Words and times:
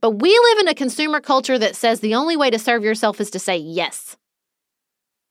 But 0.00 0.12
we 0.12 0.30
live 0.30 0.58
in 0.58 0.68
a 0.68 0.74
consumer 0.74 1.20
culture 1.20 1.58
that 1.58 1.76
says 1.76 2.00
the 2.00 2.14
only 2.14 2.36
way 2.36 2.50
to 2.50 2.58
serve 2.58 2.82
yourself 2.82 3.20
is 3.20 3.30
to 3.30 3.38
say 3.38 3.56
yes. 3.56 4.16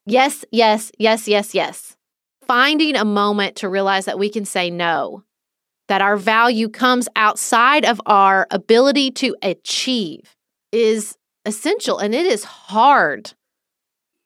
Yes, 0.05 0.45
yes, 0.51 0.92
yes, 0.97 1.27
yes, 1.27 1.53
yes. 1.53 1.97
Finding 2.48 2.95
a 2.95 3.05
moment 3.05 3.55
to 3.58 3.69
realize 3.69 4.05
that 4.05 4.19
we 4.19 4.29
can 4.29 4.45
say 4.45 4.69
no, 4.69 5.24
that 5.87 6.01
our 6.01 6.17
value 6.17 6.69
comes 6.69 7.08
outside 7.16 7.85
of 7.85 8.02
our 8.05 8.47
ability 8.52 9.11
to 9.11 9.36
achieve 9.41 10.36
is 10.72 11.16
essential 11.46 12.00
and 12.00 12.14
it 12.14 12.26
is 12.26 12.44
hard. 12.44 13.34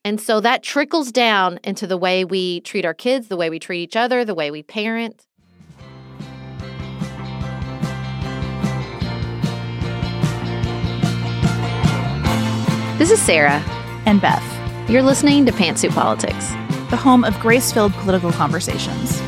And 0.06 0.20
so 0.20 0.42
that 0.42 0.64
trickles 0.64 1.12
down 1.12 1.60
into 1.64 1.88
the 1.88 1.98
way 1.98 2.26
we 2.26 2.60
treat 2.62 2.86
our 2.86 2.94
kids, 2.94 3.28
the 3.28 3.38
way 3.38 3.50
we 3.50 3.60
treat 3.60 3.82
each 3.82 3.96
other, 3.96 4.26
the 4.26 4.36
way 4.36 4.52
we 4.52 4.64
parent. 4.64 5.26
This 13.04 13.20
is 13.20 13.22
Sarah. 13.22 13.62
and 14.06 14.22
Beth, 14.22 14.90
You're 14.90 15.02
listening 15.02 15.46
to 15.46 15.52
Pantsuit 15.52 15.92
Politics. 15.94 16.48
the 16.90 16.96
home 16.96 17.26
of 17.26 17.38
grace 17.42 17.70
filled 17.70 17.92
political 17.96 18.32
conversations. 18.32 19.20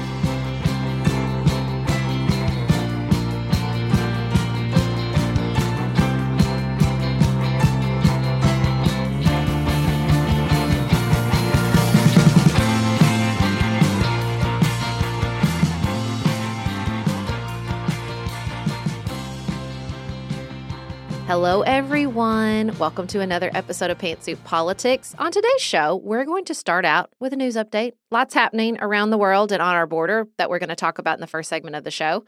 Hello, 21.37 21.63
everyone. 21.63 22.77
Welcome 22.77 23.07
to 23.07 23.19
another 23.19 23.51
episode 23.53 23.91
of 23.91 23.97
Pantsuit 23.97 24.41
Politics. 24.45 25.13
On 25.19 25.33
today's 25.33 25.61
show, 25.61 25.97
we're 25.97 26.23
going 26.23 26.45
to 26.45 26.53
start 26.53 26.85
out 26.85 27.11
with 27.19 27.33
a 27.33 27.35
news 27.35 27.57
update. 27.57 27.91
Lots 28.09 28.33
happening 28.33 28.79
around 28.79 29.09
the 29.09 29.17
world 29.17 29.51
and 29.51 29.61
on 29.61 29.75
our 29.75 29.85
border 29.85 30.29
that 30.37 30.49
we're 30.49 30.59
going 30.59 30.69
to 30.69 30.77
talk 30.77 30.97
about 30.97 31.17
in 31.17 31.19
the 31.19 31.27
first 31.27 31.49
segment 31.49 31.75
of 31.75 31.83
the 31.83 31.91
show. 31.91 32.23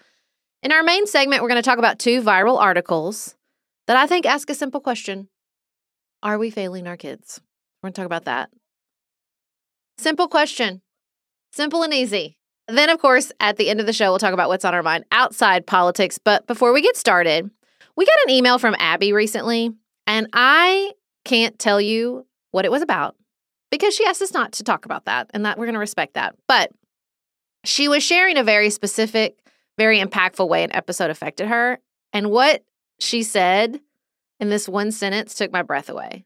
In 0.61 0.73
our 0.73 0.83
main 0.83 1.07
segment, 1.07 1.41
we're 1.41 1.47
going 1.47 1.55
to 1.55 1.65
talk 1.65 1.77
about 1.77 1.99
two 1.99 2.21
viral 2.21 2.59
articles 2.59 3.37
that 3.87 3.95
I 3.95 4.07
think 4.07 4.25
ask 4.25 4.49
a 4.49 4.53
simple 4.53 4.81
question 4.81 5.29
Are 6.21 6.37
we 6.37 6.49
failing 6.49 6.85
our 6.85 6.97
kids? 6.97 7.39
We're 7.81 7.87
going 7.87 7.93
to 7.93 8.01
talk 8.01 8.07
about 8.07 8.25
that. 8.25 8.49
Simple 9.99 10.27
question, 10.27 10.81
simple 11.53 11.81
and 11.81 11.93
easy. 11.93 12.35
Then, 12.67 12.89
of 12.89 12.99
course, 12.99 13.31
at 13.39 13.55
the 13.55 13.69
end 13.69 13.79
of 13.79 13.85
the 13.85 13.93
show, 13.93 14.11
we'll 14.11 14.19
talk 14.19 14.33
about 14.33 14.49
what's 14.49 14.65
on 14.65 14.75
our 14.75 14.83
mind 14.83 15.05
outside 15.13 15.65
politics. 15.65 16.17
But 16.17 16.45
before 16.45 16.73
we 16.73 16.81
get 16.81 16.97
started, 16.97 17.49
we 17.97 18.05
got 18.05 18.23
an 18.25 18.29
email 18.29 18.59
from 18.59 18.75
Abby 18.77 19.11
recently, 19.11 19.71
and 20.05 20.29
I 20.31 20.93
can't 21.25 21.57
tell 21.59 21.81
you 21.81 22.25
what 22.51 22.63
it 22.63 22.71
was 22.71 22.83
about 22.83 23.15
because 23.71 23.93
she 23.93 24.05
asked 24.05 24.21
us 24.21 24.33
not 24.33 24.53
to 24.53 24.63
talk 24.63 24.85
about 24.85 25.05
that, 25.05 25.29
and 25.33 25.45
that 25.45 25.57
we're 25.57 25.65
going 25.65 25.73
to 25.73 25.79
respect 25.79 26.13
that. 26.13 26.35
But 26.47 26.71
she 27.65 27.87
was 27.89 28.03
sharing 28.03 28.37
a 28.37 28.43
very 28.43 28.69
specific, 28.69 29.39
very 29.77 29.99
impactful 29.99 30.47
way 30.47 30.63
an 30.63 30.73
episode 30.73 31.09
affected 31.09 31.47
her. 31.47 31.79
And 32.13 32.31
what 32.31 32.63
she 32.99 33.23
said 33.23 33.81
in 34.39 34.49
this 34.49 34.69
one 34.69 34.91
sentence 34.91 35.33
took 35.33 35.51
my 35.51 35.63
breath 35.63 35.89
away. 35.89 36.23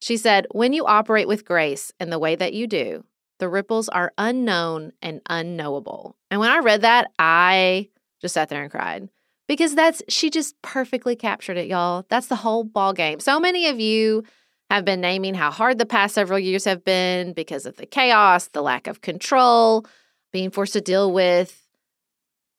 She 0.00 0.16
said, 0.16 0.46
When 0.52 0.72
you 0.72 0.86
operate 0.86 1.28
with 1.28 1.44
grace 1.44 1.92
in 1.98 2.08
the 2.10 2.18
way 2.18 2.36
that 2.36 2.54
you 2.54 2.66
do, 2.66 3.04
the 3.40 3.48
ripples 3.48 3.88
are 3.88 4.12
unknown 4.16 4.92
and 5.02 5.20
unknowable. 5.28 6.16
And 6.30 6.40
when 6.40 6.50
I 6.50 6.58
read 6.58 6.82
that, 6.82 7.10
I 7.18 7.88
just 8.20 8.34
sat 8.34 8.48
there 8.48 8.62
and 8.62 8.70
cried 8.70 9.08
because 9.48 9.74
that's 9.74 10.02
she 10.08 10.30
just 10.30 10.60
perfectly 10.62 11.16
captured 11.16 11.56
it, 11.56 11.66
y'all. 11.66 12.04
That's 12.08 12.28
the 12.28 12.36
whole 12.36 12.62
ball 12.62 12.92
game. 12.92 13.18
So 13.18 13.40
many 13.40 13.66
of 13.66 13.80
you 13.80 14.22
have 14.70 14.84
been 14.84 15.00
naming 15.00 15.34
how 15.34 15.50
hard 15.50 15.78
the 15.78 15.86
past 15.86 16.14
several 16.14 16.38
years 16.38 16.64
have 16.66 16.84
been 16.84 17.32
because 17.32 17.64
of 17.66 17.76
the 17.76 17.86
chaos, 17.86 18.48
the 18.48 18.62
lack 18.62 18.86
of 18.86 19.00
control, 19.00 19.86
being 20.32 20.50
forced 20.50 20.74
to 20.74 20.80
deal 20.80 21.10
with 21.10 21.66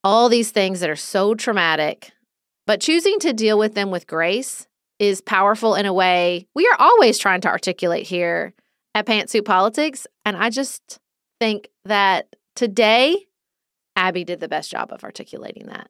all 0.04 0.28
these 0.28 0.52
things 0.52 0.80
that 0.80 0.90
are 0.90 0.96
so 0.96 1.36
traumatic. 1.36 2.12
But 2.66 2.82
choosing 2.82 3.20
to 3.20 3.34
deal 3.34 3.58
with 3.58 3.76
them 3.76 3.92
with 3.92 4.08
grace 4.08 4.68
is 4.98 5.22
powerful 5.22 5.76
in 5.76 5.86
a 5.86 5.94
way 5.94 6.48
we 6.56 6.68
are 6.68 6.76
always 6.80 7.18
trying 7.18 7.42
to 7.42 7.48
articulate 7.48 8.08
here 8.08 8.54
at 8.96 9.06
Pantsuit 9.06 9.46
Politics. 9.46 10.08
And 10.26 10.36
I 10.36 10.50
just 10.50 11.00
think 11.40 11.70
that 11.86 12.36
today, 12.56 13.28
Abby 13.96 14.24
did 14.24 14.40
the 14.40 14.48
best 14.48 14.72
job 14.72 14.92
of 14.92 15.04
articulating 15.04 15.68
that. 15.68 15.90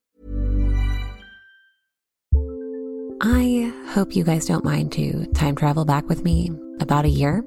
I 3.23 3.71
hope 3.89 4.15
you 4.15 4.23
guys 4.23 4.47
don't 4.47 4.65
mind 4.65 4.91
to 4.93 5.27
time 5.35 5.55
travel 5.55 5.85
back 5.85 6.09
with 6.09 6.23
me 6.23 6.49
about 6.79 7.05
a 7.05 7.09
year. 7.09 7.45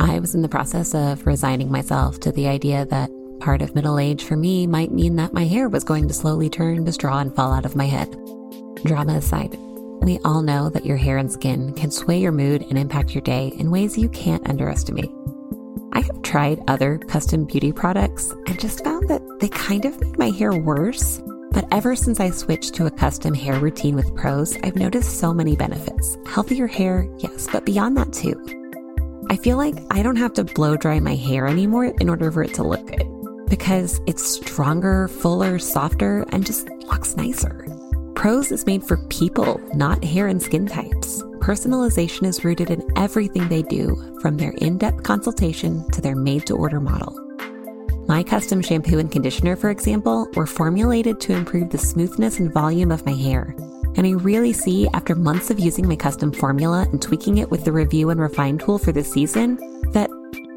I 0.00 0.18
was 0.18 0.34
in 0.34 0.42
the 0.42 0.48
process 0.48 0.96
of 0.96 1.28
resigning 1.28 1.70
myself 1.70 2.18
to 2.20 2.32
the 2.32 2.48
idea 2.48 2.86
that 2.86 3.08
part 3.38 3.62
of 3.62 3.76
middle 3.76 4.00
age 4.00 4.24
for 4.24 4.36
me 4.36 4.66
might 4.66 4.90
mean 4.90 5.14
that 5.14 5.32
my 5.32 5.44
hair 5.44 5.68
was 5.68 5.84
going 5.84 6.08
to 6.08 6.14
slowly 6.14 6.50
turn 6.50 6.84
to 6.84 6.92
straw 6.92 7.20
and 7.20 7.32
fall 7.36 7.52
out 7.52 7.64
of 7.64 7.76
my 7.76 7.86
head. 7.86 8.10
Drama 8.84 9.18
aside, 9.18 9.56
we 10.02 10.18
all 10.24 10.42
know 10.42 10.68
that 10.70 10.84
your 10.86 10.96
hair 10.96 11.18
and 11.18 11.30
skin 11.30 11.72
can 11.74 11.92
sway 11.92 12.18
your 12.18 12.32
mood 12.32 12.62
and 12.62 12.76
impact 12.76 13.14
your 13.14 13.22
day 13.22 13.52
in 13.58 13.70
ways 13.70 13.96
you 13.96 14.08
can't 14.08 14.48
underestimate. 14.48 15.12
I 15.92 16.00
have 16.00 16.22
tried 16.22 16.64
other 16.66 16.98
custom 16.98 17.44
beauty 17.44 17.70
products 17.70 18.32
and 18.48 18.58
just 18.58 18.82
found 18.82 19.08
that 19.08 19.22
they 19.38 19.50
kind 19.50 19.84
of 19.84 20.00
made 20.00 20.18
my 20.18 20.30
hair 20.30 20.52
worse. 20.52 21.22
But 21.52 21.66
ever 21.72 21.96
since 21.96 22.20
I 22.20 22.30
switched 22.30 22.74
to 22.74 22.86
a 22.86 22.90
custom 22.90 23.34
hair 23.34 23.58
routine 23.58 23.96
with 23.96 24.14
Prose, 24.14 24.56
I've 24.62 24.76
noticed 24.76 25.18
so 25.18 25.34
many 25.34 25.56
benefits. 25.56 26.16
Healthier 26.26 26.66
hair, 26.66 27.08
yes, 27.18 27.48
but 27.50 27.64
beyond 27.64 27.96
that 27.96 28.12
too. 28.12 28.36
I 29.28 29.36
feel 29.36 29.56
like 29.56 29.76
I 29.90 30.02
don't 30.02 30.16
have 30.16 30.32
to 30.34 30.44
blow 30.44 30.76
dry 30.76 31.00
my 31.00 31.14
hair 31.14 31.46
anymore 31.46 31.86
in 32.00 32.08
order 32.08 32.30
for 32.30 32.42
it 32.42 32.54
to 32.54 32.62
look 32.62 32.86
good 32.86 33.10
because 33.48 34.00
it's 34.06 34.24
stronger, 34.24 35.08
fuller, 35.08 35.58
softer, 35.58 36.24
and 36.30 36.46
just 36.46 36.68
looks 36.86 37.16
nicer. 37.16 37.66
Prose 38.14 38.52
is 38.52 38.64
made 38.64 38.84
for 38.84 38.96
people, 39.08 39.60
not 39.74 40.04
hair 40.04 40.28
and 40.28 40.40
skin 40.40 40.66
types. 40.66 41.22
Personalization 41.40 42.26
is 42.26 42.44
rooted 42.44 42.70
in 42.70 42.82
everything 42.96 43.48
they 43.48 43.62
do, 43.62 44.18
from 44.20 44.36
their 44.36 44.52
in 44.58 44.78
depth 44.78 45.02
consultation 45.02 45.88
to 45.90 46.00
their 46.00 46.14
made 46.14 46.46
to 46.46 46.56
order 46.56 46.80
model. 46.80 47.29
My 48.10 48.24
custom 48.24 48.60
shampoo 48.60 48.98
and 48.98 49.08
conditioner, 49.08 49.54
for 49.54 49.70
example, 49.70 50.26
were 50.34 50.44
formulated 50.44 51.20
to 51.20 51.32
improve 51.32 51.70
the 51.70 51.78
smoothness 51.78 52.40
and 52.40 52.52
volume 52.52 52.90
of 52.90 53.06
my 53.06 53.12
hair. 53.12 53.54
And 53.94 54.04
I 54.04 54.10
really 54.10 54.52
see, 54.52 54.88
after 54.94 55.14
months 55.14 55.48
of 55.48 55.60
using 55.60 55.86
my 55.86 55.94
custom 55.94 56.32
formula 56.32 56.88
and 56.90 57.00
tweaking 57.00 57.38
it 57.38 57.52
with 57.52 57.64
the 57.64 57.70
review 57.70 58.10
and 58.10 58.18
refine 58.18 58.58
tool 58.58 58.80
for 58.80 58.90
this 58.90 59.12
season, 59.12 59.58
that 59.92 60.10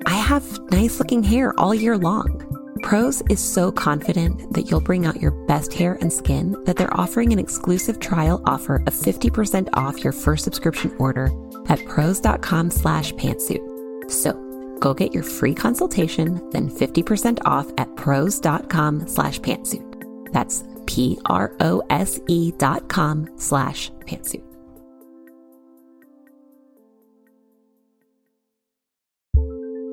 I 0.07 0.15
have 0.15 0.59
nice 0.71 0.97
looking 0.97 1.21
hair 1.21 1.53
all 1.59 1.75
year 1.75 1.95
long. 1.95 2.41
Prose 2.81 3.21
is 3.29 3.39
so 3.39 3.71
confident 3.71 4.51
that 4.51 4.71
you'll 4.71 4.81
bring 4.81 5.05
out 5.05 5.21
your 5.21 5.45
best 5.45 5.73
hair 5.73 5.99
and 6.01 6.11
skin 6.11 6.57
that 6.63 6.75
they're 6.75 6.99
offering 6.99 7.33
an 7.33 7.39
exclusive 7.39 7.99
trial 7.99 8.41
offer 8.45 8.77
of 8.87 8.95
50% 8.95 9.69
off 9.73 10.03
your 10.03 10.11
first 10.11 10.43
subscription 10.43 10.91
order 10.97 11.29
at 11.69 11.85
prose.com 11.85 12.71
slash 12.71 13.13
pantsuit. 13.13 14.09
So 14.09 14.42
go 14.79 14.93
get 14.93 15.13
your 15.13 15.23
free 15.23 15.53
consultation, 15.53 16.49
then 16.51 16.69
50% 16.69 17.39
off 17.45 17.71
at 17.77 17.95
prose.com 17.95 19.07
slash 19.07 19.39
pantsuit. 19.39 20.31
That's 20.31 20.63
P-R-O-S-E 20.85 22.51
dot 22.57 22.89
com 22.89 23.29
slash 23.37 23.91
pantsuit. 24.01 24.43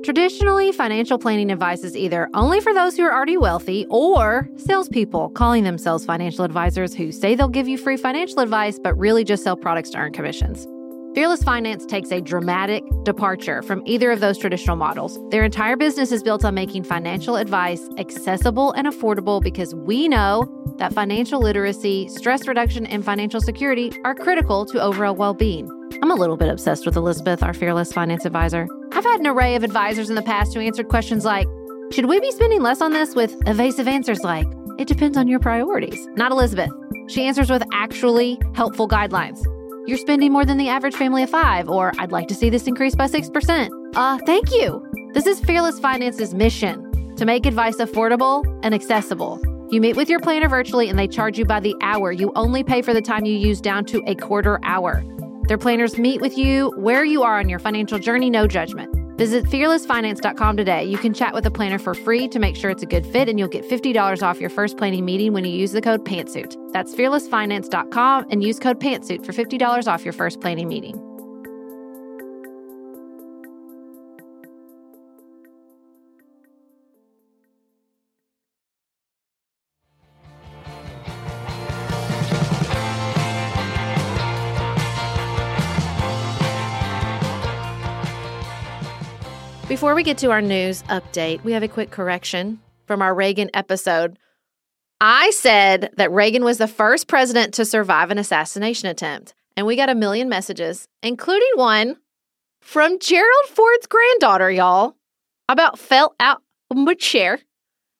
Traditionally, 0.03 0.73
financial 0.73 1.19
planning 1.19 1.53
advice 1.53 1.85
is 1.85 1.95
either 1.95 2.29
only 2.33 2.61
for 2.61 2.73
those 2.73 2.97
who 2.97 3.05
are 3.05 3.13
already 3.13 3.37
wealthy 3.37 3.87
or 3.91 4.49
salespeople 4.57 5.29
calling 5.31 5.63
themselves 5.63 6.07
financial 6.07 6.45
advisors 6.45 6.95
who 6.95 7.13
say 7.13 7.35
they'll 7.35 7.49
give 7.49 7.69
you 7.69 7.77
free 7.77 7.99
financial 7.99 8.41
advice 8.41 8.79
but 8.83 8.99
really 8.99 9.25
just 9.25 9.45
sell 9.45 9.57
products 9.57 9.91
to 9.91 9.99
earn 9.99 10.13
commissions. 10.13 10.67
Fearless 11.13 11.43
Finance 11.43 11.87
takes 11.87 12.13
a 12.13 12.21
dramatic 12.21 12.85
departure 13.03 13.63
from 13.63 13.83
either 13.85 14.13
of 14.13 14.21
those 14.21 14.39
traditional 14.39 14.77
models. 14.77 15.19
Their 15.31 15.43
entire 15.43 15.75
business 15.77 16.13
is 16.13 16.23
built 16.23 16.45
on 16.45 16.55
making 16.55 16.85
financial 16.85 17.35
advice 17.35 17.89
accessible 17.99 18.71
and 18.73 18.87
affordable 18.87 19.43
because 19.43 19.75
we 19.75 20.07
know 20.07 20.47
that 20.79 20.93
financial 20.93 21.41
literacy, 21.41 22.09
stress 22.09 22.47
reduction, 22.47 22.87
and 22.87 23.05
financial 23.05 23.41
security 23.41 23.91
are 24.05 24.15
critical 24.15 24.65
to 24.67 24.81
overall 24.81 25.17
well 25.17 25.35
being. 25.35 25.69
I'm 26.01 26.13
a 26.13 26.15
little 26.15 26.37
bit 26.37 26.49
obsessed 26.49 26.87
with 26.87 26.95
Elizabeth, 26.95 27.43
our 27.43 27.55
fearless 27.55 27.93
finance 27.93 28.25
advisor. 28.25 28.69
I've 28.93 29.05
had 29.05 29.19
an 29.19 29.27
array 29.27 29.57
of 29.57 29.65
advisors 29.65 30.11
in 30.11 30.15
the 30.15 30.23
past 30.23 30.55
who 30.55 30.61
answered 30.61 30.89
questions 30.89 31.25
like 31.25 31.49
Should 31.91 32.07
we 32.07 32.21
be 32.21 32.31
spending 32.31 32.63
less 32.63 32.81
on 32.81 32.93
this? 32.93 33.17
with 33.17 33.35
evasive 33.49 33.89
answers 33.89 34.23
like 34.23 34.47
It 34.79 34.87
depends 34.87 35.17
on 35.17 35.27
your 35.27 35.41
priorities. 35.41 36.07
Not 36.15 36.31
Elizabeth. 36.31 36.71
She 37.09 37.25
answers 37.25 37.51
with 37.51 37.65
actually 37.73 38.39
helpful 38.55 38.87
guidelines 38.89 39.45
you're 39.87 39.99
spending 39.99 40.33
more 40.33 40.45
than 40.45 40.59
the 40.59 40.69
average 40.69 40.95
family 40.95 41.23
of 41.23 41.31
five, 41.31 41.69
or 41.69 41.93
I'd 41.99 42.13
like 42.13 42.29
to 42.29 42.35
see 42.35 42.51
this 42.51 42.67
increase 42.67 42.95
by 42.95 43.07
6%. 43.07 43.71
Uh, 43.95 44.19
thank 44.27 44.51
you. 44.51 44.87
This 45.15 45.27
is 45.27 45.41
Fearless 45.41 45.81
Finance's 45.81 46.35
mission 46.35 47.15
to 47.17 47.25
make 47.25 47.47
advice 47.47 47.77
affordable 47.77 48.45
and 48.63 48.75
accessible. 48.75 49.41
You 49.71 49.81
meet 49.81 49.97
with 49.97 50.09
your 50.09 50.21
planner 50.21 50.49
virtually 50.49 50.89
and 50.89 50.99
they 50.99 51.09
charge 51.09 51.39
you 51.39 51.45
by 51.45 51.61
the 51.61 51.75
hour. 51.81 52.13
You 52.13 52.33
only 52.35 52.65
pay 52.65 52.83
for 52.83 52.93
the 52.93 53.03
time 53.03 53.25
you 53.25 53.37
use 53.37 53.61
down 53.61 53.85
to 53.87 54.03
a 54.07 54.15
quarter 54.15 54.59
hour. 54.65 55.05
Their 55.49 55.59
planners 55.59 55.99
meet 55.99 56.21
with 56.21 56.37
you 56.37 56.73
where 56.77 57.05
you 57.05 57.23
are 57.23 57.39
on 57.39 57.49
your 57.49 57.59
financial 57.59 57.99
journey, 57.99 58.31
no 58.31 58.47
judgment. 58.47 59.00
Visit 59.21 59.45
fearlessfinance.com 59.45 60.57
today. 60.57 60.85
You 60.85 60.97
can 60.97 61.13
chat 61.13 61.35
with 61.35 61.45
a 61.45 61.51
planner 61.51 61.79
for 61.79 61.93
free 61.93 62.27
to 62.29 62.39
make 62.39 62.57
sure 62.57 62.71
it's 62.71 62.83
a 62.83 62.87
good 62.87 63.05
fit, 63.05 63.29
and 63.29 63.39
you'll 63.39 63.49
get 63.49 63.69
$50 63.69 64.23
off 64.23 64.41
your 64.41 64.49
first 64.49 64.79
planning 64.79 65.05
meeting 65.05 65.35
when 65.35 65.45
you 65.45 65.53
use 65.53 65.73
the 65.73 65.83
code 65.83 66.07
PANTSUIT. 66.07 66.57
That's 66.73 66.95
fearlessfinance.com 66.95 68.29
and 68.31 68.43
use 68.43 68.59
code 68.59 68.81
PANTSUIT 68.81 69.27
for 69.27 69.33
$50 69.33 69.87
off 69.93 70.05
your 70.05 70.15
first 70.15 70.41
planning 70.41 70.69
meeting. 70.69 71.10
Before 89.81 89.95
we 89.95 90.03
get 90.03 90.19
to 90.19 90.31
our 90.31 90.43
news 90.43 90.83
update, 90.91 91.43
we 91.43 91.53
have 91.53 91.63
a 91.63 91.67
quick 91.67 91.91
correction 91.91 92.61
from 92.85 93.01
our 93.01 93.15
Reagan 93.15 93.49
episode. 93.55 94.19
I 95.01 95.31
said 95.31 95.95
that 95.97 96.13
Reagan 96.13 96.45
was 96.45 96.59
the 96.59 96.69
first 96.69 97.09
president 97.09 97.55
to 97.55 97.65
survive 97.65 98.11
an 98.11 98.19
assassination 98.19 98.91
attempt, 98.91 99.33
and 99.57 99.67
we 99.67 99.77
got 99.77 99.89
a 99.89 99.95
million 99.95 100.29
messages, 100.29 100.87
including 101.03 101.49
one 101.55 101.97
from 102.61 102.99
Gerald 102.99 103.47
Ford's 103.49 103.87
granddaughter, 103.87 104.51
y'all, 104.51 104.97
about 105.49 105.79
fell 105.79 106.15
out 106.21 106.43
of 106.71 106.77
my 106.77 106.93
chair, 106.93 107.41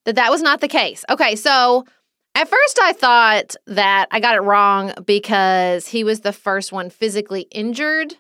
that 0.05 0.17
that 0.17 0.31
was 0.31 0.43
not 0.43 0.61
the 0.61 0.69
case. 0.69 1.03
Okay, 1.09 1.35
so 1.35 1.87
at 2.35 2.51
first 2.51 2.79
I 2.79 2.93
thought 2.93 3.57
that 3.69 4.09
I 4.11 4.21
got 4.21 4.37
it 4.37 4.43
wrong 4.43 4.93
because 5.07 5.89
he 5.89 6.05
was 6.05 6.21
the 6.21 6.35
first 6.35 6.73
one 6.73 6.91
physically 6.91 7.47
injured 7.51 8.17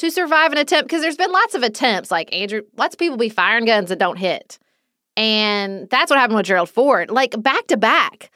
to 0.00 0.10
survive 0.10 0.50
an 0.52 0.58
attempt 0.58 0.88
because 0.88 1.02
there's 1.02 1.16
been 1.16 1.30
lots 1.30 1.54
of 1.54 1.62
attempts 1.62 2.10
like 2.10 2.34
Andrew 2.34 2.62
lots 2.76 2.94
of 2.94 2.98
people 2.98 3.18
be 3.18 3.28
firing 3.28 3.66
guns 3.66 3.90
that 3.90 3.98
don't 3.98 4.16
hit. 4.16 4.58
And 5.16 5.90
that's 5.90 6.10
what 6.10 6.18
happened 6.18 6.38
with 6.38 6.46
Gerald 6.46 6.70
Ford. 6.70 7.10
Like 7.10 7.40
back 7.42 7.66
to 7.66 7.76
back. 7.76 8.30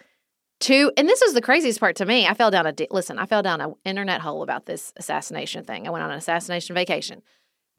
Two 0.60 0.92
and 0.96 1.08
this 1.08 1.22
was 1.24 1.32
the 1.32 1.40
craziest 1.40 1.80
part 1.80 1.96
to 1.96 2.06
me. 2.06 2.26
I 2.26 2.34
fell 2.34 2.50
down 2.50 2.66
a 2.66 2.74
listen, 2.90 3.18
I 3.18 3.24
fell 3.24 3.42
down 3.42 3.62
an 3.62 3.74
internet 3.84 4.20
hole 4.20 4.42
about 4.42 4.66
this 4.66 4.92
assassination 4.96 5.64
thing. 5.64 5.86
I 5.86 5.90
went 5.90 6.04
on 6.04 6.10
an 6.10 6.18
assassination 6.18 6.74
vacation. 6.74 7.22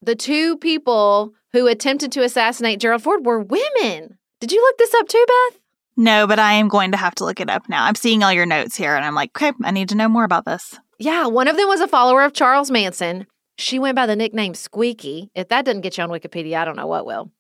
The 0.02 0.16
two 0.16 0.58
people 0.58 1.34
who 1.54 1.68
attempted 1.68 2.12
to 2.14 2.24
assassinate 2.24 2.80
Gerald 2.80 3.04
Ford 3.04 3.26
were 3.26 3.40
women. 3.40 4.18
Did 4.42 4.52
you 4.52 4.62
look 4.62 4.78
this 4.78 4.94
up 4.96 5.08
too, 5.08 5.26
Beth? 5.28 5.60
No, 5.96 6.26
but 6.28 6.40
I 6.40 6.54
am 6.54 6.68
going 6.68 6.92
to 6.92 6.98
have 6.98 7.16
to 7.16 7.26
look 7.26 7.40
it 7.40 7.50
up 7.50 7.70
now. 7.70 7.86
I'm 7.86 7.96
seeing 7.96 8.24
all 8.24 8.34
your 8.34 8.46
notes 8.46 8.76
here 8.76 8.96
and 8.96 9.06
I'm 9.06 9.16
like, 9.16 9.30
okay, 9.38 9.56
I 9.64 9.72
need 9.72 9.90
to 9.90 9.96
know 9.96 10.10
more 10.10 10.26
about 10.26 10.46
this. 10.46 10.78
Yeah, 10.98 11.28
one 11.28 11.48
of 11.48 11.56
them 11.56 11.68
was 11.68 11.82
a 11.82 11.88
follower 11.88 12.24
of 12.24 12.34
Charles 12.34 12.72
Manson 12.72 13.28
she 13.58 13.80
went 13.80 13.96
by 13.96 14.06
the 14.06 14.16
nickname 14.16 14.54
Squeaky. 14.54 15.32
If 15.36 15.50
that 15.50 15.66
doesn't 15.66 15.82
get 15.82 15.98
you 15.98 16.04
on 16.04 16.10
Wikipedia, 16.10 16.58
I 16.58 16.66
don't 16.66 16.76
know 16.76 16.88
what 16.88 17.06
will. 17.06 17.32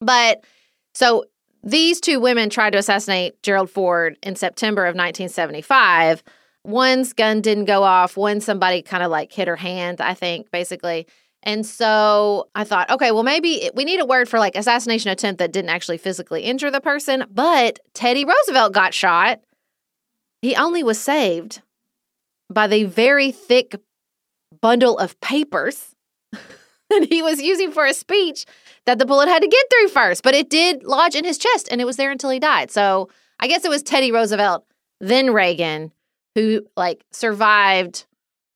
But 0.00 0.44
so 0.94 1.24
these 1.62 2.00
two 2.00 2.20
women 2.20 2.50
tried 2.50 2.70
to 2.70 2.78
assassinate 2.78 3.42
Gerald 3.42 3.70
Ford 3.70 4.16
in 4.22 4.36
September 4.36 4.82
of 4.82 4.94
1975. 4.94 6.22
One's 6.64 7.12
gun 7.12 7.40
didn't 7.40 7.64
go 7.64 7.82
off, 7.82 8.16
one 8.16 8.40
somebody 8.40 8.82
kind 8.82 9.02
of 9.02 9.10
like 9.10 9.32
hit 9.32 9.48
her 9.48 9.56
hand, 9.56 10.00
I 10.00 10.14
think, 10.14 10.50
basically. 10.50 11.06
And 11.42 11.64
so 11.64 12.48
I 12.54 12.64
thought, 12.64 12.90
okay, 12.90 13.12
well, 13.12 13.22
maybe 13.22 13.70
we 13.74 13.84
need 13.84 14.00
a 14.00 14.04
word 14.04 14.28
for 14.28 14.38
like 14.38 14.56
assassination 14.56 15.10
attempt 15.10 15.38
that 15.38 15.52
didn't 15.52 15.70
actually 15.70 15.96
physically 15.96 16.42
injure 16.42 16.70
the 16.70 16.82
person. 16.82 17.24
But 17.30 17.78
Teddy 17.94 18.26
Roosevelt 18.26 18.74
got 18.74 18.92
shot. 18.92 19.40
He 20.42 20.54
only 20.54 20.82
was 20.82 21.00
saved 21.00 21.62
by 22.52 22.66
the 22.66 22.84
very 22.84 23.32
thick 23.32 23.74
bundle 24.60 24.98
of 24.98 25.20
papers 25.20 25.94
that 26.32 27.06
he 27.08 27.22
was 27.22 27.40
using 27.40 27.70
for 27.70 27.86
a 27.86 27.94
speech 27.94 28.46
that 28.86 28.98
the 28.98 29.06
bullet 29.06 29.28
had 29.28 29.42
to 29.42 29.48
get 29.48 29.66
through 29.70 29.88
first, 29.88 30.22
but 30.22 30.34
it 30.34 30.50
did 30.50 30.84
lodge 30.84 31.14
in 31.14 31.24
his 31.24 31.38
chest 31.38 31.68
and 31.70 31.80
it 31.80 31.84
was 31.84 31.96
there 31.96 32.10
until 32.10 32.30
he 32.30 32.38
died. 32.38 32.70
So 32.70 33.08
I 33.38 33.48
guess 33.48 33.64
it 33.64 33.70
was 33.70 33.82
Teddy 33.82 34.12
Roosevelt, 34.12 34.64
then 35.00 35.32
Reagan, 35.32 35.92
who 36.34 36.66
like 36.76 37.04
survived 37.10 38.06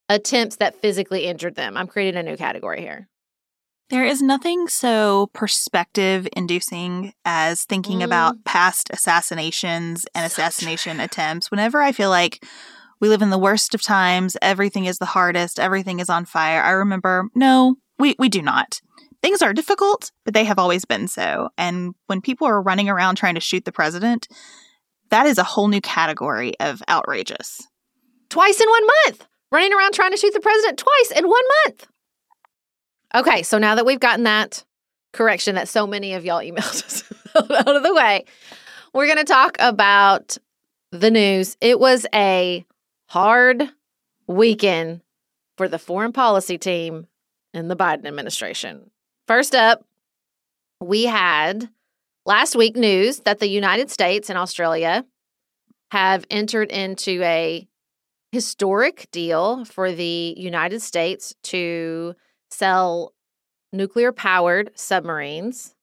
attempts 0.08 0.56
that 0.56 0.80
physically 0.80 1.26
injured 1.26 1.54
them. 1.54 1.76
I'm 1.76 1.86
creating 1.86 2.18
a 2.18 2.22
new 2.22 2.36
category 2.36 2.80
here. 2.80 3.08
There 3.90 4.04
is 4.04 4.22
nothing 4.22 4.66
so 4.68 5.28
perspective 5.34 6.26
inducing 6.34 7.12
as 7.24 7.64
thinking 7.64 7.98
mm. 7.98 8.04
about 8.04 8.42
past 8.44 8.88
assassinations 8.90 10.06
and 10.14 10.30
so 10.30 10.34
assassination 10.34 10.96
true. 10.96 11.04
attempts. 11.04 11.50
Whenever 11.50 11.82
I 11.82 11.92
feel 11.92 12.08
like 12.08 12.44
we 13.04 13.10
live 13.10 13.20
in 13.20 13.28
the 13.28 13.36
worst 13.36 13.74
of 13.74 13.82
times. 13.82 14.34
Everything 14.40 14.86
is 14.86 14.96
the 14.96 15.04
hardest. 15.04 15.60
Everything 15.60 16.00
is 16.00 16.08
on 16.08 16.24
fire. 16.24 16.62
I 16.62 16.70
remember, 16.70 17.28
no, 17.34 17.76
we, 17.98 18.16
we 18.18 18.30
do 18.30 18.40
not. 18.40 18.80
Things 19.20 19.42
are 19.42 19.52
difficult, 19.52 20.10
but 20.24 20.32
they 20.32 20.44
have 20.44 20.58
always 20.58 20.86
been 20.86 21.06
so. 21.06 21.50
And 21.58 21.94
when 22.06 22.22
people 22.22 22.46
are 22.46 22.62
running 22.62 22.88
around 22.88 23.16
trying 23.16 23.34
to 23.34 23.42
shoot 23.42 23.66
the 23.66 23.72
president, 23.72 24.26
that 25.10 25.26
is 25.26 25.36
a 25.36 25.44
whole 25.44 25.68
new 25.68 25.82
category 25.82 26.58
of 26.60 26.82
outrageous. 26.88 27.68
Twice 28.30 28.58
in 28.58 28.70
one 28.70 28.86
month. 29.04 29.26
Running 29.52 29.74
around 29.74 29.92
trying 29.92 30.12
to 30.12 30.16
shoot 30.16 30.32
the 30.32 30.40
president 30.40 30.78
twice 30.78 31.12
in 31.14 31.28
one 31.28 31.44
month. 31.66 31.86
Okay, 33.14 33.42
so 33.42 33.58
now 33.58 33.74
that 33.74 33.84
we've 33.84 34.00
gotten 34.00 34.24
that 34.24 34.64
correction 35.12 35.56
that 35.56 35.68
so 35.68 35.86
many 35.86 36.14
of 36.14 36.24
y'all 36.24 36.40
emailed 36.40 36.58
us 36.86 37.04
out 37.36 37.76
of 37.76 37.82
the 37.82 37.94
way, 37.94 38.24
we're 38.94 39.04
going 39.04 39.18
to 39.18 39.24
talk 39.24 39.58
about 39.60 40.38
the 40.90 41.10
news. 41.10 41.58
It 41.60 41.78
was 41.78 42.06
a 42.14 42.64
hard 43.14 43.68
weekend 44.26 45.00
for 45.56 45.68
the 45.68 45.78
foreign 45.78 46.10
policy 46.10 46.58
team 46.58 47.06
in 47.52 47.68
the 47.68 47.76
Biden 47.76 48.06
administration. 48.06 48.90
First 49.28 49.54
up, 49.54 49.84
we 50.80 51.04
had 51.04 51.68
last 52.26 52.56
week 52.56 52.74
news 52.74 53.20
that 53.20 53.38
the 53.38 53.46
United 53.46 53.88
States 53.88 54.30
and 54.30 54.36
Australia 54.36 55.04
have 55.92 56.26
entered 56.28 56.72
into 56.72 57.22
a 57.22 57.68
historic 58.32 59.06
deal 59.12 59.64
for 59.64 59.92
the 59.92 60.34
United 60.36 60.82
States 60.82 61.36
to 61.44 62.16
sell 62.50 63.14
nuclear 63.72 64.10
powered 64.10 64.72
submarines 64.74 65.76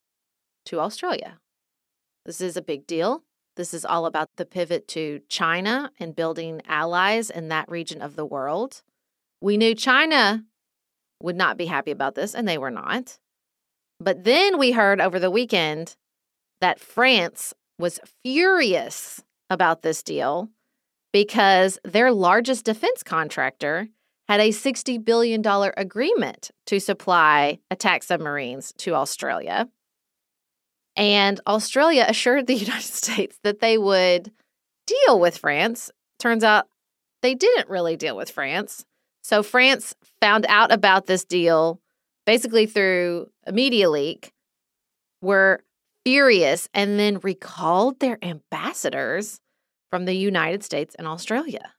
to 0.66 0.82
Australia. 0.82 1.40
This 2.26 2.42
is 2.42 2.58
a 2.58 2.62
big 2.62 2.86
deal. 2.86 3.24
This 3.56 3.74
is 3.74 3.86
all 3.86 4.06
about 4.06 4.30
the 4.38 4.46
pivot 4.46 4.88
to 4.90 5.22
China 5.28 5.92
and 6.00 6.16
building 6.16 6.62
allies 6.68 7.30
in 7.30 7.50
that 7.50 7.70
region 7.70 8.02
of 8.02 8.16
the 8.16 8.26
world. 8.26 8.82
We 9.42 9.58
knew 9.58 9.76
China 9.76 10.46
would 11.22 11.36
not 11.36 11.58
be 11.58 11.66
happy 11.66 11.92
about 11.92 12.16
this, 12.16 12.34
and 12.34 12.48
they 12.48 12.58
were 12.58 12.72
not. 12.72 13.20
But 14.00 14.24
then 14.24 14.58
we 14.58 14.72
heard 14.72 15.02
over 15.02 15.20
the 15.20 15.30
weekend 15.30 15.96
that 16.62 16.80
France 16.80 17.54
was 17.78 18.00
furious 18.24 19.24
about 19.50 19.82
this 19.82 20.02
deal 20.02 20.50
because 21.12 21.78
their 21.84 22.12
largest 22.12 22.66
defense 22.66 23.04
contractor 23.04 23.90
had 24.28 24.40
a 24.40 24.50
$60 24.50 25.04
billion 25.04 25.46
agreement 25.76 26.52
to 26.68 26.80
supply 26.80 27.60
attack 27.70 28.02
submarines 28.04 28.74
to 28.78 28.94
Australia. 28.94 29.68
And 30.96 31.40
Australia 31.48 32.06
assured 32.10 32.48
the 32.48 32.56
United 32.56 32.82
States 32.82 33.38
that 33.44 33.60
they 33.60 33.78
would 33.78 34.32
deal 34.88 35.20
with 35.20 35.38
France. 35.38 35.92
Turns 36.20 36.44
out 36.44 36.68
they 37.22 37.36
didn't 37.36 37.70
really 37.70 37.96
deal 37.96 38.16
with 38.16 38.32
France. 38.32 38.86
So 39.24 39.44
France 39.44 39.94
found 40.20 40.46
out 40.50 40.72
about 40.72 41.06
this 41.06 41.24
deal 41.24 41.80
basically 42.26 42.66
through 42.66 43.28
a 43.46 43.52
media 43.52 43.90
leak, 43.90 44.32
were 45.22 45.64
furious, 46.06 46.70
and 46.74 47.00
then 47.00 47.20
recalled 47.24 48.00
their 48.00 48.18
ambassadors 48.24 49.40
from 49.90 50.06
the 50.06 50.16
United 50.16 50.64
States 50.64 50.96
and 50.96 51.08
Australia. 51.08 51.74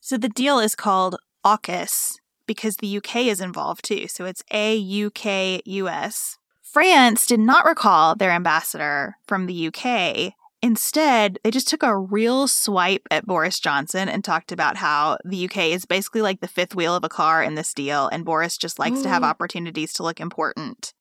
So 0.00 0.16
the 0.16 0.28
deal 0.28 0.58
is 0.58 0.74
called 0.74 1.16
AUKUS, 1.44 2.18
because 2.46 2.76
the 2.76 2.96
UK 2.96 3.16
is 3.26 3.40
involved 3.40 3.84
too. 3.84 4.08
So 4.08 4.24
it's 4.24 4.42
A 4.52 4.74
U 4.74 5.10
K 5.10 5.60
U 5.64 5.88
S. 5.88 6.38
France 6.72 7.26
did 7.26 7.38
not 7.38 7.66
recall 7.66 8.14
their 8.14 8.30
ambassador 8.30 9.16
from 9.26 9.44
the 9.44 9.68
UK. 9.68 10.32
Instead, 10.62 11.38
they 11.44 11.50
just 11.50 11.68
took 11.68 11.82
a 11.82 11.98
real 11.98 12.48
swipe 12.48 13.06
at 13.10 13.26
Boris 13.26 13.60
Johnson 13.60 14.08
and 14.08 14.24
talked 14.24 14.52
about 14.52 14.78
how 14.78 15.18
the 15.22 15.44
UK 15.44 15.64
is 15.64 15.84
basically 15.84 16.22
like 16.22 16.40
the 16.40 16.48
fifth 16.48 16.74
wheel 16.74 16.94
of 16.94 17.04
a 17.04 17.10
car 17.10 17.42
in 17.42 17.56
this 17.56 17.74
deal, 17.74 18.08
and 18.08 18.24
Boris 18.24 18.56
just 18.56 18.78
likes 18.78 19.00
Ooh. 19.00 19.02
to 19.02 19.08
have 19.10 19.22
opportunities 19.22 19.92
to 19.94 20.02
look 20.02 20.18
important. 20.18 20.94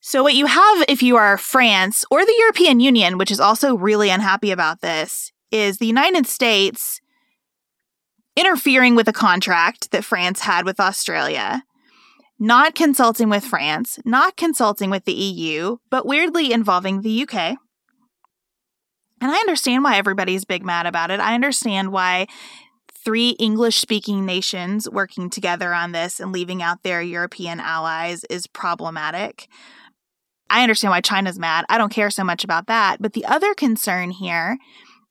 So, 0.00 0.22
what 0.22 0.34
you 0.34 0.46
have 0.46 0.84
if 0.86 1.02
you 1.02 1.16
are 1.16 1.38
France 1.38 2.04
or 2.08 2.24
the 2.24 2.36
European 2.38 2.78
Union, 2.78 3.18
which 3.18 3.32
is 3.32 3.40
also 3.40 3.74
really 3.76 4.10
unhappy 4.10 4.52
about 4.52 4.80
this, 4.80 5.32
is 5.50 5.78
the 5.78 5.86
United 5.86 6.28
States 6.28 7.00
interfering 8.36 8.94
with 8.94 9.08
a 9.08 9.12
contract 9.12 9.90
that 9.90 10.04
France 10.04 10.40
had 10.40 10.64
with 10.64 10.78
Australia, 10.78 11.64
not 12.38 12.74
consulting 12.74 13.28
with 13.28 13.44
France, 13.44 13.98
not 14.04 14.36
consulting 14.36 14.90
with 14.90 15.04
the 15.04 15.12
EU, 15.12 15.76
but 15.90 16.06
weirdly 16.06 16.52
involving 16.52 17.00
the 17.00 17.22
UK. 17.22 17.56
And 19.20 19.30
I 19.30 19.36
understand 19.36 19.84
why 19.84 19.96
everybody's 19.96 20.44
big 20.44 20.64
mad 20.64 20.86
about 20.86 21.10
it. 21.10 21.20
I 21.20 21.34
understand 21.34 21.92
why 21.92 22.26
three 23.04 23.30
English 23.30 23.78
speaking 23.78 24.24
nations 24.24 24.88
working 24.90 25.30
together 25.30 25.72
on 25.74 25.92
this 25.92 26.20
and 26.20 26.32
leaving 26.32 26.62
out 26.62 26.82
their 26.82 27.02
European 27.02 27.60
allies 27.60 28.24
is 28.24 28.46
problematic. 28.46 29.48
I 30.50 30.62
understand 30.62 30.90
why 30.90 31.00
China's 31.00 31.38
mad. 31.38 31.64
I 31.68 31.78
don't 31.78 31.92
care 31.92 32.10
so 32.10 32.24
much 32.24 32.44
about 32.44 32.66
that. 32.66 33.00
But 33.00 33.12
the 33.12 33.24
other 33.24 33.54
concern 33.54 34.10
here 34.10 34.58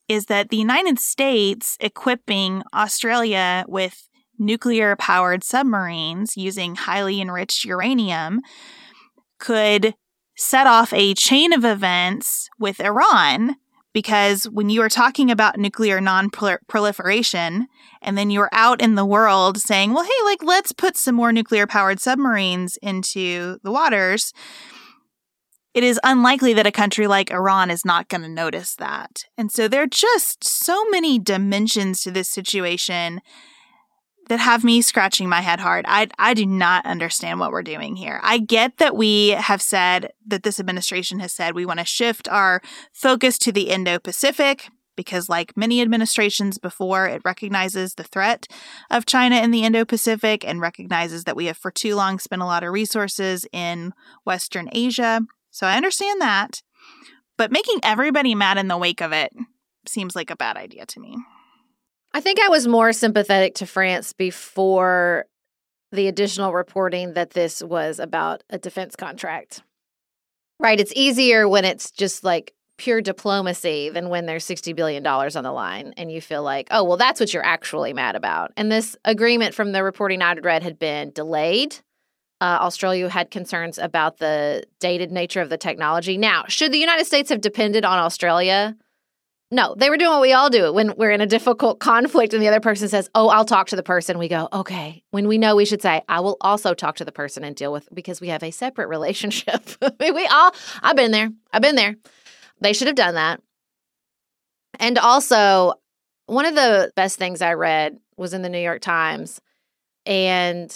is 0.08 0.26
that 0.26 0.50
the 0.50 0.58
United 0.58 1.00
States 1.00 1.78
equipping 1.80 2.64
Australia 2.74 3.66
with 3.68 4.10
nuclear 4.46 4.96
powered 4.96 5.44
submarines 5.44 6.38
using 6.38 6.76
highly 6.76 7.22
enriched 7.22 7.66
uranium 7.66 8.42
could 9.40 9.96
set 10.36 10.68
off 10.68 10.94
a 10.94 11.14
chain 11.14 11.54
of 11.54 11.66
events 11.66 12.50
with 12.60 12.80
Iran. 12.80 13.56
Because 13.94 14.46
when 14.46 14.72
you 14.72 14.82
are 14.82 14.90
talking 14.90 15.30
about 15.30 15.60
nuclear 15.60 16.02
non 16.02 16.32
proliferation, 16.32 17.68
and 18.02 18.18
then 18.18 18.32
you're 18.32 18.50
out 18.52 18.82
in 18.82 18.96
the 18.96 19.06
world 19.06 19.60
saying, 19.60 19.94
well, 19.94 20.04
hey, 20.04 20.24
like, 20.26 20.42
let's 20.44 20.72
put 20.72 20.98
some 20.98 21.14
more 21.14 21.32
nuclear 21.32 21.68
powered 21.68 22.00
submarines 22.00 22.78
into 22.82 23.60
the 23.64 23.72
waters, 23.72 24.34
it 25.74 25.84
is 25.84 26.00
unlikely 26.04 26.54
that 26.54 26.68
a 26.68 26.72
country 26.72 27.08
like 27.08 27.32
Iran 27.32 27.72
is 27.72 27.86
not 27.86 28.08
going 28.08 28.22
to 28.22 28.30
notice 28.30 28.76
that. 28.76 29.26
And 29.38 29.52
so 29.52 29.68
there 29.68 29.84
are 29.84 29.88
just 29.88 30.44
so 30.44 30.86
many 30.90 31.18
dimensions 31.18 32.02
to 32.02 32.12
this 32.12 32.30
situation 32.30 33.22
that 34.30 34.40
have 34.40 34.64
me 34.64 34.82
scratching 34.82 35.28
my 35.30 35.42
head 35.42 35.60
hard. 35.60 35.86
I 35.88 36.08
I 36.18 36.34
do 36.34 36.46
not 36.46 36.86
understand 36.86 37.40
what 37.40 37.52
we're 37.52 37.64
doing 37.64 37.96
here. 37.96 38.20
I 38.24 38.38
get 38.38 38.78
that 38.78 38.96
we 38.96 39.30
have 39.30 39.62
said 39.62 40.12
that 40.28 40.44
this 40.44 40.60
administration 40.60 41.20
has 41.20 41.34
said 41.34 41.56
we 41.56 41.66
want 41.66 41.80
to 41.80 41.86
shift 41.86 42.28
our 42.30 42.62
focus 42.94 43.38
to 43.40 43.52
the 43.52 43.70
Indo-Pacific 43.70 44.70
because 44.96 45.28
like 45.28 45.58
many 45.58 45.82
administrations 45.82 46.58
before 46.58 47.08
it 47.08 47.22
recognizes 47.26 47.96
the 47.96 48.04
threat 48.04 48.48
of 48.92 49.06
China 49.06 49.38
in 49.38 49.52
the 49.52 49.64
Indo-Pacific 49.64 50.46
and 50.46 50.62
recognizes 50.62 51.24
that 51.24 51.36
we 51.36 51.46
have 51.46 51.58
for 51.58 51.72
too 51.72 51.96
long 51.96 52.20
spent 52.20 52.42
a 52.42 52.46
lot 52.46 52.64
of 52.64 52.72
resources 52.72 53.48
in 53.52 53.94
western 54.24 54.70
Asia 54.72 55.22
so 55.54 55.68
I 55.68 55.78
understand 55.78 56.20
that. 56.20 56.64
But 57.38 57.52
making 57.52 57.80
everybody 57.84 58.34
mad 58.36 58.58
in 58.58 58.68
the 58.68 58.78
wake 58.78 59.02
of 59.02 59.12
it 59.12 59.32
seems 59.88 60.16
like 60.16 60.32
a 60.32 60.36
bad 60.36 60.58
idea 60.58 60.86
to 60.88 61.00
me. 61.00 61.16
I 62.14 62.22
think 62.22 62.40
I 62.40 62.50
was 62.50 62.68
more 62.68 62.94
sympathetic 62.94 63.56
to 63.56 63.66
France 63.66 64.14
before 64.14 65.26
the 65.92 66.08
additional 66.08 66.54
reporting 66.54 67.14
that 67.14 67.32
this 67.32 67.62
was 67.64 68.00
about 68.00 68.44
a 68.50 68.58
defense 68.58 68.96
contract. 68.96 69.64
Right. 70.60 70.80
It's 70.80 70.94
easier 70.96 71.48
when 71.48 71.66
it's 71.66 71.92
just 71.92 72.24
like 72.24 72.54
pure 72.78 73.02
diplomacy 73.02 73.90
than 73.90 74.10
when 74.10 74.26
there's 74.26 74.46
$60 74.46 74.76
billion 74.76 75.06
on 75.06 75.44
the 75.44 75.52
line 75.52 75.94
and 75.98 76.12
you 76.12 76.22
feel 76.22 76.44
like, 76.44 76.68
oh, 76.72 76.84
well, 76.84 76.98
that's 76.98 77.20
what 77.20 77.34
you're 77.34 77.46
actually 77.46 77.94
mad 77.94 78.16
about. 78.16 78.52
And 78.58 78.72
this 78.72 78.96
agreement 79.06 79.54
from 79.54 79.72
the 79.72 79.84
reporting 79.84 80.22
I'd 80.22 80.44
read 80.44 80.64
had 80.64 80.80
been 80.80 81.12
delayed 81.12 81.78
uh, 82.44 82.58
Australia 82.60 83.08
had 83.08 83.32
concerns 83.32 83.78
about 83.78 84.18
the 84.18 84.66
dated 84.82 85.14
nature 85.14 85.40
of 85.40 85.50
the 85.50 85.58
technology. 85.58 86.18
Now, 86.18 86.44
should 86.50 86.74
the 86.74 86.78
United 86.78 87.06
States 87.06 87.30
have 87.30 87.40
depended 87.40 87.86
on 87.86 88.00
Australia? 88.00 88.76
No, 89.54 89.76
they 89.78 89.92
were 89.92 89.98
doing 89.98 90.10
what 90.10 90.22
we 90.22 90.34
all 90.34 90.50
do 90.50 90.74
when 90.74 90.96
we're 90.98 91.12
in 91.12 91.22
a 91.22 91.28
difficult 91.28 91.80
conflict 91.80 92.34
and 92.34 92.42
the 92.42 92.48
other 92.48 92.60
person 92.60 92.90
says, 92.90 93.08
Oh, 93.14 93.30
I'll 93.30 93.46
talk 93.46 93.68
to 93.68 93.76
the 93.76 93.84
person. 93.84 94.18
We 94.18 94.28
go, 94.28 94.50
Okay. 94.52 95.04
When 95.12 95.28
we 95.28 95.38
know 95.38 95.56
we 95.56 95.66
should 95.66 95.82
say, 95.82 96.02
I 96.10 96.22
will 96.22 96.38
also 96.42 96.74
talk 96.74 96.96
to 96.96 97.06
the 97.06 97.12
person 97.12 97.44
and 97.44 97.56
deal 97.56 97.72
with 97.72 97.88
because 97.94 98.20
we 98.20 98.30
have 98.30 98.42
a 98.42 98.50
separate 98.50 98.88
relationship. 98.88 99.64
we 100.00 100.26
all, 100.26 100.56
I've 100.82 100.96
been 100.96 101.12
there. 101.12 101.30
I've 101.52 101.62
been 101.62 101.76
there. 101.76 101.96
They 102.62 102.74
should 102.74 102.88
have 102.88 102.96
done 102.96 103.14
that. 103.14 103.42
And 104.80 104.98
also, 104.98 105.74
one 106.26 106.46
of 106.46 106.56
the 106.56 106.92
best 106.96 107.20
things 107.20 107.44
I 107.44 107.54
read 107.54 108.00
was 108.18 108.34
in 108.34 108.42
the 108.42 108.50
New 108.50 108.58
York 108.58 108.82
Times. 108.82 109.40
And 110.08 110.76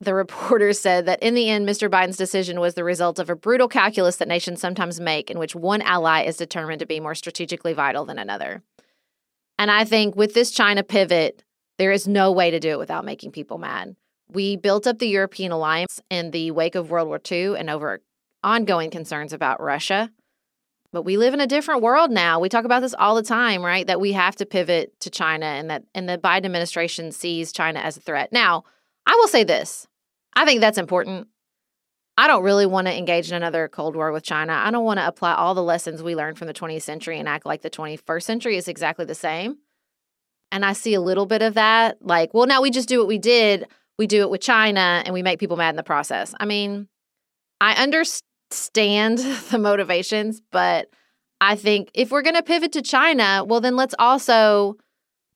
the 0.00 0.14
reporter 0.14 0.72
said 0.74 1.06
that 1.06 1.22
in 1.22 1.34
the 1.34 1.48
end, 1.48 1.68
Mr. 1.68 1.88
Biden's 1.88 2.16
decision 2.16 2.60
was 2.60 2.74
the 2.74 2.84
result 2.84 3.18
of 3.18 3.30
a 3.30 3.36
brutal 3.36 3.68
calculus 3.68 4.16
that 4.16 4.28
nations 4.28 4.60
sometimes 4.60 5.00
make, 5.00 5.30
in 5.30 5.38
which 5.38 5.54
one 5.54 5.82
ally 5.82 6.22
is 6.22 6.36
determined 6.36 6.80
to 6.80 6.86
be 6.86 7.00
more 7.00 7.14
strategically 7.14 7.72
vital 7.72 8.04
than 8.04 8.18
another. 8.18 8.62
And 9.58 9.70
I 9.70 9.84
think 9.84 10.16
with 10.16 10.34
this 10.34 10.50
China 10.50 10.82
pivot, 10.82 11.42
there 11.78 11.92
is 11.92 12.06
no 12.06 12.32
way 12.32 12.50
to 12.50 12.60
do 12.60 12.70
it 12.70 12.78
without 12.78 13.04
making 13.04 13.32
people 13.32 13.58
mad. 13.58 13.96
We 14.28 14.56
built 14.56 14.86
up 14.86 14.98
the 14.98 15.08
European 15.08 15.52
alliance 15.52 16.00
in 16.10 16.30
the 16.30 16.50
wake 16.50 16.74
of 16.74 16.90
World 16.90 17.08
War 17.08 17.20
II 17.30 17.56
and 17.56 17.70
over 17.70 18.00
ongoing 18.42 18.90
concerns 18.90 19.32
about 19.32 19.60
Russia. 19.60 20.10
But 20.92 21.02
we 21.02 21.16
live 21.16 21.34
in 21.34 21.40
a 21.40 21.46
different 21.46 21.82
world 21.82 22.10
now. 22.10 22.40
We 22.40 22.48
talk 22.48 22.64
about 22.64 22.80
this 22.80 22.94
all 22.98 23.14
the 23.14 23.22
time, 23.22 23.64
right? 23.64 23.86
That 23.86 24.00
we 24.00 24.12
have 24.12 24.36
to 24.36 24.46
pivot 24.46 24.98
to 25.00 25.10
China 25.10 25.46
and 25.46 25.68
that 25.68 25.84
and 25.94 26.08
the 26.08 26.18
Biden 26.18 26.46
administration 26.46 27.12
sees 27.12 27.52
China 27.52 27.80
as 27.80 27.96
a 27.96 28.00
threat. 28.00 28.32
Now, 28.32 28.64
I 29.06 29.14
will 29.14 29.28
say 29.28 29.44
this 29.44 29.86
I 30.34 30.44
think 30.44 30.60
that's 30.60 30.78
important. 30.78 31.28
I 32.18 32.28
don't 32.28 32.44
really 32.44 32.66
want 32.66 32.86
to 32.86 32.96
engage 32.96 33.30
in 33.30 33.36
another 33.36 33.68
Cold 33.68 33.94
War 33.94 34.10
with 34.10 34.22
China. 34.22 34.52
I 34.52 34.70
don't 34.70 34.84
want 34.84 34.98
to 34.98 35.06
apply 35.06 35.34
all 35.34 35.54
the 35.54 35.62
lessons 35.62 36.02
we 36.02 36.14
learned 36.14 36.38
from 36.38 36.46
the 36.46 36.54
20th 36.54 36.82
century 36.82 37.18
and 37.18 37.28
act 37.28 37.44
like 37.44 37.60
the 37.60 37.70
21st 37.70 38.22
century 38.22 38.56
is 38.56 38.68
exactly 38.68 39.04
the 39.04 39.14
same. 39.14 39.58
And 40.50 40.64
I 40.64 40.72
see 40.72 40.94
a 40.94 41.00
little 41.00 41.26
bit 41.26 41.42
of 41.42 41.54
that. 41.54 41.98
Like, 42.00 42.32
well, 42.32 42.46
now 42.46 42.62
we 42.62 42.70
just 42.70 42.88
do 42.88 42.98
what 42.98 43.08
we 43.08 43.18
did. 43.18 43.66
We 43.98 44.06
do 44.06 44.22
it 44.22 44.30
with 44.30 44.40
China 44.40 45.02
and 45.04 45.12
we 45.12 45.22
make 45.22 45.38
people 45.38 45.56
mad 45.56 45.70
in 45.70 45.76
the 45.76 45.82
process. 45.82 46.34
I 46.40 46.46
mean, 46.46 46.88
I 47.60 47.74
understand 47.82 49.18
the 49.50 49.58
motivations, 49.58 50.40
but 50.52 50.88
I 51.40 51.56
think 51.56 51.90
if 51.92 52.10
we're 52.10 52.22
going 52.22 52.36
to 52.36 52.42
pivot 52.42 52.72
to 52.72 52.82
China, 52.82 53.44
well, 53.46 53.60
then 53.60 53.76
let's 53.76 53.94
also 53.98 54.76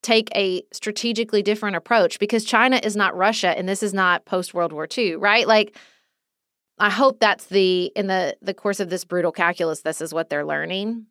take 0.03 0.29
a 0.35 0.63
strategically 0.73 1.43
different 1.43 1.77
approach 1.77 2.19
because 2.19 2.45
China 2.45 2.81
is 2.83 2.97
not 2.97 3.17
Russia 3.17 3.57
and 3.57 3.69
this 3.69 3.83
is 3.83 3.93
not 3.93 4.25
post 4.25 4.55
World 4.55 4.73
War 4.73 4.89
II, 4.97 5.17
right? 5.17 5.47
Like 5.47 5.77
I 6.79 6.91
hope 6.91 7.21
that's 7.21 7.47
the 7.47 7.93
in 7.95 8.07
the 8.07 8.37
the 8.41 8.55
course 8.55 8.81
of 8.81 8.89
this 8.89 9.05
brutal 9.05 9.33
calculus 9.33 9.83
this 9.83 10.01
is 10.01 10.15
what 10.15 10.31
they're 10.31 10.47
learning. 10.47 11.07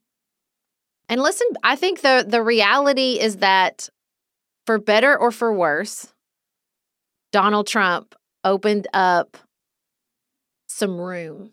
And 1.07 1.21
listen, 1.21 1.47
I 1.63 1.75
think 1.75 2.01
the 2.01 2.25
the 2.27 2.41
reality 2.41 3.19
is 3.19 3.37
that 3.37 3.89
for 4.65 4.79
better 4.79 5.17
or 5.17 5.31
for 5.31 5.53
worse, 5.53 6.13
Donald 7.31 7.67
Trump 7.67 8.15
opened 8.43 8.87
up 8.93 9.37
some 10.67 10.99
room 10.99 11.51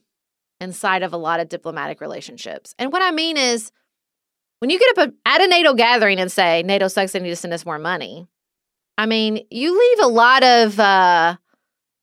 inside 0.61 1.03
of 1.03 1.13
a 1.13 1.19
lot 1.19 1.41
of 1.41 1.49
diplomatic 1.49 2.01
relationships. 2.01 2.75
And 2.79 2.93
what 2.93 3.03
I 3.03 3.11
mean 3.11 3.37
is 3.37 3.71
when 4.61 4.71
you 4.71 4.79
get 4.79 4.99
up 4.99 5.13
at 5.25 5.41
a 5.41 5.47
NATO 5.47 5.75
gathering 5.75 6.19
and 6.19 6.31
say, 6.31 6.63
NATO 6.63 6.89
sucks, 6.89 7.13
they 7.13 7.21
need 7.21 7.31
to 7.31 7.37
send 7.37 7.53
us 7.53 7.67
more 7.67 7.79
money, 7.79 8.27
I 8.99 9.07
mean, 9.07 9.45
you 9.51 9.79
leave 9.79 10.05
a 10.05 10.09
lot 10.09 10.43
of 10.43 10.81
uh, 10.81 11.37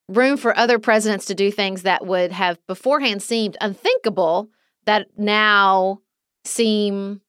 room 0.10 0.38
for 0.38 0.58
other 0.58 0.80
presidents 0.80 1.26
to 1.26 1.36
do 1.36 1.52
things 1.52 1.84
that 1.84 2.06
would 2.06 2.32
have 2.32 2.60
beforehand 2.68 3.24
seemed 3.24 3.58
unthinkable 3.62 4.50
that 4.86 5.08
now 5.18 6.02
seem 6.46 7.22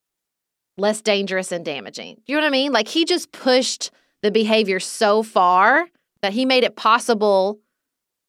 less 0.76 1.00
dangerous 1.00 1.52
and 1.52 1.64
damaging. 1.64 2.20
You 2.26 2.36
know 2.36 2.42
what 2.42 2.48
I 2.48 2.50
mean? 2.50 2.72
Like 2.72 2.88
he 2.88 3.04
just 3.04 3.32
pushed 3.32 3.90
the 4.22 4.30
behavior 4.30 4.80
so 4.80 5.22
far 5.22 5.88
that 6.20 6.32
he 6.32 6.44
made 6.44 6.64
it 6.64 6.76
possible 6.76 7.60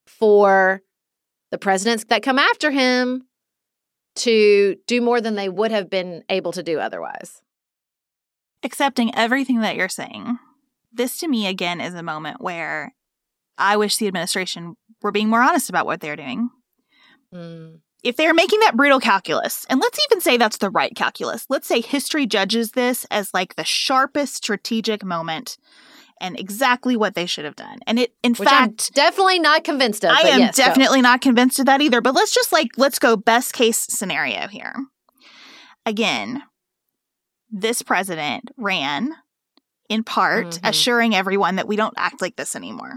for 0.05 0.81
the 1.51 1.57
presidents 1.57 2.05
that 2.09 2.23
come 2.23 2.37
after 2.37 2.71
him 2.71 3.25
to 4.15 4.75
do 4.87 5.01
more 5.01 5.21
than 5.21 5.35
they 5.35 5.49
would 5.49 5.71
have 5.71 5.89
been 5.89 6.23
able 6.29 6.51
to 6.53 6.63
do 6.63 6.79
otherwise. 6.79 7.41
Accepting 8.63 9.13
everything 9.15 9.61
that 9.61 9.75
you're 9.75 9.89
saying, 9.89 10.39
this 10.91 11.17
to 11.17 11.27
me 11.27 11.47
again 11.47 11.81
is 11.81 11.93
a 11.93 12.03
moment 12.03 12.41
where 12.41 12.95
I 13.57 13.77
wish 13.77 13.97
the 13.97 14.07
administration 14.07 14.75
were 15.01 15.11
being 15.11 15.29
more 15.29 15.41
honest 15.41 15.69
about 15.69 15.85
what 15.85 16.01
they're 16.01 16.15
doing. 16.15 16.49
Mm. 17.33 17.79
If 18.03 18.17
they're 18.17 18.33
making 18.33 18.59
that 18.59 18.77
brutal 18.77 18.99
calculus, 18.99 19.65
and 19.69 19.79
let's 19.79 19.99
even 20.09 20.21
say 20.21 20.37
that's 20.37 20.57
the 20.57 20.69
right 20.69 20.95
calculus, 20.95 21.45
let's 21.49 21.67
say 21.67 21.81
history 21.81 22.27
judges 22.27 22.71
this 22.71 23.05
as 23.09 23.33
like 23.33 23.55
the 23.55 23.63
sharpest 23.63 24.35
strategic 24.35 25.03
moment 25.03 25.57
and 26.21 26.39
exactly 26.39 26.95
what 26.95 27.13
they 27.15 27.25
should 27.25 27.45
have 27.45 27.55
done. 27.55 27.79
And 27.85 27.99
it, 27.99 28.13
in 28.23 28.33
Which 28.33 28.47
fact, 28.47 28.91
I'm 28.91 28.93
definitely 28.93 29.39
not 29.39 29.63
convinced 29.63 30.03
of. 30.05 30.11
I 30.11 30.21
am 30.21 30.39
yes, 30.39 30.55
definitely 30.55 31.01
not 31.01 31.21
convinced 31.21 31.59
of 31.59 31.65
that 31.65 31.81
either. 31.81 32.01
But 32.01 32.15
let's 32.15 32.33
just 32.33 32.51
like, 32.51 32.69
let's 32.77 32.99
go 32.99 33.15
best 33.15 33.53
case 33.53 33.79
scenario 33.89 34.47
here. 34.47 34.73
Again, 35.85 36.43
this 37.51 37.81
president 37.81 38.51
ran 38.57 39.15
in 39.89 40.03
part 40.03 40.47
Mhm. 40.47 40.59
assuring 40.63 41.15
everyone 41.15 41.57
that 41.57 41.67
we 41.67 41.75
don't 41.75 41.93
act 41.97 42.21
like 42.21 42.35
this 42.37 42.55
anymore. 42.55 42.93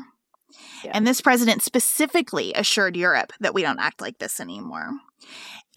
Yeah. 0.82 0.92
And 0.94 1.06
this 1.06 1.20
president 1.20 1.62
specifically 1.62 2.52
assured 2.54 2.96
Europe 2.96 3.32
that 3.40 3.52
we 3.52 3.62
don't 3.62 3.80
act 3.80 4.00
like 4.00 4.18
this 4.18 4.40
anymore. 4.40 4.92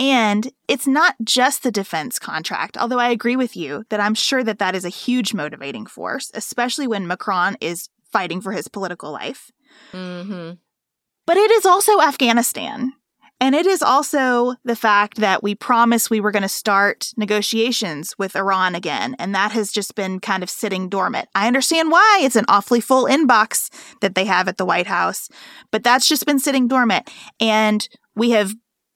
And 0.02 0.52
it's 0.68 0.88
not 0.88 1.16
just 1.24 1.62
the 1.62 1.72
defense 1.72 2.18
contract, 2.18 2.76
although 2.76 2.98
I 2.98 3.10
agree 3.10 3.36
with 3.36 3.56
you 3.56 3.86
that 3.90 4.00
I'm 4.00 4.16
sure 4.16 4.44
that 4.44 4.58
that 4.58 4.74
is 4.74 4.84
a 4.84 4.90
huge 4.90 5.32
motivating 5.36 5.86
force, 5.86 6.32
especially 6.34 6.88
when 6.88 7.06
Macron 7.06 7.56
is 7.62 7.88
fighting 8.12 8.42
for 8.42 8.52
his 8.52 8.68
political 8.68 9.12
life. 9.12 9.52
Mm-hmm. 9.94 10.54
But 11.28 11.38
it 11.38 11.52
is 11.52 11.68
also 11.68 12.02
Afghanistan. 12.02 12.94
And 13.40 13.54
it 13.54 13.68
is 13.68 13.84
also 13.84 14.56
the 14.64 14.76
fact 14.76 15.18
that 15.18 15.44
we 15.44 15.54
promised 15.54 16.10
we 16.10 16.20
were 16.20 16.32
going 16.32 16.42
to 16.42 16.50
start 16.50 17.12
negotiations 17.16 18.16
with 18.18 18.36
Iran 18.36 18.74
again. 18.74 19.16
And 19.20 19.36
that 19.36 19.52
has 19.52 19.72
just 19.72 19.94
been 19.94 20.20
kind 20.20 20.42
of 20.42 20.50
sitting 20.50 20.90
dormant. 20.90 21.28
I 21.36 21.46
understand 21.46 21.92
why 21.92 22.22
it's 22.24 22.36
an 22.36 22.46
awfully 22.48 22.82
full 22.82 23.06
inbox 23.06 23.70
that 24.02 24.16
they 24.16 24.26
have 24.26 24.48
at 24.48 24.58
the 24.58 24.66
White 24.66 24.88
House, 24.88 25.30
but 25.70 25.84
that's 25.84 26.08
just 26.08 26.26
been 26.26 26.40
sitting 26.40 26.68
dormant. 26.68 27.10
And 27.40 27.88
we 28.16 28.32
have 28.32 28.54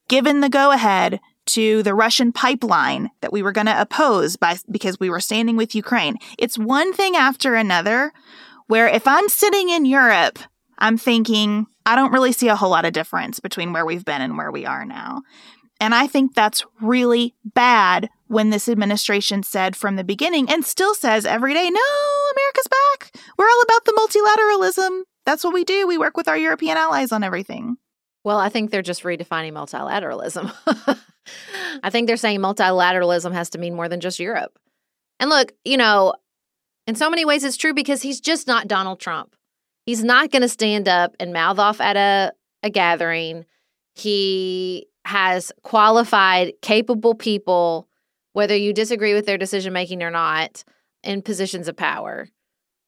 given 0.08 0.42
the 0.42 0.50
go 0.50 0.72
ahead 0.72 1.20
to 1.48 1.84
the 1.84 1.94
Russian 1.94 2.32
pipeline 2.32 3.12
that 3.22 3.32
we 3.32 3.44
were 3.44 3.52
going 3.52 3.68
to 3.68 3.82
oppose 3.82 4.36
by 4.36 4.58
because 4.70 5.00
we 5.00 5.10
were 5.10 5.20
standing 5.20 5.56
with 5.58 5.76
Ukraine. 5.76 6.18
It's 6.38 6.58
one 6.58 6.94
thing 6.94 7.16
after 7.16 7.56
another 7.56 8.12
where 8.68 8.88
if 8.88 9.08
I'm 9.08 9.30
sitting 9.30 9.70
in 9.70 9.86
Europe, 9.86 10.40
I'm 10.80 10.98
thinking 10.98 11.68
I 11.86 11.96
don't 11.96 12.12
really 12.12 12.32
see 12.32 12.48
a 12.48 12.56
whole 12.56 12.72
lot 12.72 12.86
of 12.86 12.94
difference 12.94 13.40
between 13.40 13.74
where 13.74 13.86
we've 13.86 14.06
been 14.06 14.22
and 14.22 14.38
where 14.38 14.52
we 14.52 14.66
are 14.66 14.86
now. 14.86 15.22
And 15.80 15.94
I 15.94 16.08
think 16.08 16.34
that's 16.34 16.66
really 16.82 17.36
bad 17.44 18.10
when 18.28 18.50
this 18.50 18.68
administration 18.68 19.44
said 19.44 19.76
from 19.76 19.98
the 19.98 20.04
beginning 20.04 20.50
and 20.50 20.66
still 20.66 20.96
says 20.96 21.26
every 21.26 21.54
day, 21.54 21.70
no, 21.70 22.32
America's 22.34 22.68
back. 22.68 23.12
We're 23.38 23.46
all 23.46 23.62
about 23.62 23.86
the 23.86 23.92
multilateralism. 23.92 25.02
That's 25.26 25.44
what 25.44 25.54
we 25.54 25.64
do. 25.64 25.86
We 25.86 25.98
work 25.98 26.18
with 26.18 26.28
our 26.28 26.38
European 26.38 26.78
allies 26.78 27.12
on 27.12 27.24
everything. 27.24 27.78
Well, 28.26 28.40
I 28.40 28.50
think 28.50 28.72
they're 28.72 28.82
just 28.82 29.04
redefining 29.04 29.54
multilateralism. 29.54 30.52
I 31.84 31.90
think 31.92 32.08
they're 32.08 32.18
saying 32.18 32.40
multilateralism 32.40 33.32
has 33.34 33.52
to 33.52 33.60
mean 33.60 33.76
more 33.76 33.88
than 33.88 34.00
just 34.02 34.20
Europe. 34.20 34.58
And 35.20 35.30
look, 35.30 35.54
you 35.64 35.78
know, 35.78 36.16
in 36.88 36.96
so 36.96 37.08
many 37.12 37.24
ways 37.24 37.44
it's 37.44 37.56
true 37.56 37.76
because 37.76 38.02
he's 38.02 38.20
just 38.20 38.48
not 38.48 38.68
Donald 38.68 39.00
Trump. 39.00 39.36
He's 39.86 40.04
not 40.04 40.32
going 40.32 40.42
to 40.42 40.50
stand 40.50 40.88
up 40.88 41.16
and 41.20 41.34
mouth 41.34 41.60
off 41.60 41.80
at 41.80 41.98
a, 41.98 42.34
a 42.64 42.72
gathering. 42.72 43.46
He 43.94 44.88
has 45.06 45.52
qualified, 45.62 46.54
capable 46.64 47.14
people, 47.14 47.88
whether 48.34 48.56
you 48.56 48.74
disagree 48.74 49.14
with 49.14 49.28
their 49.28 49.38
decision 49.38 49.72
making 49.72 50.02
or 50.02 50.10
not, 50.10 50.64
in 51.04 51.22
positions 51.22 51.68
of 51.68 51.78
power. 51.78 52.28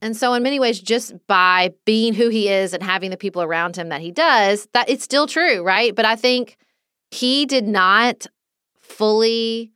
And 0.02 0.16
so 0.16 0.34
in 0.34 0.44
many 0.44 0.60
ways 0.60 0.80
just 0.80 1.14
by 1.28 1.74
being 1.86 2.14
who 2.14 2.30
he 2.30 2.50
is 2.50 2.74
and 2.74 2.84
having 2.84 3.10
the 3.10 3.18
people 3.18 3.42
around 3.42 3.76
him 3.76 3.90
that 3.90 4.02
he 4.02 4.12
does, 4.12 4.68
that 4.74 4.90
it's 4.90 5.04
still 5.04 5.26
true, 5.26 5.64
right? 5.64 5.96
But 5.96 6.06
I 6.06 6.16
think 6.16 6.58
he 7.10 7.46
did 7.46 7.68
not 7.68 8.28
fully 8.80 9.72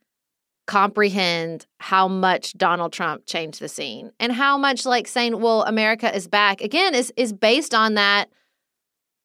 comprehend 0.67 1.65
how 1.79 2.07
much 2.07 2.53
Donald 2.53 2.93
Trump 2.93 3.25
changed 3.25 3.59
the 3.59 3.67
scene 3.67 4.11
and 4.19 4.31
how 4.31 4.57
much 4.57 4.85
like 4.85 5.07
saying, 5.07 5.41
well, 5.41 5.63
America 5.63 6.15
is 6.15 6.27
back 6.27 6.61
again 6.61 6.95
is 6.95 7.11
is 7.17 7.33
based 7.33 7.73
on 7.73 7.95
that 7.95 8.29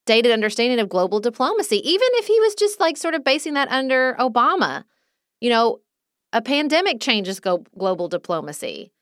dated 0.07 0.33
understanding 0.33 0.81
of 0.81 0.89
global 0.89 1.21
diplomacy. 1.21 1.77
Even 1.89 2.09
if 2.15 2.27
he 2.27 2.41
was 2.41 2.55
just 2.55 2.81
like 2.81 2.97
sort 2.97 3.15
of 3.15 3.23
basing 3.23 3.55
that 3.55 3.69
under 3.69 4.17
Obama, 4.19 4.85
you 5.41 5.51
know, 5.51 5.81
a 6.33 6.41
pandemic 6.41 7.01
changes 7.01 7.39
go- 7.39 7.65
global 7.77 8.09
diplomacy. 8.09 8.93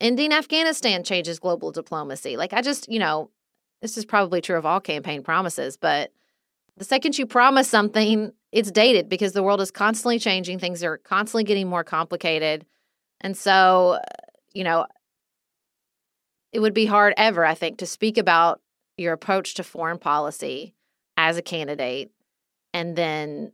Ending 0.00 0.32
Afghanistan 0.32 1.04
changes 1.04 1.38
global 1.38 1.72
diplomacy. 1.72 2.36
Like 2.36 2.52
I 2.52 2.62
just, 2.62 2.90
you 2.90 2.98
know, 2.98 3.30
this 3.82 3.98
is 3.98 4.04
probably 4.04 4.40
true 4.40 4.56
of 4.56 4.66
all 4.66 4.80
campaign 4.80 5.22
promises, 5.22 5.76
but 5.76 6.12
the 6.76 6.84
second 6.84 7.18
you 7.18 7.26
promise 7.26 7.68
something, 7.68 8.32
it's 8.52 8.70
dated 8.70 9.08
because 9.08 9.32
the 9.32 9.42
world 9.42 9.60
is 9.60 9.70
constantly 9.70 10.18
changing. 10.18 10.58
Things 10.58 10.82
are 10.82 10.96
constantly 10.98 11.44
getting 11.44 11.68
more 11.68 11.84
complicated. 11.84 12.64
And 13.20 13.36
so, 13.36 13.98
uh, 14.02 14.26
you 14.54 14.64
know, 14.64 14.86
it 16.52 16.60
would 16.60 16.74
be 16.74 16.86
hard 16.86 17.14
ever, 17.16 17.44
I 17.44 17.54
think, 17.54 17.78
to 17.78 17.86
speak 17.86 18.16
about 18.16 18.60
your 18.96 19.12
approach 19.12 19.54
to 19.54 19.62
foreign 19.62 19.98
policy 19.98 20.74
as 21.16 21.36
a 21.36 21.42
candidate 21.42 22.10
and 22.72 22.96
then 22.96 23.52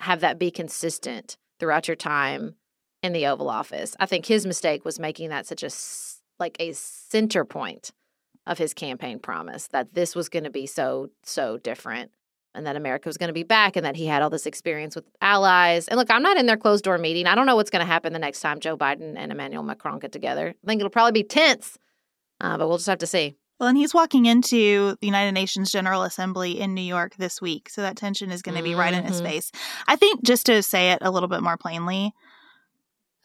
have 0.00 0.20
that 0.20 0.38
be 0.38 0.50
consistent 0.50 1.36
throughout 1.58 1.88
your 1.88 1.96
time 1.96 2.54
in 3.02 3.12
the 3.12 3.26
Oval 3.26 3.50
Office. 3.50 3.96
I 3.98 4.06
think 4.06 4.26
his 4.26 4.46
mistake 4.46 4.84
was 4.84 4.98
making 4.98 5.30
that 5.30 5.46
such 5.46 5.62
a 5.62 5.70
like 6.38 6.56
a 6.58 6.72
center 6.72 7.44
point 7.44 7.90
of 8.46 8.58
his 8.58 8.74
campaign 8.74 9.18
promise 9.18 9.68
that 9.68 9.94
this 9.94 10.16
was 10.16 10.28
going 10.28 10.44
to 10.44 10.50
be 10.50 10.66
so 10.66 11.10
so 11.22 11.58
different 11.58 12.10
and 12.54 12.66
that 12.66 12.76
America 12.76 13.08
was 13.08 13.16
going 13.16 13.28
to 13.28 13.32
be 13.34 13.44
back 13.44 13.76
and 13.76 13.86
that 13.86 13.96
he 13.96 14.06
had 14.06 14.20
all 14.20 14.28
this 14.28 14.44
experience 14.46 14.94
with 14.94 15.04
allies. 15.22 15.88
And 15.88 15.98
look, 15.98 16.10
I'm 16.10 16.22
not 16.22 16.36
in 16.36 16.44
their 16.46 16.56
closed 16.58 16.84
door 16.84 16.98
meeting. 16.98 17.26
I 17.26 17.34
don't 17.34 17.46
know 17.46 17.56
what's 17.56 17.70
going 17.70 17.80
to 17.84 17.90
happen 17.90 18.12
the 18.12 18.18
next 18.18 18.40
time 18.40 18.60
Joe 18.60 18.76
Biden 18.76 19.14
and 19.16 19.32
Emmanuel 19.32 19.62
Macron 19.62 19.98
get 20.00 20.12
together. 20.12 20.48
I 20.62 20.66
think 20.66 20.80
it'll 20.80 20.90
probably 20.90 21.12
be 21.22 21.26
tense, 21.26 21.78
uh, 22.40 22.58
but 22.58 22.68
we'll 22.68 22.76
just 22.76 22.88
have 22.88 22.98
to 22.98 23.06
see. 23.06 23.36
Well, 23.58 23.68
and 23.68 23.78
he's 23.78 23.94
walking 23.94 24.26
into 24.26 24.96
the 25.00 25.06
United 25.06 25.32
Nations 25.32 25.70
General 25.70 26.02
Assembly 26.02 26.60
in 26.60 26.74
New 26.74 26.82
York 26.82 27.14
this 27.16 27.40
week. 27.40 27.70
So 27.70 27.80
that 27.82 27.96
tension 27.96 28.30
is 28.32 28.42
going 28.42 28.56
to 28.58 28.64
be 28.64 28.74
right 28.74 28.92
in 28.92 29.04
his 29.04 29.22
Mhm. 29.22 29.24
face. 29.26 29.52
I 29.86 29.94
think, 29.96 30.22
just 30.24 30.46
to 30.46 30.62
say 30.64 30.90
it 30.90 30.98
a 31.00 31.10
little 31.12 31.28
bit 31.28 31.42
more 31.42 31.56
plainly, 31.56 32.12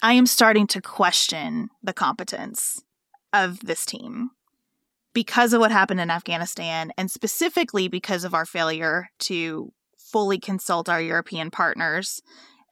I 0.01 0.13
am 0.13 0.27
starting 0.27 0.67
to 0.67 0.81
question 0.81 1.69
the 1.81 1.93
competence 1.93 2.83
of 3.33 3.59
this 3.61 3.85
team 3.85 4.31
because 5.13 5.53
of 5.53 5.59
what 5.59 5.71
happened 5.71 5.99
in 5.99 6.11
Afghanistan 6.11 6.91
and 6.97 7.09
specifically 7.09 7.87
because 7.87 8.23
of 8.23 8.35
our 8.35 8.45
failure 8.45 9.09
to 9.19 9.73
fully 9.97 10.39
consult 10.39 10.87
our 10.87 11.01
European 11.01 11.49
partners 11.49 12.21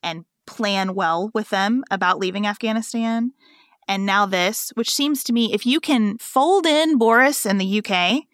and 0.03 0.25
plan 0.45 0.93
well 0.93 1.31
with 1.33 1.49
them 1.49 1.83
about 1.89 2.19
leaving 2.19 2.45
Afghanistan. 2.45 3.31
And 3.87 4.05
now 4.05 4.27
this, 4.27 4.71
which 4.75 4.93
seems 4.93 5.23
to 5.23 5.33
me, 5.33 5.51
if 5.51 5.65
you 5.65 5.79
can 5.79 6.19
fold 6.19 6.67
in 6.67 6.99
Boris 6.99 7.43
and 7.45 7.59
the 7.59 7.79
UK 7.83 8.25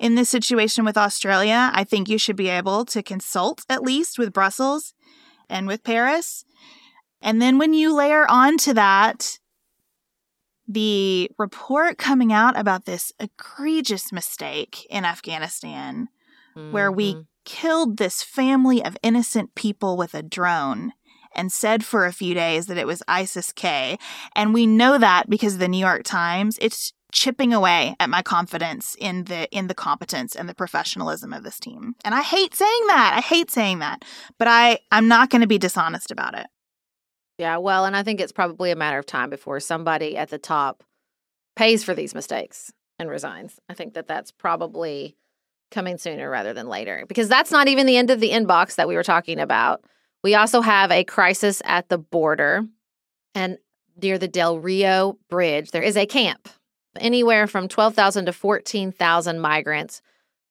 in 0.00 0.16
this 0.16 0.28
situation 0.28 0.84
with 0.84 0.96
Australia, 0.96 1.70
I 1.72 1.84
think 1.84 2.08
you 2.08 2.18
should 2.18 2.36
be 2.36 2.48
able 2.48 2.84
to 2.86 3.02
consult 3.02 3.64
at 3.68 3.82
least 3.82 4.18
with 4.18 4.32
Brussels 4.32 4.94
and 5.48 5.68
with 5.68 5.84
Paris. 5.84 6.44
And 7.22 7.40
then 7.40 7.58
when 7.58 7.74
you 7.74 7.94
layer 7.94 8.28
onto 8.30 8.72
that 8.74 9.38
the 10.68 11.30
report 11.38 11.98
coming 11.98 12.32
out 12.32 12.56
about 12.56 12.84
this 12.84 13.12
egregious 13.18 14.12
mistake 14.12 14.86
in 14.88 15.04
Afghanistan, 15.04 16.08
where 16.70 16.92
we 16.92 17.14
Mhm. 17.14 17.26
killed 17.44 17.96
this 17.96 18.22
family 18.22 18.84
of 18.84 18.96
innocent 19.02 19.54
people 19.54 19.96
with 19.96 20.14
a 20.14 20.22
drone 20.22 20.92
and 21.34 21.52
said 21.52 21.84
for 21.84 22.06
a 22.06 22.12
few 22.12 22.34
days 22.34 22.66
that 22.66 22.78
it 22.78 22.86
was 22.86 23.02
ISIS 23.08 23.52
K. 23.52 23.98
And 24.36 24.52
we 24.52 24.66
know 24.66 24.98
that 24.98 25.28
because 25.28 25.54
of 25.54 25.60
the 25.60 25.68
New 25.68 25.78
York 25.78 26.02
Times. 26.04 26.58
It's 26.60 26.92
chipping 27.12 27.52
away 27.52 27.96
at 27.98 28.08
my 28.10 28.22
confidence 28.22 28.96
in 29.00 29.24
the 29.24 29.48
in 29.50 29.66
the 29.66 29.74
competence 29.74 30.36
and 30.36 30.48
the 30.48 30.54
professionalism 30.54 31.32
of 31.32 31.42
this 31.42 31.58
team. 31.58 31.94
And 32.04 32.14
I 32.14 32.22
hate 32.22 32.54
saying 32.54 32.86
that. 32.86 33.14
I 33.16 33.20
hate 33.20 33.50
saying 33.50 33.80
that. 33.80 34.04
But 34.38 34.46
I 34.46 34.78
I'm 34.92 35.08
not 35.08 35.30
going 35.30 35.40
to 35.40 35.48
be 35.48 35.58
dishonest 35.58 36.10
about 36.12 36.38
it. 36.38 36.46
Yeah, 37.40 37.56
well, 37.56 37.86
and 37.86 37.96
I 37.96 38.02
think 38.02 38.20
it's 38.20 38.32
probably 38.32 38.70
a 38.70 38.76
matter 38.76 38.98
of 38.98 39.06
time 39.06 39.30
before 39.30 39.60
somebody 39.60 40.14
at 40.14 40.28
the 40.28 40.36
top 40.36 40.84
pays 41.56 41.82
for 41.82 41.94
these 41.94 42.14
mistakes 42.14 42.70
and 42.98 43.08
resigns. 43.08 43.58
I 43.66 43.72
think 43.72 43.94
that 43.94 44.06
that's 44.06 44.30
probably 44.30 45.16
coming 45.70 45.96
sooner 45.96 46.28
rather 46.28 46.52
than 46.52 46.68
later 46.68 47.06
because 47.08 47.30
that's 47.30 47.50
not 47.50 47.66
even 47.66 47.86
the 47.86 47.96
end 47.96 48.10
of 48.10 48.20
the 48.20 48.28
inbox 48.28 48.74
that 48.74 48.88
we 48.88 48.94
were 48.94 49.02
talking 49.02 49.40
about. 49.40 49.82
We 50.22 50.34
also 50.34 50.60
have 50.60 50.90
a 50.90 51.02
crisis 51.02 51.62
at 51.64 51.88
the 51.88 51.96
border 51.96 52.66
and 53.34 53.56
near 54.02 54.18
the 54.18 54.28
Del 54.28 54.58
Rio 54.58 55.18
Bridge, 55.30 55.70
there 55.70 55.82
is 55.82 55.96
a 55.96 56.04
camp. 56.04 56.46
Anywhere 56.98 57.46
from 57.46 57.68
12,000 57.68 58.26
to 58.26 58.34
14,000 58.34 59.40
migrants, 59.40 60.02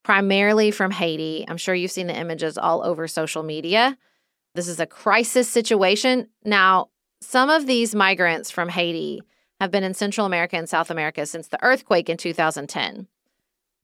primarily 0.03 0.71
from 0.71 0.89
Haiti. 0.89 1.45
I'm 1.47 1.57
sure 1.57 1.75
you've 1.75 1.91
seen 1.91 2.07
the 2.07 2.17
images 2.17 2.57
all 2.57 2.83
over 2.83 3.07
social 3.07 3.43
media. 3.43 3.95
This 4.59 4.67
is 4.67 4.81
a 4.81 4.85
crisis 4.85 5.47
situation. 5.47 6.27
Now, 6.43 6.89
some 7.21 7.49
of 7.49 7.65
these 7.65 7.95
migrants 7.95 8.51
from 8.51 8.67
Haiti 8.67 9.21
have 9.61 9.71
been 9.71 9.85
in 9.85 9.93
Central 9.93 10.27
America 10.27 10.57
and 10.57 10.67
South 10.67 10.91
America 10.91 11.25
since 11.25 11.47
the 11.47 11.63
earthquake 11.63 12.09
in 12.09 12.17
2010. 12.17 13.07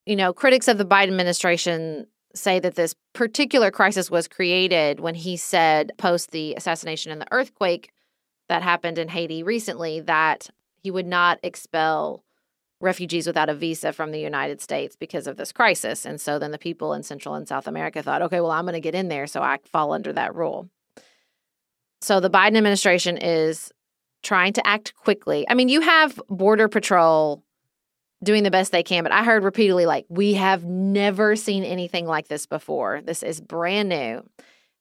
You 0.05 0.17
know, 0.17 0.33
critics 0.33 0.67
of 0.67 0.77
the 0.77 0.83
Biden 0.83 1.07
administration 1.07 2.07
say 2.33 2.59
that 2.59 2.75
this 2.75 2.93
particular 3.13 3.71
crisis 3.71 4.11
was 4.11 4.27
created 4.27 4.99
when 4.99 5.15
he 5.15 5.37
said, 5.37 5.93
post 5.97 6.31
the 6.31 6.55
assassination 6.55 7.09
and 7.09 7.21
the 7.21 7.31
earthquake 7.31 7.93
that 8.49 8.61
happened 8.61 8.97
in 8.97 9.07
Haiti 9.07 9.43
recently, 9.43 10.01
that 10.01 10.49
he 10.83 10.91
would 10.91 11.07
not 11.07 11.39
expel 11.41 12.21
refugees 12.81 13.25
without 13.25 13.49
a 13.49 13.53
visa 13.53 13.93
from 13.93 14.11
the 14.11 14.19
United 14.19 14.61
States 14.61 14.95
because 14.95 15.27
of 15.27 15.37
this 15.37 15.51
crisis. 15.51 16.05
And 16.05 16.19
so 16.19 16.37
then 16.39 16.51
the 16.51 16.57
people 16.57 16.93
in 16.93 17.03
Central 17.03 17.35
and 17.35 17.47
South 17.47 17.67
America 17.67 18.03
thought, 18.03 18.21
okay, 18.23 18.41
well, 18.41 18.51
I'm 18.51 18.65
going 18.65 18.73
to 18.73 18.81
get 18.81 18.95
in 18.95 19.07
there 19.07 19.27
so 19.27 19.41
I 19.41 19.59
fall 19.65 19.93
under 19.93 20.11
that 20.13 20.35
rule. 20.35 20.69
So 22.01 22.19
the 22.19 22.29
Biden 22.29 22.57
administration 22.57 23.17
is 23.17 23.71
trying 24.21 24.53
to 24.53 24.67
act 24.67 24.93
quickly. 24.95 25.45
I 25.49 25.53
mean, 25.53 25.69
you 25.69 25.81
have 25.81 26.19
Border 26.29 26.67
Patrol 26.67 27.43
doing 28.23 28.43
the 28.43 28.51
best 28.51 28.71
they 28.71 28.83
can, 28.83 29.03
but 29.03 29.11
I 29.11 29.23
heard 29.23 29.43
repeatedly, 29.43 29.85
like, 29.85 30.05
we 30.09 30.33
have 30.33 30.63
never 30.65 31.35
seen 31.35 31.63
anything 31.63 32.05
like 32.05 32.27
this 32.27 32.45
before. 32.45 33.01
This 33.03 33.23
is 33.23 33.39
brand 33.39 33.89
new. 33.89 34.27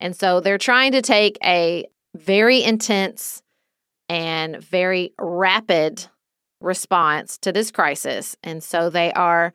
And 0.00 0.16
so 0.16 0.40
they're 0.40 0.59
trying 0.59 0.92
to 0.92 1.02
take 1.02 1.38
a 1.44 1.87
very 2.16 2.62
intense 2.62 3.42
and 4.09 4.62
very 4.62 5.12
rapid 5.18 6.07
response 6.61 7.38
to 7.38 7.53
this 7.53 7.71
crisis. 7.71 8.37
And 8.43 8.62
so 8.62 8.90
they 8.90 9.12
are 9.12 9.53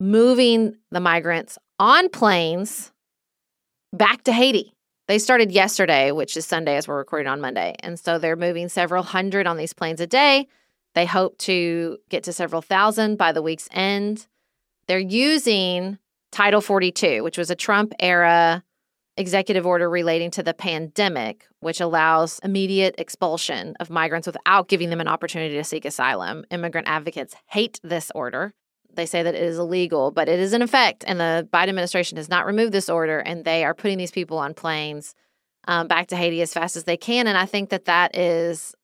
moving 0.00 0.76
the 0.90 1.00
migrants 1.00 1.58
on 1.78 2.08
planes 2.08 2.92
back 3.92 4.24
to 4.24 4.32
Haiti. 4.32 4.74
They 5.08 5.18
started 5.18 5.50
yesterday, 5.50 6.12
which 6.12 6.36
is 6.36 6.46
Sunday 6.46 6.76
as 6.76 6.88
we're 6.88 6.96
recording 6.96 7.28
on 7.28 7.40
Monday. 7.40 7.74
And 7.80 7.98
so 7.98 8.18
they're 8.18 8.36
moving 8.36 8.68
several 8.68 9.02
hundred 9.02 9.46
on 9.46 9.56
these 9.56 9.72
planes 9.72 10.00
a 10.00 10.06
day. 10.06 10.48
They 10.94 11.06
hope 11.06 11.38
to 11.38 11.98
get 12.08 12.24
to 12.24 12.32
several 12.32 12.62
thousand 12.62 13.16
by 13.16 13.32
the 13.32 13.42
week's 13.42 13.68
end. 13.72 14.26
They're 14.86 14.98
using 14.98 15.98
Title 16.30 16.60
42, 16.60 17.22
which 17.22 17.38
was 17.38 17.50
a 17.50 17.54
Trump 17.56 17.92
era 18.00 18.62
executive 19.16 19.66
order 19.66 19.90
relating 19.90 20.30
to 20.32 20.42
the 20.42 20.54
pandemic, 20.54 21.46
which 21.60 21.80
allows 21.80 22.40
immediate 22.42 22.94
expulsion 22.98 23.74
of 23.78 23.90
migrants 23.90 24.26
without 24.26 24.68
giving 24.68 24.90
them 24.90 25.00
an 25.00 25.08
opportunity 25.08 25.54
to 25.56 25.64
seek 25.64 25.84
asylum. 25.84 26.44
Immigrant 26.50 26.88
advocates 26.88 27.34
hate 27.46 27.78
this 27.82 28.10
order. 28.14 28.54
They 28.94 29.06
say 29.06 29.22
that 29.22 29.34
it 29.34 29.42
is 29.42 29.58
illegal, 29.58 30.10
but 30.10 30.28
it 30.28 30.38
is 30.38 30.52
in 30.52 30.62
effect, 30.62 31.04
and 31.06 31.18
the 31.18 31.48
Biden 31.52 31.68
administration 31.68 32.16
has 32.16 32.28
not 32.28 32.46
removed 32.46 32.72
this 32.72 32.90
order, 32.90 33.18
and 33.20 33.44
they 33.44 33.64
are 33.64 33.74
putting 33.74 33.98
these 33.98 34.10
people 34.10 34.38
on 34.38 34.54
planes 34.54 35.14
um, 35.66 35.88
back 35.88 36.08
to 36.08 36.16
Haiti 36.16 36.42
as 36.42 36.52
fast 36.52 36.76
as 36.76 36.84
they 36.84 36.96
can. 36.96 37.26
And 37.26 37.38
I 37.38 37.46
think 37.46 37.70
that 37.70 37.86
that 37.86 38.16
is, 38.16 38.74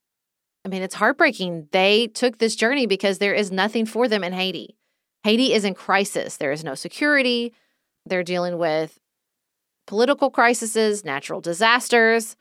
I 0.64 0.68
mean, 0.68 0.82
it's 0.82 0.94
heartbreaking. 0.94 1.68
They 1.72 2.06
took 2.06 2.38
this 2.38 2.56
journey 2.56 2.86
because 2.86 3.18
there 3.18 3.34
is 3.34 3.50
nothing 3.50 3.84
for 3.84 4.08
them 4.08 4.24
in 4.24 4.32
Haiti. 4.32 4.76
Haiti 5.24 5.52
is 5.52 5.64
in 5.64 5.74
crisis. 5.74 6.36
There 6.36 6.52
is 6.52 6.64
no 6.64 6.74
security. 6.74 7.52
They're 8.06 8.22
dealing 8.22 8.56
with 8.56 8.98
political 9.88 10.31
crises, 10.31 11.03
natural 11.03 11.40
disasters, 11.40 12.37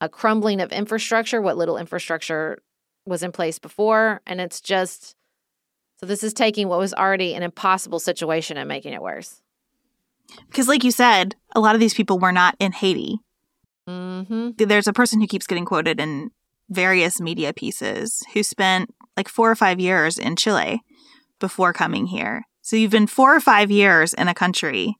a 0.00 0.08
crumbling 0.08 0.60
of 0.60 0.70
infrastructure, 0.70 1.42
what 1.42 1.56
little 1.56 1.76
infrastructure 1.76 2.62
was 3.04 3.24
in 3.24 3.32
place 3.32 3.58
before. 3.58 4.22
And 4.24 4.40
it's 4.40 4.60
just 4.60 5.16
so 5.98 6.06
this 6.06 6.22
is 6.22 6.32
taking 6.32 6.68
what 6.68 6.78
was 6.78 6.94
already 6.94 7.34
an 7.34 7.42
impossible 7.42 7.98
situation 7.98 8.56
and 8.56 8.68
making 8.68 8.92
it 8.92 9.02
worse. 9.02 9.42
Because, 10.48 10.68
like 10.68 10.84
you 10.84 10.92
said, 10.92 11.34
a 11.54 11.60
lot 11.60 11.74
of 11.74 11.80
these 11.80 11.92
people 11.92 12.18
were 12.18 12.32
not 12.32 12.56
in 12.58 12.72
Haiti. 12.72 13.18
Mm-hmm. 13.88 14.50
There's 14.56 14.86
a 14.86 14.92
person 14.92 15.20
who 15.20 15.26
keeps 15.26 15.46
getting 15.46 15.64
quoted 15.64 16.00
in 16.00 16.30
various 16.70 17.20
media 17.20 17.52
pieces 17.52 18.22
who 18.32 18.44
spent 18.44 18.94
like 19.16 19.28
four 19.28 19.50
or 19.50 19.56
five 19.56 19.80
years 19.80 20.18
in 20.18 20.36
Chile 20.36 20.82
before 21.40 21.72
coming 21.72 22.06
here. 22.06 22.44
So 22.62 22.76
you've 22.76 22.92
been 22.92 23.08
four 23.08 23.34
or 23.34 23.40
five 23.40 23.72
years 23.72 24.14
in 24.14 24.28
a 24.28 24.34
country 24.34 24.96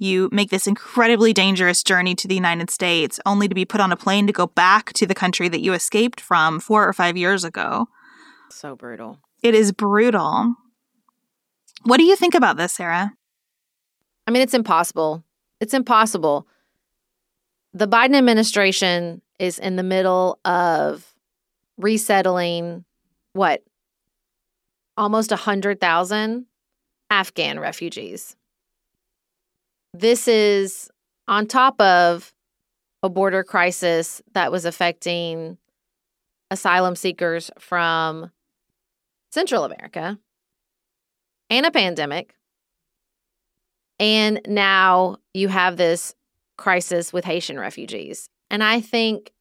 you 0.00 0.30
make 0.32 0.50
this 0.50 0.66
incredibly 0.66 1.32
dangerous 1.32 1.82
journey 1.82 2.14
to 2.14 2.26
the 2.26 2.34
United 2.34 2.70
States 2.70 3.20
only 3.26 3.48
to 3.48 3.54
be 3.54 3.66
put 3.66 3.80
on 3.80 3.92
a 3.92 3.96
plane 3.96 4.26
to 4.26 4.32
go 4.32 4.46
back 4.46 4.92
to 4.94 5.06
the 5.06 5.14
country 5.14 5.48
that 5.48 5.60
you 5.60 5.74
escaped 5.74 6.20
from 6.20 6.58
four 6.58 6.88
or 6.88 6.92
five 6.92 7.16
years 7.16 7.44
ago. 7.44 7.86
So 8.50 8.74
brutal. 8.74 9.18
It 9.42 9.54
is 9.54 9.72
brutal. 9.72 10.54
What 11.84 11.98
do 11.98 12.04
you 12.04 12.16
think 12.16 12.34
about 12.34 12.56
this, 12.56 12.72
Sarah? 12.72 13.12
I 14.26 14.30
mean, 14.30 14.42
it's 14.42 14.54
impossible. 14.54 15.22
It's 15.60 15.74
impossible. 15.74 16.46
The 17.74 17.86
Biden 17.88 18.16
administration 18.16 19.20
is 19.38 19.58
in 19.58 19.76
the 19.76 19.82
middle 19.82 20.40
of 20.44 21.14
resettling 21.76 22.84
what? 23.32 23.62
Almost 24.96 25.30
100,000 25.30 26.46
Afghan 27.10 27.60
refugees. 27.60 28.36
This 29.92 30.28
is 30.28 30.88
on 31.26 31.46
top 31.46 31.80
of 31.80 32.32
a 33.02 33.08
border 33.08 33.42
crisis 33.42 34.22
that 34.32 34.52
was 34.52 34.64
affecting 34.64 35.58
asylum 36.50 36.96
seekers 36.96 37.50
from 37.58 38.30
Central 39.30 39.64
America 39.64 40.18
and 41.48 41.66
a 41.66 41.70
pandemic. 41.70 42.34
And 43.98 44.40
now 44.46 45.18
you 45.34 45.48
have 45.48 45.76
this 45.76 46.14
crisis 46.56 47.12
with 47.12 47.24
Haitian 47.24 47.58
refugees. 47.58 48.28
And 48.50 48.62
I 48.62 48.80
think 48.80 49.32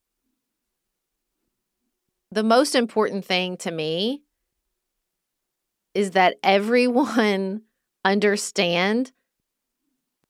the 2.31 2.43
most 2.43 2.75
important 2.75 3.25
thing 3.25 3.57
to 3.57 3.71
me 3.71 4.21
is 5.93 6.11
that 6.11 6.37
everyone 6.43 7.63
understand 8.05 9.11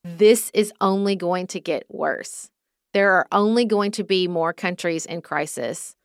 this 0.03 0.51
is 0.53 0.73
only 0.81 1.15
going 1.15 1.47
to 1.47 1.59
get 1.59 1.83
worse. 1.89 2.49
There 2.93 3.13
are 3.13 3.27
only 3.31 3.65
going 3.65 3.91
to 3.91 4.03
be 4.03 4.27
more 4.27 4.53
countries 4.53 5.05
in 5.05 5.21
crisis 5.21 5.95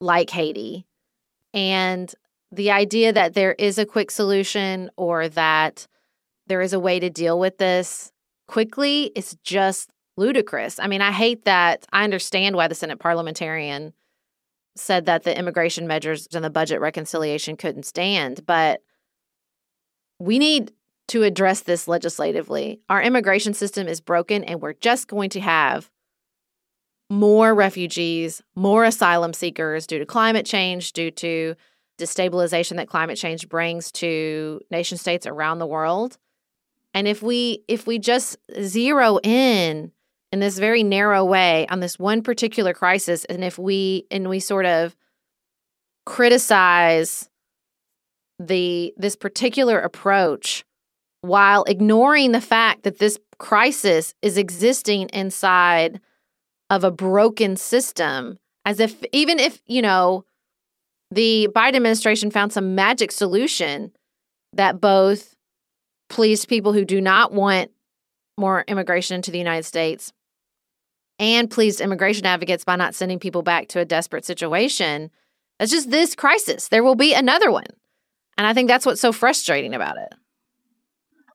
like 0.00 0.30
Haiti. 0.30 0.86
And 1.52 2.12
the 2.50 2.70
idea 2.70 3.12
that 3.12 3.34
there 3.34 3.52
is 3.52 3.78
a 3.78 3.86
quick 3.86 4.10
solution 4.10 4.90
or 4.96 5.28
that 5.28 5.86
there 6.46 6.60
is 6.60 6.72
a 6.72 6.80
way 6.80 7.00
to 7.00 7.10
deal 7.10 7.38
with 7.38 7.58
this 7.58 8.12
quickly 8.46 9.12
is 9.14 9.36
just 9.42 9.90
ludicrous. 10.16 10.78
I 10.78 10.86
mean, 10.86 11.00
I 11.00 11.12
hate 11.12 11.44
that. 11.44 11.86
I 11.92 12.04
understand 12.04 12.56
why 12.56 12.68
the 12.68 12.74
Senate 12.74 12.98
parliamentarian 12.98 13.92
said 14.76 15.06
that 15.06 15.22
the 15.22 15.36
immigration 15.36 15.86
measures 15.86 16.28
and 16.32 16.44
the 16.44 16.50
budget 16.50 16.80
reconciliation 16.80 17.56
couldn't 17.56 17.84
stand, 17.84 18.44
but 18.46 18.82
we 20.18 20.38
need 20.38 20.72
to 21.08 21.22
address 21.22 21.60
this 21.60 21.86
legislatively. 21.86 22.80
Our 22.88 23.02
immigration 23.02 23.54
system 23.54 23.88
is 23.88 24.00
broken, 24.00 24.44
and 24.44 24.60
we're 24.60 24.72
just 24.72 25.08
going 25.08 25.30
to 25.30 25.40
have 25.40 25.90
more 27.10 27.54
refugees, 27.54 28.42
more 28.54 28.84
asylum 28.84 29.32
seekers 29.32 29.86
due 29.86 29.98
to 29.98 30.06
climate 30.06 30.46
change, 30.46 30.92
due 30.92 31.10
to 31.10 31.54
destabilization 31.98 32.76
that 32.76 32.88
climate 32.88 33.18
change 33.18 33.48
brings 33.48 33.92
to 33.92 34.60
nation 34.70 34.98
states 34.98 35.26
around 35.26 35.58
the 35.58 35.66
world. 35.66 36.18
And 36.92 37.08
if 37.08 37.22
we 37.22 37.64
if 37.68 37.86
we 37.86 37.98
just 37.98 38.36
zero 38.60 39.18
in 39.22 39.92
in 40.32 40.40
this 40.40 40.58
very 40.58 40.82
narrow 40.82 41.24
way 41.24 41.66
on 41.68 41.80
this 41.80 41.98
one 41.98 42.22
particular 42.22 42.72
crisis 42.72 43.24
and 43.26 43.44
if 43.44 43.58
we 43.58 44.06
and 44.10 44.28
we 44.28 44.40
sort 44.40 44.66
of 44.66 44.96
criticize 46.06 47.28
the 48.38 48.92
this 48.96 49.16
particular 49.16 49.78
approach 49.78 50.64
while 51.24 51.64
ignoring 51.64 52.32
the 52.32 52.40
fact 52.40 52.82
that 52.82 52.98
this 52.98 53.18
crisis 53.38 54.14
is 54.20 54.36
existing 54.36 55.08
inside 55.08 55.98
of 56.68 56.84
a 56.84 56.90
broken 56.90 57.56
system 57.56 58.38
as 58.66 58.78
if 58.78 59.02
even 59.12 59.38
if 59.38 59.60
you 59.66 59.80
know 59.80 60.24
the 61.10 61.48
Biden 61.54 61.76
administration 61.76 62.30
found 62.30 62.52
some 62.52 62.74
magic 62.74 63.10
solution 63.10 63.92
that 64.52 64.80
both 64.80 65.34
pleased 66.10 66.48
people 66.48 66.74
who 66.74 66.84
do 66.84 67.00
not 67.00 67.32
want 67.32 67.70
more 68.36 68.64
immigration 68.68 69.16
into 69.16 69.30
the 69.30 69.38
United 69.38 69.64
States 69.64 70.12
and 71.18 71.50
pleased 71.50 71.80
immigration 71.80 72.26
advocates 72.26 72.64
by 72.64 72.76
not 72.76 72.94
sending 72.94 73.18
people 73.18 73.42
back 73.42 73.68
to 73.68 73.80
a 73.80 73.84
desperate 73.84 74.26
situation. 74.26 75.10
That's 75.58 75.70
just 75.70 75.90
this 75.90 76.14
crisis. 76.14 76.68
There 76.68 76.84
will 76.84 76.96
be 76.96 77.14
another 77.14 77.50
one. 77.50 77.64
And 78.36 78.46
I 78.46 78.52
think 78.52 78.68
that's 78.68 78.84
what's 78.84 79.00
so 79.00 79.12
frustrating 79.12 79.74
about 79.74 79.96
it. 79.96 80.12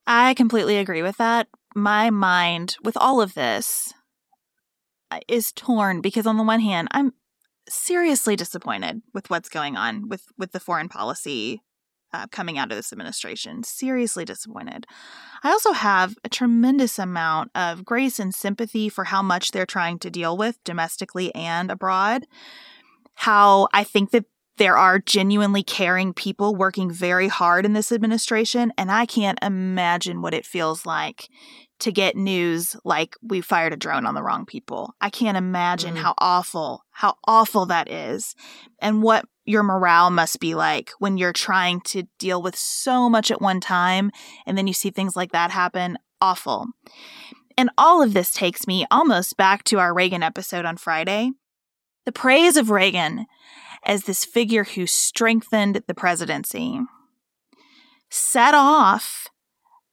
I 0.10 0.34
completely 0.34 0.78
agree 0.78 1.04
with 1.04 1.18
that. 1.18 1.48
My 1.76 2.10
mind 2.10 2.78
with 2.84 2.98
all 2.98 3.22
of 3.22 3.36
this 3.36 3.94
uh, 5.12 5.20
is 5.28 5.52
torn 5.52 6.02
because 6.02 6.26
on 6.26 6.36
the 6.36 6.44
one 6.44 6.62
hand, 6.62 6.88
I'm 6.90 7.14
seriously 7.70 8.36
disappointed 8.36 9.04
with 9.14 9.30
what's 9.30 9.50
going 9.50 9.78
on 9.78 10.10
with 10.10 10.24
with 10.36 10.52
the 10.52 10.60
foreign 10.60 10.90
policy 10.90 11.62
uh, 12.12 12.26
coming 12.32 12.58
out 12.58 12.72
of 12.72 12.76
this 12.76 12.92
administration. 12.92 13.62
Seriously 13.62 14.26
disappointed. 14.26 14.88
I 15.44 15.52
also 15.52 15.74
have 15.74 16.16
a 16.24 16.30
tremendous 16.30 16.98
amount 16.98 17.52
of 17.54 17.86
grace 17.86 18.20
and 18.20 18.34
sympathy 18.34 18.90
for 18.90 19.04
how 19.04 19.22
much 19.22 19.52
they're 19.52 19.68
trying 19.68 20.00
to 20.00 20.10
deal 20.10 20.36
with 20.36 20.58
domestically 20.64 21.34
and 21.36 21.70
abroad. 21.70 22.26
How 23.14 23.68
I 23.74 23.84
think 23.84 24.10
that 24.10 24.26
there 24.60 24.78
are 24.78 25.00
genuinely 25.00 25.64
caring 25.64 26.14
people 26.14 26.54
working 26.54 26.92
very 26.92 27.30
hard 27.30 27.66
in 27.66 27.72
this 27.72 27.94
administration, 27.94 28.74
and 28.78 28.92
I 28.92 29.06
can't 29.06 29.40
imagine 29.42 30.22
what 30.22 30.34
it 30.34 30.46
feels 30.46 30.86
like 30.86 31.30
to 31.80 31.94
get 31.94 32.18
news 32.18 32.76
like 32.84 33.16
we 33.22 33.40
fired 33.40 33.72
a 33.72 33.78
drone 33.78 34.06
on 34.06 34.16
the 34.16 34.22
wrong 34.22 34.46
people. 34.46 34.94
I 35.00 35.10
can't 35.10 35.38
imagine 35.38 35.96
mm. 35.96 36.00
how 36.00 36.14
awful, 36.18 36.84
how 36.92 37.16
awful 37.26 37.68
that 37.68 37.90
is, 37.90 38.36
and 38.80 39.02
what 39.02 39.26
your 39.46 39.64
morale 39.64 40.12
must 40.12 40.42
be 40.42 40.56
like 40.56 40.92
when 41.00 41.18
you're 41.18 41.32
trying 41.32 41.80
to 41.82 42.04
deal 42.20 42.42
with 42.42 42.58
so 42.58 43.10
much 43.10 43.32
at 43.32 43.42
one 43.42 43.62
time 43.62 44.12
and 44.46 44.58
then 44.58 44.68
you 44.68 44.74
see 44.74 44.92
things 44.92 45.16
like 45.16 45.32
that 45.32 45.52
happen. 45.52 45.98
Awful. 46.20 46.68
And 47.58 47.70
all 47.78 48.04
of 48.04 48.14
this 48.14 48.34
takes 48.34 48.68
me 48.68 48.86
almost 48.92 49.38
back 49.38 49.64
to 49.66 49.80
our 49.80 49.94
Reagan 49.94 50.22
episode 50.22 50.66
on 50.66 50.76
Friday. 50.76 51.32
The 52.06 52.12
praise 52.12 52.58
of 52.58 52.70
Reagan 52.70 53.26
as 53.90 54.04
this 54.04 54.24
figure 54.24 54.66
who 54.66 54.86
strengthened 54.86 55.82
the 55.88 55.96
presidency 55.96 56.80
set 58.12 58.54
off 58.54 59.28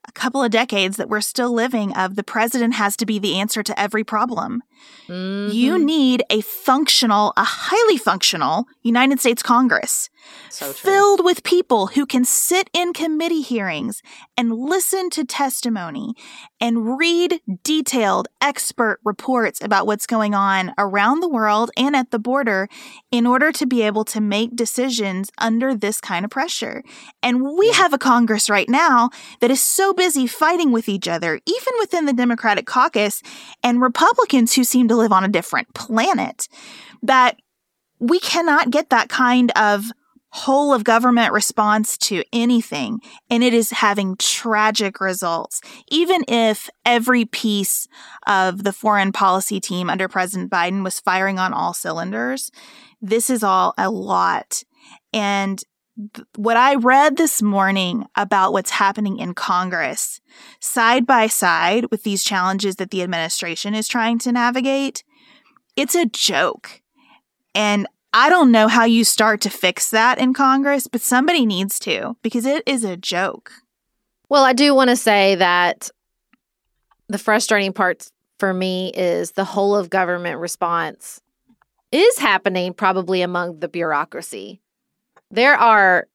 a 0.07 0.13
couple 0.13 0.43
of 0.43 0.51
decades 0.51 0.99
that 0.99 1.09
we're 1.09 1.23
still 1.23 1.51
living 1.51 1.95
of 1.95 2.15
the 2.15 2.23
president 2.23 2.75
has 2.75 2.95
to 2.95 3.07
be 3.07 3.19
the 3.19 3.39
answer 3.39 3.63
to 3.63 3.79
every 3.81 4.05
problem. 4.05 4.63
Mm-hmm. 5.09 5.53
You 5.53 5.79
need 5.79 6.23
a 6.31 6.41
functional, 6.41 7.33
a 7.37 7.45
highly 7.45 7.97
functional 7.97 8.67
United 8.83 9.21
States 9.21 9.43
Congress 9.43 10.11
so 10.51 10.73
filled 10.73 11.25
with 11.25 11.43
people 11.43 11.89
who 11.89 12.07
can 12.07 12.25
sit 12.25 12.71
in 12.73 12.93
committee 12.93 13.43
hearings 13.43 14.03
and 14.37 14.53
listen 14.53 15.11
to 15.11 15.25
testimony 15.25 16.15
and 16.61 16.99
read 16.99 17.41
detailed 17.63 18.29
expert 18.41 18.99
reports 19.05 19.63
about 19.63 19.87
what's 19.87 20.07
going 20.07 20.35
on 20.35 20.73
around 20.79 21.21
the 21.21 21.29
world 21.29 21.71
and 21.77 21.95
at 21.95 22.11
the 22.11 22.19
border 22.19 22.69
in 23.11 23.27
order 23.27 23.53
to 23.53 23.67
be 23.67 23.83
able 23.83 24.05
to 24.05 24.21
make 24.21 24.57
decisions 24.57 25.31
under 25.39 25.75
this 25.75 26.01
kind 26.01 26.25
of 26.25 26.31
pressure. 26.31 26.83
And 27.23 27.43
we 27.43 27.71
have 27.73 27.93
a 27.93 27.99
Congress 27.99 28.49
right 28.49 28.69
now 28.69 29.11
that 29.41 29.51
is 29.51 29.63
so 29.63 29.93
busy 29.93 30.27
fighting 30.27 30.73
with 30.73 30.89
each 30.89 31.09
other, 31.09 31.41
even 31.47 31.75
within 31.79 32.07
the 32.07 32.13
Democratic 32.13 32.67
caucus, 32.67 33.23
and 33.63 33.81
Republicans 33.81 34.55
who 34.55 34.65
seem 34.67 34.89
to 34.89 34.97
live 34.97 35.13
on 35.13 35.25
a 35.25 35.29
different 35.29 35.73
planet, 35.75 36.49
that 37.03 37.39
we 37.99 38.21
cannot 38.21 38.71
get 38.71 38.91
that 38.91 39.09
kind 39.09 39.51
of 39.57 39.87
whole 40.31 40.75
of 40.75 40.85
government 40.85 41.33
response 41.33 41.97
to 41.97 42.23
anything, 42.31 43.01
and 43.31 43.43
it 43.43 43.55
is 43.55 43.71
having 43.71 44.17
tragic 44.19 45.01
results. 45.01 45.63
Even 45.89 46.25
if 46.29 46.69
every 46.85 47.25
piece 47.25 47.89
of 48.27 48.63
the 48.65 48.73
foreign 48.73 49.13
policy 49.13 49.61
team 49.61 49.89
under 49.89 50.09
President 50.09 50.51
Biden 50.51 50.85
was 50.85 51.01
firing 51.01 51.39
on 51.39 51.55
all 51.55 51.73
cylinders, 51.73 52.51
this 53.01 53.31
is 53.31 53.43
all 53.43 53.73
a 53.79 53.89
lot. 53.89 54.63
And 55.13 55.63
what 56.37 56.57
I 56.57 56.75
read 56.75 57.17
this 57.17 57.41
morning 57.41 58.07
about 58.17 58.53
what's 58.53 58.71
happening 58.71 59.19
in 59.19 59.35
Congress, 59.35 60.21
side 60.61 61.07
by 61.07 61.27
side 61.27 61.87
with 61.91 62.03
these 62.03 62.23
challenges 62.23 62.77
that 62.77 62.91
the 62.91 63.03
administration 63.03 63.75
is 63.75 63.89
trying 63.89 64.19
to 64.21 64.33
navigate, 64.33 65.03
it's 65.75 65.95
a 65.95 66.07
joke. 66.07 66.83
And 67.55 67.87
I 68.13 68.29
don't 68.29 68.51
know 68.51 68.69
how 68.69 68.85
you 68.85 69.05
start 69.05 69.41
to 69.43 69.51
fix 69.51 69.91
that 69.91 70.19
in 70.19 70.35
Congress, 70.35 70.87
but 70.87 71.01
somebody 71.01 71.47
needs 71.47 71.79
to 71.81 72.17
because 72.23 72.47
it 72.47 72.63
is 72.67 72.85
a 72.85 72.97
joke. 72.97 73.53
Well, 74.29 74.45
I 74.45 74.53
do 74.53 74.75
want 74.75 74.91
to 74.91 74.97
say 74.97 75.37
that 75.37 75.91
the 77.09 77.19
frustrating 77.19 77.73
part 77.73 78.09
for 78.39 78.53
me 78.53 78.93
is 78.95 79.33
the 79.33 79.45
whole 79.45 79.77
of 79.77 79.91
government 79.91 80.39
response 80.41 81.21
is 81.93 82.19
happening 82.19 82.75
probably 82.75 83.23
among 83.23 83.61
the 83.61 83.69
bureaucracy. 83.69 84.61
There 85.31 85.55
are 85.55 86.09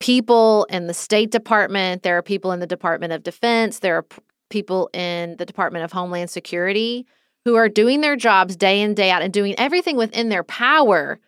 people 0.00 0.66
in 0.70 0.86
the 0.86 0.94
State 0.94 1.30
Department, 1.30 2.02
there 2.02 2.18
are 2.18 2.22
people 2.22 2.52
in 2.52 2.60
the 2.60 2.66
Department 2.66 3.12
of 3.12 3.22
Defense, 3.22 3.78
there 3.78 3.96
are 3.96 4.02
p- 4.02 4.20
people 4.50 4.90
in 4.92 5.36
the 5.36 5.46
Department 5.46 5.84
of 5.84 5.92
Homeland 5.92 6.30
Security 6.30 7.06
who 7.44 7.56
are 7.56 7.68
doing 7.68 8.00
their 8.00 8.16
jobs 8.16 8.56
day 8.56 8.80
in, 8.80 8.94
day 8.94 9.10
out, 9.10 9.22
and 9.22 9.32
doing 9.32 9.54
everything 9.58 9.96
within 9.96 10.28
their 10.28 10.44
power 10.44 11.18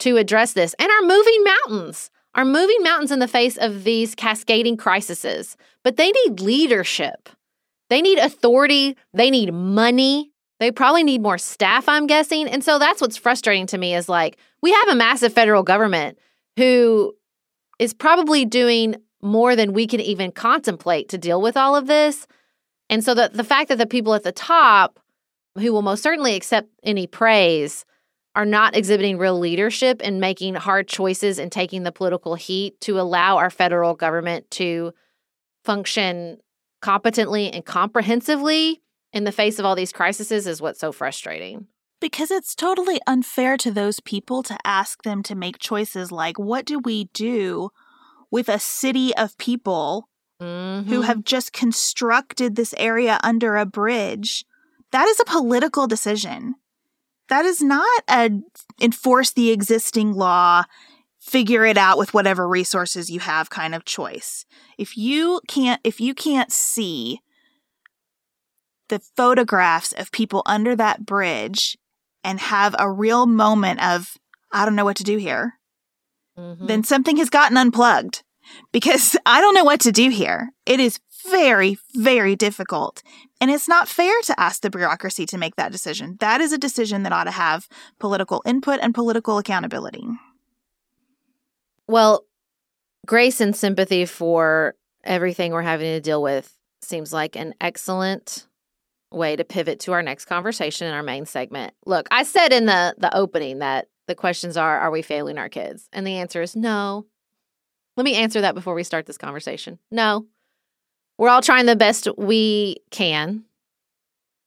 to 0.00 0.16
address 0.16 0.52
this 0.52 0.74
and 0.78 0.90
are 0.90 1.06
moving 1.06 1.44
mountains, 1.44 2.10
are 2.34 2.44
moving 2.44 2.82
mountains 2.82 3.12
in 3.12 3.18
the 3.18 3.28
face 3.28 3.56
of 3.56 3.84
these 3.84 4.14
cascading 4.14 4.76
crises. 4.76 5.56
But 5.84 5.96
they 5.96 6.10
need 6.10 6.40
leadership. 6.40 7.28
They 7.88 8.02
need 8.02 8.18
authority. 8.18 8.96
They 9.12 9.30
need 9.30 9.52
money. 9.52 10.32
They 10.58 10.70
probably 10.70 11.04
need 11.04 11.22
more 11.22 11.38
staff, 11.38 11.88
I'm 11.88 12.06
guessing. 12.06 12.48
And 12.48 12.62
so 12.62 12.78
that's 12.78 13.00
what's 13.00 13.16
frustrating 13.16 13.66
to 13.68 13.78
me 13.78 13.94
is 13.94 14.08
like 14.08 14.36
we 14.62 14.72
have 14.72 14.88
a 14.88 14.94
massive 14.94 15.32
federal 15.32 15.62
government 15.62 16.18
who 16.56 17.14
is 17.78 17.94
probably 17.94 18.44
doing 18.44 18.96
more 19.22 19.56
than 19.56 19.72
we 19.72 19.86
can 19.86 20.00
even 20.00 20.32
contemplate 20.32 21.08
to 21.10 21.18
deal 21.18 21.40
with 21.40 21.56
all 21.56 21.76
of 21.76 21.86
this. 21.86 22.26
And 22.88 23.04
so 23.04 23.14
the, 23.14 23.30
the 23.32 23.44
fact 23.44 23.68
that 23.68 23.78
the 23.78 23.86
people 23.86 24.14
at 24.14 24.22
the 24.22 24.32
top 24.32 24.98
who 25.56 25.72
will 25.72 25.82
most 25.82 26.02
certainly 26.02 26.34
accept 26.34 26.68
any 26.82 27.06
praise 27.06 27.84
are 28.36 28.46
not 28.46 28.76
exhibiting 28.76 29.18
real 29.18 29.38
leadership 29.38 30.00
and 30.04 30.20
making 30.20 30.54
hard 30.54 30.86
choices 30.86 31.38
and 31.38 31.50
taking 31.50 31.82
the 31.82 31.92
political 31.92 32.36
heat 32.36 32.80
to 32.80 33.00
allow 33.00 33.36
our 33.36 33.50
federal 33.50 33.94
government 33.94 34.50
to 34.52 34.92
function 35.64 36.38
competently 36.80 37.50
and 37.50 37.64
comprehensively 37.64 38.80
in 39.12 39.24
the 39.24 39.32
face 39.32 39.58
of 39.58 39.64
all 39.64 39.74
these 39.74 39.92
crises 39.92 40.30
is 40.46 40.62
what's 40.62 40.80
so 40.80 40.92
frustrating. 40.92 41.66
Because 42.00 42.30
it's 42.30 42.54
totally 42.54 43.00
unfair 43.06 43.56
to 43.58 43.70
those 43.70 44.00
people 44.00 44.42
to 44.44 44.56
ask 44.64 45.02
them 45.02 45.22
to 45.24 45.34
make 45.34 45.58
choices 45.58 46.10
like, 46.10 46.38
what 46.38 46.64
do 46.64 46.78
we 46.78 47.04
do 47.12 47.70
with 48.30 48.48
a 48.48 48.58
city 48.58 49.14
of 49.16 49.36
people 49.36 50.08
mm-hmm. 50.40 50.88
who 50.88 51.02
have 51.02 51.24
just 51.24 51.52
constructed 51.52 52.56
this 52.56 52.74
area 52.78 53.20
under 53.22 53.56
a 53.56 53.66
bridge? 53.66 54.44
That 54.92 55.08
is 55.08 55.20
a 55.20 55.24
political 55.24 55.86
decision 55.86 56.54
that 57.30 57.46
is 57.46 57.62
not 57.62 58.02
a 58.10 58.30
enforce 58.80 59.30
the 59.30 59.50
existing 59.50 60.12
law 60.12 60.64
figure 61.18 61.64
it 61.64 61.78
out 61.78 61.96
with 61.96 62.12
whatever 62.12 62.46
resources 62.46 63.08
you 63.08 63.20
have 63.20 63.48
kind 63.48 63.74
of 63.74 63.84
choice 63.84 64.44
if 64.76 64.96
you 64.98 65.40
can't 65.48 65.80
if 65.82 66.00
you 66.00 66.12
can't 66.12 66.52
see 66.52 67.20
the 68.88 68.98
photographs 69.16 69.92
of 69.92 70.12
people 70.12 70.42
under 70.44 70.76
that 70.76 71.06
bridge 71.06 71.78
and 72.24 72.40
have 72.40 72.74
a 72.78 72.90
real 72.90 73.26
moment 73.26 73.82
of 73.82 74.16
i 74.52 74.64
don't 74.64 74.76
know 74.76 74.84
what 74.84 74.96
to 74.96 75.04
do 75.04 75.16
here 75.16 75.54
mm-hmm. 76.38 76.66
then 76.66 76.84
something 76.84 77.16
has 77.16 77.30
gotten 77.30 77.56
unplugged 77.56 78.22
because 78.72 79.16
i 79.26 79.40
don't 79.40 79.54
know 79.54 79.64
what 79.64 79.80
to 79.80 79.92
do 79.92 80.10
here 80.10 80.50
it 80.66 80.80
is 80.80 81.00
very, 81.28 81.78
very 81.94 82.36
difficult. 82.36 83.02
And 83.40 83.50
it's 83.50 83.68
not 83.68 83.88
fair 83.88 84.12
to 84.24 84.38
ask 84.38 84.62
the 84.62 84.70
bureaucracy 84.70 85.26
to 85.26 85.38
make 85.38 85.56
that 85.56 85.72
decision. 85.72 86.16
That 86.20 86.40
is 86.40 86.52
a 86.52 86.58
decision 86.58 87.02
that 87.02 87.12
ought 87.12 87.24
to 87.24 87.30
have 87.30 87.68
political 87.98 88.42
input 88.44 88.80
and 88.82 88.94
political 88.94 89.38
accountability. 89.38 90.06
Well, 91.86 92.24
grace 93.06 93.40
and 93.40 93.56
sympathy 93.56 94.04
for 94.06 94.74
everything 95.04 95.52
we're 95.52 95.62
having 95.62 95.92
to 95.92 96.00
deal 96.00 96.22
with 96.22 96.54
seems 96.82 97.12
like 97.12 97.36
an 97.36 97.54
excellent 97.60 98.46
way 99.12 99.36
to 99.36 99.44
pivot 99.44 99.80
to 99.80 99.92
our 99.92 100.02
next 100.02 100.26
conversation 100.26 100.86
in 100.86 100.94
our 100.94 101.02
main 101.02 101.26
segment. 101.26 101.74
Look, 101.84 102.06
I 102.10 102.22
said 102.22 102.52
in 102.52 102.66
the 102.66 102.94
the 102.98 103.14
opening 103.16 103.58
that 103.58 103.88
the 104.06 104.14
questions 104.14 104.56
are 104.56 104.78
are 104.78 104.90
we 104.90 105.02
failing 105.02 105.38
our 105.38 105.48
kids? 105.48 105.88
And 105.92 106.06
the 106.06 106.16
answer 106.16 106.42
is 106.42 106.56
no. 106.56 107.06
Let 107.96 108.04
me 108.04 108.14
answer 108.14 108.40
that 108.40 108.54
before 108.54 108.74
we 108.74 108.84
start 108.84 109.06
this 109.06 109.18
conversation. 109.18 109.78
No 109.90 110.26
we're 111.20 111.28
all 111.28 111.42
trying 111.42 111.66
the 111.66 111.76
best 111.76 112.08
we 112.16 112.78
can 112.90 113.44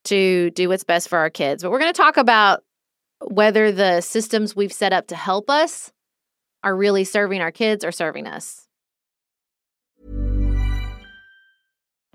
to 0.05 0.49
do 0.49 0.67
what's 0.67 0.83
best 0.83 1.07
for 1.07 1.19
our 1.19 1.29
kids. 1.29 1.61
But 1.61 1.71
we're 1.71 1.77
going 1.77 1.93
to 1.93 2.01
talk 2.01 2.17
about 2.17 2.63
whether 3.21 3.71
the 3.71 4.01
systems 4.01 4.55
we've 4.55 4.73
set 4.73 4.91
up 4.91 5.05
to 5.09 5.15
help 5.15 5.51
us 5.51 5.93
are 6.63 6.75
really 6.75 7.03
serving 7.03 7.41
our 7.41 7.51
kids 7.51 7.85
or 7.85 7.91
serving 7.91 8.25
us. 8.25 8.67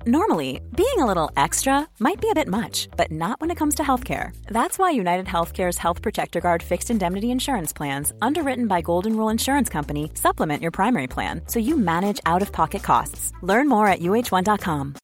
Normally, 0.07 0.61
being 0.77 0.99
a 0.99 1.07
little 1.07 1.31
extra 1.37 1.89
might 1.99 2.21
be 2.21 2.31
a 2.31 2.35
bit 2.35 2.47
much, 2.47 2.89
but 2.97 3.11
not 3.11 3.41
when 3.41 3.51
it 3.51 3.57
comes 3.57 3.75
to 3.77 3.83
healthcare. 3.83 4.31
That's 4.47 4.79
why 4.79 4.91
United 4.93 5.27
Healthcare's 5.27 5.77
Health 5.77 6.03
Protector 6.03 6.41
Guard 6.41 6.63
fixed 6.63 6.91
indemnity 6.91 7.33
insurance 7.33 7.73
plans, 7.73 8.13
underwritten 8.23 8.69
by 8.69 8.81
Golden 8.81 9.17
Rule 9.17 9.29
Insurance 9.29 9.69
Company, 9.69 10.13
supplement 10.15 10.63
your 10.63 10.71
primary 10.71 11.09
plan 11.09 11.43
so 11.49 11.59
you 11.59 11.77
manage 11.77 12.21
out 12.27 12.43
of 12.43 12.53
pocket 12.53 12.83
costs. 12.85 13.33
Learn 13.43 13.69
more 13.69 13.89
at 13.89 13.99
uh1.com. 13.99 14.95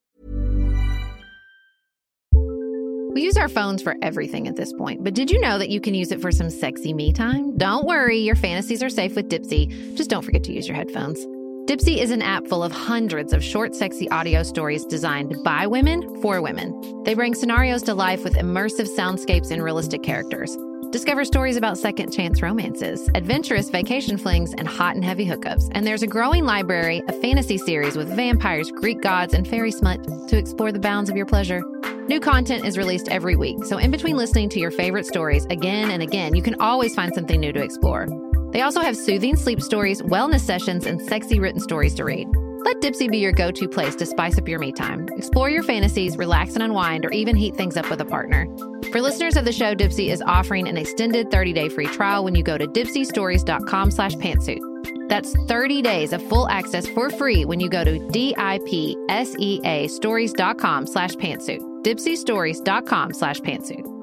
We 3.15 3.23
use 3.23 3.37
our 3.37 3.49
phones 3.49 3.83
for 3.83 3.97
everything 4.01 4.47
at 4.47 4.57
this 4.57 4.73
point, 4.73 5.03
but 5.03 5.15
did 5.15 5.29
you 5.29 5.41
know 5.41 5.59
that 5.59 5.71
you 5.71 5.81
can 5.81 5.95
use 5.95 6.13
it 6.13 6.21
for 6.21 6.31
some 6.31 6.51
sexy 6.51 6.93
me 6.93 7.13
time? 7.13 7.57
Don't 7.57 7.85
worry, 7.85 8.19
your 8.19 8.37
fantasies 8.37 8.83
are 8.83 8.89
safe 8.89 9.17
with 9.17 9.29
Dipsea. 9.29 9.97
Just 9.97 10.11
don't 10.11 10.25
forget 10.25 10.45
to 10.45 10.53
use 10.53 10.69
your 10.69 10.77
headphones. 10.77 11.25
Dipsea 11.67 11.97
is 11.97 12.11
an 12.11 12.21
app 12.21 12.47
full 12.47 12.63
of 12.63 12.73
hundreds 12.73 13.33
of 13.33 13.43
short, 13.43 13.75
sexy 13.75 14.07
audio 14.11 14.43
stories 14.43 14.85
designed 14.85 15.35
by 15.43 15.67
women 15.67 16.21
for 16.21 16.43
women. 16.43 17.03
They 17.05 17.15
bring 17.15 17.35
scenarios 17.35 17.83
to 17.85 17.95
life 17.95 18.23
with 18.23 18.35
immersive 18.35 18.87
soundscapes 18.95 19.51
and 19.51 19.65
realistic 19.65 20.03
characters. 20.03 20.59
Discover 20.91 21.25
stories 21.25 21.57
about 21.57 21.79
second 21.79 22.13
chance 22.13 22.43
romances, 22.43 23.09
adventurous 23.15 23.71
vacation 23.71 24.19
flings, 24.19 24.53
and 24.53 24.69
hot 24.69 24.95
and 24.95 25.03
heavy 25.03 25.27
hookups. 25.27 25.71
And 25.73 25.87
there's 25.87 26.03
a 26.03 26.07
growing 26.07 26.45
library 26.45 27.03
of 27.09 27.19
fantasy 27.23 27.57
series 27.57 27.97
with 27.97 28.15
vampires, 28.15 28.71
Greek 28.71 29.01
gods, 29.01 29.33
and 29.33 29.49
fairy 29.49 29.71
smut 29.71 30.05
to 30.29 30.37
explore 30.37 30.71
the 30.71 30.79
bounds 30.79 31.09
of 31.09 31.17
your 31.17 31.27
pleasure. 31.27 31.63
New 32.09 32.21
content 32.21 32.67
is 32.67 32.77
released 32.77 33.09
every 33.09 33.37
week, 33.37 33.65
so 33.65 33.79
in 33.79 33.91
between 33.91 34.19
listening 34.19 34.51
to 34.51 34.61
your 34.61 34.71
favorite 34.71 35.07
stories 35.07 35.47
again 35.47 35.91
and 35.91 36.03
again, 36.03 36.37
you 36.37 36.43
can 36.43 36.61
always 36.61 36.95
find 36.95 37.15
something 37.15 37.41
new 37.41 37.55
to 37.55 37.63
explore. 37.63 38.07
They 38.55 38.61
also 38.61 38.81
have 38.83 38.97
soothing 38.97 39.35
sleep 39.35 39.61
stories, 39.61 40.01
wellness 40.01 40.41
sessions, 40.41 40.87
and 40.87 41.03
sexy 41.03 41.41
written 41.41 41.61
stories 41.61 41.93
to 41.97 42.05
read. 42.05 42.29
Let 42.65 42.81
Dipsea 42.81 43.11
be 43.11 43.19
your 43.19 43.33
go 43.33 43.51
to 43.51 43.69
place 43.69 43.97
to 43.97 44.07
spice 44.07 44.39
up 44.39 44.49
your 44.49 44.61
me 44.61 44.71
time. 44.71 45.09
Explore 45.17 45.51
your 45.51 45.65
fantasies, 45.65 46.17
relax 46.17 46.55
and 46.55 46.63
unwind, 46.63 47.05
or 47.05 47.11
even 47.11 47.35
heat 47.35 47.57
things 47.57 47.77
up 47.77 47.91
with 47.91 48.01
a 48.01 48.05
partner. 48.05 48.47
For 48.93 49.03
listeners 49.03 49.37
of 49.37 49.45
the 49.45 49.53
show, 49.53 49.75
Dipsea 49.75 50.09
is 50.09 50.23
offering 50.25 50.69
an 50.69 50.77
extended 50.77 51.31
30-day 51.31 51.69
free 51.71 51.89
trial 51.89 52.23
when 52.23 52.37
you 52.37 52.45
go 52.45 52.57
to 52.57 52.69
dipseastories.com 52.69 53.91
slash 53.91 54.15
pantsuit. 54.15 55.09
That's 55.09 55.35
30 55.49 55.83
days 55.83 56.13
of 56.13 56.23
full 56.29 56.49
access 56.49 56.87
for 56.87 57.11
free 57.11 57.45
when 57.45 57.59
you 57.59 57.69
go 57.69 57.83
to 57.83 57.99
D-I-P-S-E-A 58.11 59.89
stories.com 59.89 60.87
slash 60.87 61.15
pantsuit. 61.17 61.83
dipseastories.com 61.83 63.15
slash 63.15 63.41
pantsuit. 63.41 63.94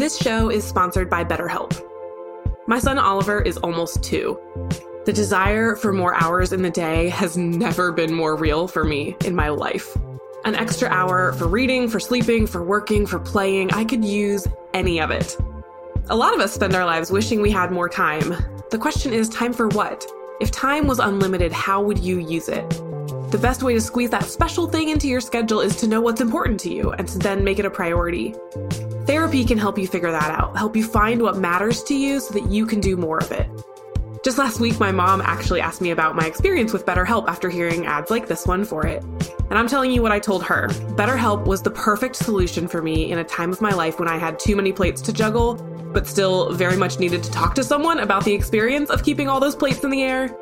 This 0.00 0.16
show 0.16 0.48
is 0.48 0.64
sponsored 0.64 1.10
by 1.10 1.24
BetterHelp. 1.24 1.78
My 2.66 2.78
son 2.78 2.98
Oliver 2.98 3.42
is 3.42 3.58
almost 3.58 4.02
two. 4.02 4.40
The 5.04 5.12
desire 5.12 5.76
for 5.76 5.92
more 5.92 6.14
hours 6.14 6.54
in 6.54 6.62
the 6.62 6.70
day 6.70 7.10
has 7.10 7.36
never 7.36 7.92
been 7.92 8.14
more 8.14 8.34
real 8.34 8.66
for 8.66 8.82
me 8.82 9.14
in 9.26 9.36
my 9.36 9.50
life. 9.50 9.94
An 10.46 10.54
extra 10.54 10.88
hour 10.88 11.34
for 11.34 11.48
reading, 11.48 11.86
for 11.86 12.00
sleeping, 12.00 12.46
for 12.46 12.64
working, 12.64 13.04
for 13.04 13.18
playing, 13.18 13.74
I 13.74 13.84
could 13.84 14.02
use 14.02 14.46
any 14.72 15.02
of 15.02 15.10
it. 15.10 15.36
A 16.08 16.16
lot 16.16 16.32
of 16.32 16.40
us 16.40 16.54
spend 16.54 16.74
our 16.74 16.86
lives 16.86 17.10
wishing 17.10 17.42
we 17.42 17.50
had 17.50 17.70
more 17.70 17.90
time. 17.90 18.34
The 18.70 18.78
question 18.78 19.12
is 19.12 19.28
time 19.28 19.52
for 19.52 19.68
what? 19.68 20.06
If 20.40 20.50
time 20.50 20.86
was 20.86 20.98
unlimited, 20.98 21.52
how 21.52 21.82
would 21.82 21.98
you 21.98 22.20
use 22.20 22.48
it? 22.48 22.66
The 23.30 23.38
best 23.40 23.62
way 23.62 23.74
to 23.74 23.80
squeeze 23.82 24.08
that 24.10 24.24
special 24.24 24.66
thing 24.66 24.88
into 24.88 25.08
your 25.08 25.20
schedule 25.20 25.60
is 25.60 25.76
to 25.76 25.86
know 25.86 26.00
what's 26.00 26.22
important 26.22 26.58
to 26.60 26.72
you 26.72 26.92
and 26.92 27.06
to 27.06 27.18
then 27.18 27.44
make 27.44 27.58
it 27.58 27.66
a 27.66 27.70
priority. 27.70 28.34
Therapy 29.10 29.44
can 29.44 29.58
help 29.58 29.76
you 29.76 29.88
figure 29.88 30.12
that 30.12 30.30
out, 30.30 30.56
help 30.56 30.76
you 30.76 30.84
find 30.84 31.20
what 31.20 31.36
matters 31.36 31.82
to 31.82 31.96
you 31.96 32.20
so 32.20 32.32
that 32.32 32.48
you 32.48 32.64
can 32.64 32.78
do 32.78 32.96
more 32.96 33.18
of 33.18 33.32
it. 33.32 33.48
Just 34.22 34.38
last 34.38 34.60
week, 34.60 34.78
my 34.78 34.92
mom 34.92 35.20
actually 35.20 35.60
asked 35.60 35.80
me 35.80 35.90
about 35.90 36.14
my 36.14 36.26
experience 36.26 36.72
with 36.72 36.86
BetterHelp 36.86 37.26
after 37.26 37.50
hearing 37.50 37.86
ads 37.86 38.08
like 38.08 38.28
this 38.28 38.46
one 38.46 38.64
for 38.64 38.86
it. 38.86 39.02
And 39.02 39.58
I'm 39.58 39.66
telling 39.66 39.90
you 39.90 40.00
what 40.00 40.12
I 40.12 40.20
told 40.20 40.44
her 40.44 40.68
BetterHelp 40.94 41.44
was 41.44 41.60
the 41.60 41.72
perfect 41.72 42.14
solution 42.14 42.68
for 42.68 42.82
me 42.82 43.10
in 43.10 43.18
a 43.18 43.24
time 43.24 43.50
of 43.50 43.60
my 43.60 43.72
life 43.72 43.98
when 43.98 44.08
I 44.08 44.16
had 44.16 44.38
too 44.38 44.54
many 44.54 44.72
plates 44.72 45.02
to 45.02 45.12
juggle, 45.12 45.54
but 45.92 46.06
still 46.06 46.52
very 46.52 46.76
much 46.76 47.00
needed 47.00 47.24
to 47.24 47.32
talk 47.32 47.56
to 47.56 47.64
someone 47.64 47.98
about 47.98 48.24
the 48.24 48.32
experience 48.32 48.90
of 48.90 49.02
keeping 49.02 49.28
all 49.28 49.40
those 49.40 49.56
plates 49.56 49.82
in 49.82 49.90
the 49.90 50.04
air. 50.04 50.32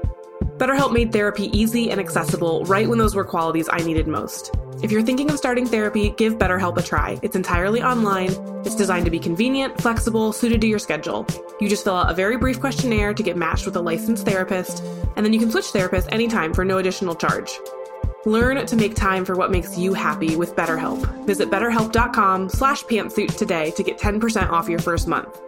BetterHelp 0.42 0.92
made 0.92 1.12
therapy 1.12 1.46
easy 1.56 1.90
and 1.90 2.00
accessible 2.00 2.64
right 2.64 2.88
when 2.88 2.98
those 2.98 3.14
were 3.14 3.24
qualities 3.24 3.68
I 3.70 3.78
needed 3.78 4.06
most. 4.06 4.54
If 4.82 4.92
you're 4.92 5.02
thinking 5.02 5.30
of 5.30 5.36
starting 5.36 5.66
therapy, 5.66 6.10
give 6.10 6.38
BetterHelp 6.38 6.76
a 6.76 6.82
try. 6.82 7.18
It's 7.22 7.34
entirely 7.34 7.82
online. 7.82 8.30
It's 8.64 8.76
designed 8.76 9.04
to 9.06 9.10
be 9.10 9.18
convenient, 9.18 9.80
flexible, 9.80 10.32
suited 10.32 10.60
to 10.60 10.66
your 10.68 10.78
schedule. 10.78 11.26
You 11.60 11.68
just 11.68 11.82
fill 11.82 11.96
out 11.96 12.10
a 12.10 12.14
very 12.14 12.36
brief 12.36 12.60
questionnaire 12.60 13.14
to 13.14 13.22
get 13.22 13.36
matched 13.36 13.66
with 13.66 13.74
a 13.76 13.80
licensed 13.80 14.24
therapist, 14.24 14.82
and 15.16 15.26
then 15.26 15.32
you 15.32 15.40
can 15.40 15.50
switch 15.50 15.66
therapists 15.66 16.08
anytime 16.12 16.54
for 16.54 16.64
no 16.64 16.78
additional 16.78 17.16
charge. 17.16 17.58
Learn 18.24 18.64
to 18.66 18.76
make 18.76 18.94
time 18.94 19.24
for 19.24 19.34
what 19.34 19.50
makes 19.50 19.76
you 19.78 19.94
happy 19.94 20.36
with 20.36 20.54
BetterHelp. 20.54 21.24
Visit 21.24 21.50
betterhelp.com 21.50 22.48
slash 22.48 22.84
pantsuit 22.84 23.36
today 23.36 23.70
to 23.72 23.82
get 23.82 23.98
10% 23.98 24.50
off 24.50 24.68
your 24.68 24.80
first 24.80 25.08
month. 25.08 25.40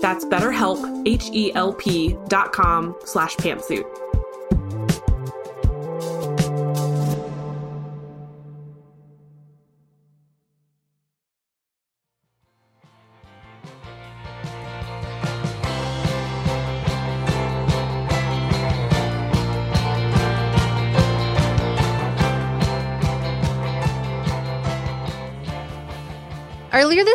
That's 0.00 0.24
betterhelp, 0.24 1.06
H-E-L-P 1.06 2.16
dot 2.28 2.52
com 2.52 2.94
slash 3.04 3.36
pantsuit. 3.36 4.07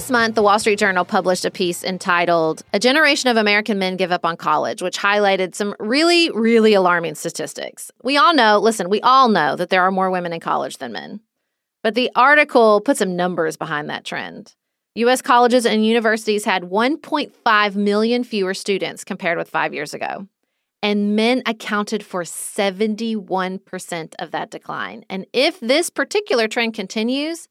This 0.03 0.11
month, 0.11 0.35
the 0.35 0.43
Wall 0.43 0.59
Street 0.59 0.79
Journal 0.79 1.05
published 1.05 1.45
a 1.45 1.51
piece 1.51 1.81
entitled 1.81 2.61
A 2.73 2.79
Generation 2.79 3.29
of 3.29 3.37
American 3.37 3.79
Men 3.79 3.95
Give 3.95 4.11
Up 4.11 4.25
on 4.25 4.35
College, 4.35 4.81
which 4.81 4.97
highlighted 4.97 5.55
some 5.55 5.73
really, 5.79 6.29
really 6.31 6.73
alarming 6.73 7.15
statistics. 7.15 7.89
We 8.03 8.17
all 8.17 8.33
know, 8.33 8.59
listen, 8.59 8.89
we 8.89 8.99
all 8.99 9.29
know 9.29 9.55
that 9.55 9.69
there 9.69 9.81
are 9.81 9.91
more 9.91 10.11
women 10.11 10.33
in 10.33 10.41
college 10.41 10.79
than 10.79 10.91
men. 10.91 11.21
But 11.83 11.95
the 11.95 12.11
article 12.17 12.81
put 12.81 12.97
some 12.97 13.15
numbers 13.15 13.55
behind 13.55 13.89
that 13.89 14.03
trend. 14.03 14.55
U.S. 14.95 15.21
colleges 15.21 15.65
and 15.65 15.85
universities 15.85 16.43
had 16.43 16.63
1.5 16.63 17.75
million 17.75 18.25
fewer 18.25 18.53
students 18.53 19.05
compared 19.05 19.37
with 19.37 19.49
five 19.49 19.73
years 19.73 19.93
ago. 19.93 20.27
And 20.81 21.15
men 21.15 21.43
accounted 21.45 22.03
for 22.03 22.23
71% 22.23 24.15
of 24.19 24.31
that 24.31 24.51
decline. 24.51 25.05
And 25.09 25.25
if 25.31 25.61
this 25.61 25.89
particular 25.89 26.49
trend 26.49 26.73
continues, 26.73 27.47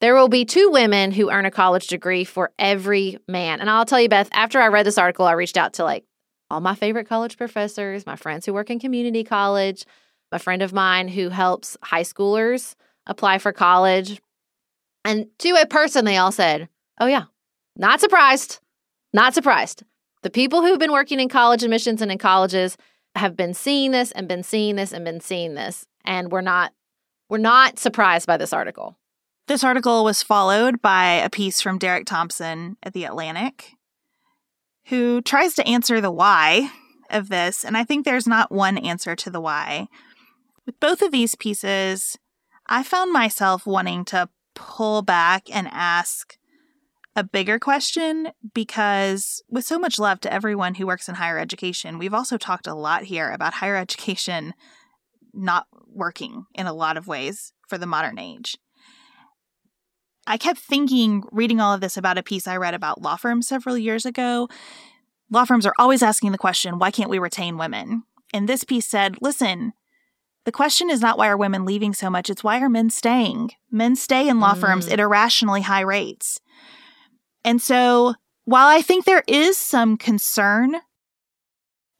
there 0.00 0.14
will 0.14 0.28
be 0.28 0.44
two 0.44 0.70
women 0.70 1.10
who 1.10 1.30
earn 1.30 1.44
a 1.44 1.50
college 1.50 1.88
degree 1.88 2.24
for 2.24 2.52
every 2.58 3.18
man. 3.26 3.60
And 3.60 3.68
I'll 3.68 3.84
tell 3.84 4.00
you, 4.00 4.08
Beth, 4.08 4.28
after 4.32 4.60
I 4.60 4.68
read 4.68 4.86
this 4.86 4.98
article, 4.98 5.26
I 5.26 5.32
reached 5.32 5.56
out 5.56 5.74
to 5.74 5.84
like 5.84 6.04
all 6.50 6.60
my 6.60 6.74
favorite 6.74 7.08
college 7.08 7.36
professors, 7.36 8.06
my 8.06 8.16
friends 8.16 8.46
who 8.46 8.54
work 8.54 8.70
in 8.70 8.78
community 8.78 9.24
college, 9.24 9.84
a 10.32 10.38
friend 10.38 10.62
of 10.62 10.72
mine 10.72 11.08
who 11.08 11.28
helps 11.30 11.76
high 11.82 12.02
schoolers 12.02 12.74
apply 13.06 13.38
for 13.38 13.52
college. 13.52 14.20
And 15.04 15.26
to 15.38 15.50
a 15.50 15.66
person, 15.66 16.04
they 16.04 16.16
all 16.16 16.32
said, 16.32 16.68
Oh, 17.00 17.06
yeah, 17.06 17.24
not 17.76 18.00
surprised. 18.00 18.60
Not 19.12 19.34
surprised. 19.34 19.84
The 20.22 20.30
people 20.30 20.62
who've 20.62 20.78
been 20.78 20.92
working 20.92 21.20
in 21.20 21.28
college 21.28 21.62
admissions 21.62 22.02
and 22.02 22.10
in 22.10 22.18
colleges 22.18 22.76
have 23.14 23.36
been 23.36 23.54
seeing 23.54 23.92
this 23.92 24.12
and 24.12 24.28
been 24.28 24.42
seeing 24.42 24.76
this 24.76 24.92
and 24.92 25.04
been 25.04 25.20
seeing 25.20 25.54
this. 25.54 25.86
And 26.04 26.30
we're 26.30 26.40
not 26.40 26.72
we're 27.30 27.38
not 27.38 27.78
surprised 27.78 28.26
by 28.26 28.36
this 28.36 28.52
article. 28.52 28.97
This 29.48 29.64
article 29.64 30.04
was 30.04 30.22
followed 30.22 30.82
by 30.82 31.06
a 31.06 31.30
piece 31.30 31.62
from 31.62 31.78
Derek 31.78 32.04
Thompson 32.04 32.76
at 32.82 32.92
The 32.92 33.04
Atlantic, 33.04 33.76
who 34.88 35.22
tries 35.22 35.54
to 35.54 35.66
answer 35.66 36.02
the 36.02 36.10
why 36.10 36.70
of 37.08 37.30
this. 37.30 37.64
And 37.64 37.74
I 37.74 37.82
think 37.82 38.04
there's 38.04 38.26
not 38.26 38.52
one 38.52 38.76
answer 38.76 39.16
to 39.16 39.30
the 39.30 39.40
why. 39.40 39.88
With 40.66 40.78
both 40.80 41.00
of 41.00 41.12
these 41.12 41.34
pieces, 41.34 42.18
I 42.66 42.82
found 42.82 43.10
myself 43.10 43.64
wanting 43.64 44.04
to 44.06 44.28
pull 44.54 45.00
back 45.00 45.44
and 45.50 45.66
ask 45.72 46.36
a 47.16 47.24
bigger 47.24 47.58
question 47.58 48.28
because, 48.52 49.42
with 49.48 49.64
so 49.64 49.78
much 49.78 49.98
love 49.98 50.20
to 50.20 50.32
everyone 50.32 50.74
who 50.74 50.86
works 50.86 51.08
in 51.08 51.14
higher 51.14 51.38
education, 51.38 51.96
we've 51.96 52.12
also 52.12 52.36
talked 52.36 52.66
a 52.66 52.74
lot 52.74 53.04
here 53.04 53.30
about 53.30 53.54
higher 53.54 53.76
education 53.76 54.52
not 55.32 55.66
working 55.86 56.44
in 56.54 56.66
a 56.66 56.74
lot 56.74 56.98
of 56.98 57.06
ways 57.06 57.54
for 57.66 57.78
the 57.78 57.86
modern 57.86 58.18
age. 58.18 58.58
I 60.28 60.36
kept 60.36 60.60
thinking, 60.60 61.24
reading 61.32 61.58
all 61.58 61.72
of 61.72 61.80
this 61.80 61.96
about 61.96 62.18
a 62.18 62.22
piece 62.22 62.46
I 62.46 62.58
read 62.58 62.74
about 62.74 63.00
law 63.00 63.16
firms 63.16 63.48
several 63.48 63.78
years 63.78 64.04
ago. 64.04 64.48
Law 65.30 65.46
firms 65.46 65.64
are 65.64 65.74
always 65.78 66.02
asking 66.02 66.32
the 66.32 66.38
question, 66.38 66.78
why 66.78 66.90
can't 66.90 67.10
we 67.10 67.18
retain 67.18 67.56
women? 67.56 68.02
And 68.34 68.46
this 68.46 68.62
piece 68.62 68.86
said, 68.86 69.16
listen, 69.22 69.72
the 70.44 70.52
question 70.52 70.90
is 70.90 71.00
not 71.00 71.16
why 71.16 71.28
are 71.28 71.36
women 71.36 71.64
leaving 71.64 71.94
so 71.94 72.10
much, 72.10 72.28
it's 72.28 72.44
why 72.44 72.60
are 72.60 72.68
men 72.68 72.90
staying? 72.90 73.52
Men 73.70 73.96
stay 73.96 74.28
in 74.28 74.38
law 74.38 74.54
mm. 74.54 74.60
firms 74.60 74.86
at 74.88 75.00
irrationally 75.00 75.62
high 75.62 75.80
rates. 75.80 76.40
And 77.42 77.60
so 77.60 78.14
while 78.44 78.68
I 78.68 78.82
think 78.82 79.04
there 79.04 79.24
is 79.26 79.56
some 79.56 79.96
concern 79.96 80.76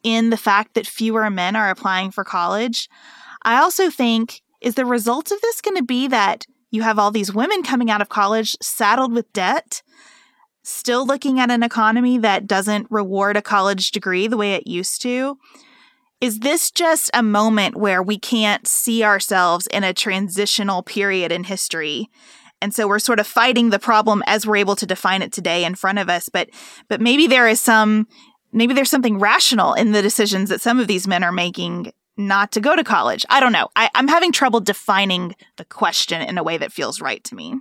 in 0.03 0.29
the 0.29 0.37
fact 0.37 0.75
that 0.75 0.87
fewer 0.87 1.29
men 1.31 1.57
are 1.57 1.71
applying 1.71 2.11
for 2.11 2.25
college, 2.25 2.91
I 3.43 3.59
also 3.59 3.91
think 3.91 4.43
is 4.61 4.75
the 4.75 4.85
result 4.85 5.31
of 5.31 5.41
this 5.41 5.63
going 5.63 5.77
to 5.77 5.83
be 5.83 6.09
that 6.09 6.47
you 6.71 6.83
have 6.83 6.99
all 6.99 7.11
these 7.11 7.33
women 7.33 7.63
coming 7.63 7.91
out 7.91 8.03
of 8.03 8.09
college 8.09 8.57
saddled 8.61 9.13
with 9.13 9.33
debt, 9.33 9.83
still 10.63 11.07
looking 11.07 11.41
at 11.41 11.51
an 11.51 11.63
economy 11.63 12.19
that 12.19 12.47
doesn't 12.47 12.87
reward 12.91 13.37
a 13.37 13.43
college 13.43 13.91
degree 13.91 14.27
the 14.27 14.37
way 14.37 14.55
it 14.55 14.67
used 14.67 15.01
to. 15.03 15.39
Is 16.21 16.41
this 16.41 16.71
just 16.71 17.11
a 17.15 17.23
moment 17.23 17.77
where 17.77 18.03
we 18.03 18.19
can't 18.19 18.67
see 18.67 19.05
ourselves 19.05 19.69
in 19.69 19.85
a 19.85 19.95
transitional 19.95 20.83
period 20.83 21.31
in 21.31 21.45
history? 21.45 22.11
And 22.61 22.75
so 22.75 22.89
we're 22.89 22.99
sort 22.99 23.21
of 23.21 23.27
fighting 23.27 23.71
the 23.71 23.79
problem 23.79 24.23
as 24.27 24.45
we're 24.45 24.57
able 24.57 24.75
to 24.77 24.87
define 24.87 25.23
it 25.23 25.33
today 25.33 25.65
in 25.65 25.77
front 25.77 26.01
of 26.01 26.09
us. 26.09 26.29
But 26.29 26.51
but 26.89 27.01
maybe 27.01 27.29
there 27.29 27.47
is 27.47 27.61
some 27.61 28.09
maybe 28.53 28.75
there's 28.75 28.91
something 28.91 29.19
rational 29.19 29.75
in 29.75 29.93
the 29.93 30.03
decisions 30.03 30.49
that 30.49 30.61
some 30.61 30.81
of 30.81 30.89
these 30.89 31.07
men 31.07 31.23
are 31.23 31.33
making 31.33 31.93
not 32.19 32.53
to 32.53 32.61
go 32.61 32.77
to 32.77 32.85
college. 32.85 33.25
I 33.31 33.41
don't 33.41 33.53
know. 33.53 33.69
I, 33.77 33.89
I'm 33.95 34.09
having 34.09 34.33
trouble 34.33 34.61
defining 34.61 35.35
the 35.57 35.65
question 35.65 36.21
in 36.21 36.37
a 36.37 36.43
way 36.43 36.59
that 36.59 36.73
feels 36.73 37.01
right 37.01 37.23
to 37.25 37.35
me. 37.35 37.55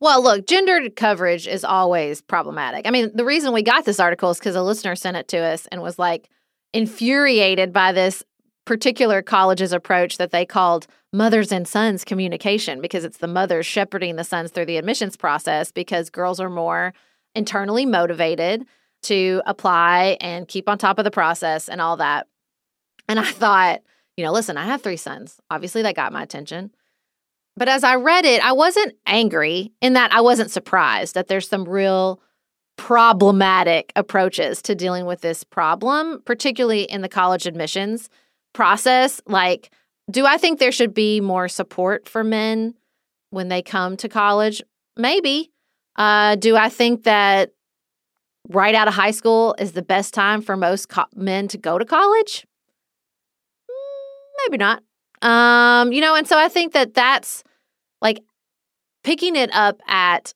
Well, 0.00 0.22
look, 0.22 0.46
gendered 0.46 0.94
coverage 0.94 1.48
is 1.48 1.64
always 1.64 2.20
problematic. 2.22 2.86
I 2.86 2.90
mean, 2.90 3.10
the 3.14 3.24
reason 3.24 3.52
we 3.52 3.62
got 3.62 3.84
this 3.84 3.98
article 3.98 4.30
is 4.30 4.38
because 4.38 4.54
a 4.54 4.62
listener 4.62 4.94
sent 4.94 5.16
it 5.16 5.26
to 5.28 5.38
us 5.38 5.66
and 5.66 5.82
was 5.82 5.98
like 5.98 6.30
infuriated 6.72 7.72
by 7.72 7.90
this 7.90 8.22
particular 8.64 9.22
college's 9.22 9.72
approach 9.72 10.18
that 10.18 10.30
they 10.30 10.46
called 10.46 10.86
mothers 11.12 11.50
and 11.50 11.66
sons 11.66 12.04
communication 12.04 12.80
because 12.80 13.04
it's 13.04 13.16
the 13.16 13.26
mothers 13.26 13.66
shepherding 13.66 14.16
the 14.16 14.24
sons 14.24 14.50
through 14.52 14.66
the 14.66 14.76
admissions 14.76 15.16
process 15.16 15.72
because 15.72 16.10
girls 16.10 16.38
are 16.38 16.50
more 16.50 16.92
internally 17.34 17.86
motivated 17.86 18.66
to 19.02 19.42
apply 19.46 20.16
and 20.20 20.46
keep 20.48 20.68
on 20.68 20.78
top 20.78 20.98
of 20.98 21.04
the 21.04 21.10
process 21.10 21.68
and 21.68 21.80
all 21.80 21.96
that. 21.96 22.26
And 23.08 23.18
I 23.18 23.30
thought, 23.30 23.80
you 24.16 24.24
know, 24.24 24.32
listen, 24.32 24.56
I 24.56 24.64
have 24.66 24.82
three 24.82 24.96
sons. 24.96 25.40
Obviously, 25.50 25.82
that 25.82 25.96
got 25.96 26.12
my 26.12 26.22
attention. 26.22 26.70
But 27.56 27.68
as 27.68 27.82
I 27.82 27.96
read 27.96 28.24
it, 28.24 28.44
I 28.44 28.52
wasn't 28.52 28.94
angry 29.06 29.72
in 29.80 29.94
that 29.94 30.12
I 30.12 30.20
wasn't 30.20 30.50
surprised 30.50 31.14
that 31.14 31.26
there's 31.26 31.48
some 31.48 31.64
real 31.64 32.20
problematic 32.76 33.92
approaches 33.96 34.62
to 34.62 34.74
dealing 34.74 35.06
with 35.06 35.20
this 35.20 35.42
problem, 35.42 36.22
particularly 36.24 36.82
in 36.82 37.02
the 37.02 37.08
college 37.08 37.46
admissions 37.46 38.08
process. 38.52 39.20
Like, 39.26 39.70
do 40.10 40.24
I 40.24 40.38
think 40.38 40.58
there 40.58 40.72
should 40.72 40.94
be 40.94 41.20
more 41.20 41.48
support 41.48 42.08
for 42.08 42.22
men 42.22 42.74
when 43.30 43.48
they 43.48 43.62
come 43.62 43.96
to 43.98 44.08
college? 44.08 44.62
Maybe. 44.96 45.50
Uh, 45.96 46.36
do 46.36 46.56
I 46.56 46.68
think 46.68 47.02
that 47.02 47.52
right 48.48 48.74
out 48.74 48.88
of 48.88 48.94
high 48.94 49.10
school 49.10 49.54
is 49.58 49.72
the 49.72 49.82
best 49.82 50.14
time 50.14 50.40
for 50.40 50.56
most 50.56 50.88
co- 50.88 51.04
men 51.14 51.48
to 51.48 51.58
go 51.58 51.78
to 51.78 51.84
college? 51.84 52.46
Maybe 54.46 54.58
not. 54.58 54.82
Um, 55.22 55.92
you 55.92 56.00
know, 56.00 56.14
and 56.14 56.26
so 56.26 56.38
I 56.38 56.48
think 56.48 56.72
that 56.72 56.94
that's 56.94 57.42
like 58.00 58.20
picking 59.04 59.36
it 59.36 59.50
up 59.52 59.80
at 59.88 60.32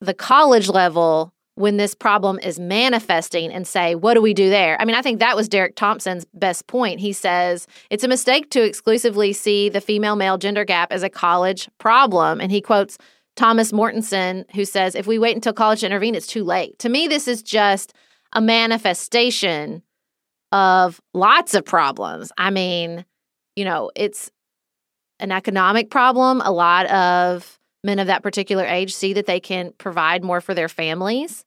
the 0.00 0.14
college 0.14 0.68
level 0.68 1.32
when 1.54 1.78
this 1.78 1.94
problem 1.94 2.38
is 2.42 2.58
manifesting 2.58 3.50
and 3.50 3.66
say, 3.66 3.94
what 3.94 4.14
do 4.14 4.20
we 4.20 4.34
do 4.34 4.50
there? 4.50 4.80
I 4.80 4.84
mean, 4.84 4.94
I 4.94 5.00
think 5.00 5.20
that 5.20 5.36
was 5.36 5.48
Derek 5.48 5.74
Thompson's 5.74 6.26
best 6.34 6.66
point. 6.66 7.00
He 7.00 7.14
says 7.14 7.66
it's 7.88 8.04
a 8.04 8.08
mistake 8.08 8.50
to 8.50 8.62
exclusively 8.62 9.32
see 9.32 9.70
the 9.70 9.80
female 9.80 10.16
male 10.16 10.36
gender 10.36 10.64
gap 10.64 10.92
as 10.92 11.02
a 11.02 11.08
college 11.08 11.68
problem. 11.78 12.40
And 12.40 12.52
he 12.52 12.60
quotes 12.60 12.98
Thomas 13.36 13.72
Mortenson, 13.72 14.44
who 14.54 14.64
says, 14.64 14.94
if 14.94 15.06
we 15.06 15.18
wait 15.18 15.34
until 15.34 15.54
college 15.54 15.80
to 15.80 15.86
intervene, 15.86 16.14
it's 16.14 16.26
too 16.26 16.44
late. 16.44 16.78
To 16.80 16.90
me, 16.90 17.08
this 17.08 17.26
is 17.26 17.42
just 17.42 17.94
a 18.32 18.40
manifestation 18.40 19.82
of 20.52 21.00
lots 21.14 21.54
of 21.54 21.64
problems. 21.64 22.32
I 22.36 22.50
mean, 22.50 23.04
you 23.56 23.64
know, 23.64 23.90
it's 23.96 24.30
an 25.18 25.32
economic 25.32 25.90
problem. 25.90 26.40
A 26.44 26.52
lot 26.52 26.86
of 26.86 27.58
men 27.82 27.98
of 27.98 28.06
that 28.06 28.22
particular 28.22 28.64
age 28.64 28.94
see 28.94 29.12
that 29.14 29.26
they 29.26 29.40
can 29.40 29.72
provide 29.78 30.22
more 30.22 30.40
for 30.40 30.54
their 30.54 30.68
families 30.68 31.44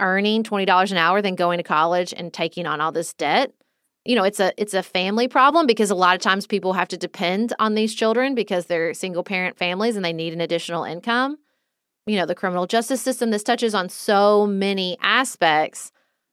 earning 0.00 0.42
$20 0.42 0.90
an 0.90 0.96
hour 0.96 1.20
than 1.20 1.34
going 1.34 1.58
to 1.58 1.62
college 1.62 2.14
and 2.16 2.32
taking 2.32 2.66
on 2.66 2.80
all 2.80 2.92
this 2.92 3.12
debt 3.14 3.52
you 4.04 4.16
know 4.16 4.24
it's 4.24 4.40
a 4.40 4.52
it's 4.56 4.74
a 4.74 4.82
family 4.82 5.28
problem 5.28 5.66
because 5.66 5.90
a 5.90 5.94
lot 5.94 6.14
of 6.14 6.20
times 6.20 6.46
people 6.46 6.72
have 6.72 6.88
to 6.88 6.96
depend 6.96 7.52
on 7.58 7.74
these 7.74 7.94
children 7.94 8.34
because 8.34 8.66
they're 8.66 8.94
single 8.94 9.22
parent 9.22 9.56
families 9.56 9.96
and 9.96 10.04
they 10.04 10.12
need 10.12 10.32
an 10.32 10.40
additional 10.40 10.84
income 10.84 11.36
you 12.06 12.16
know 12.16 12.26
the 12.26 12.34
criminal 12.34 12.66
justice 12.66 13.00
system 13.00 13.30
this 13.30 13.42
touches 13.42 13.74
on 13.74 13.88
so 13.88 14.46
many 14.46 14.96
aspects 15.00 15.92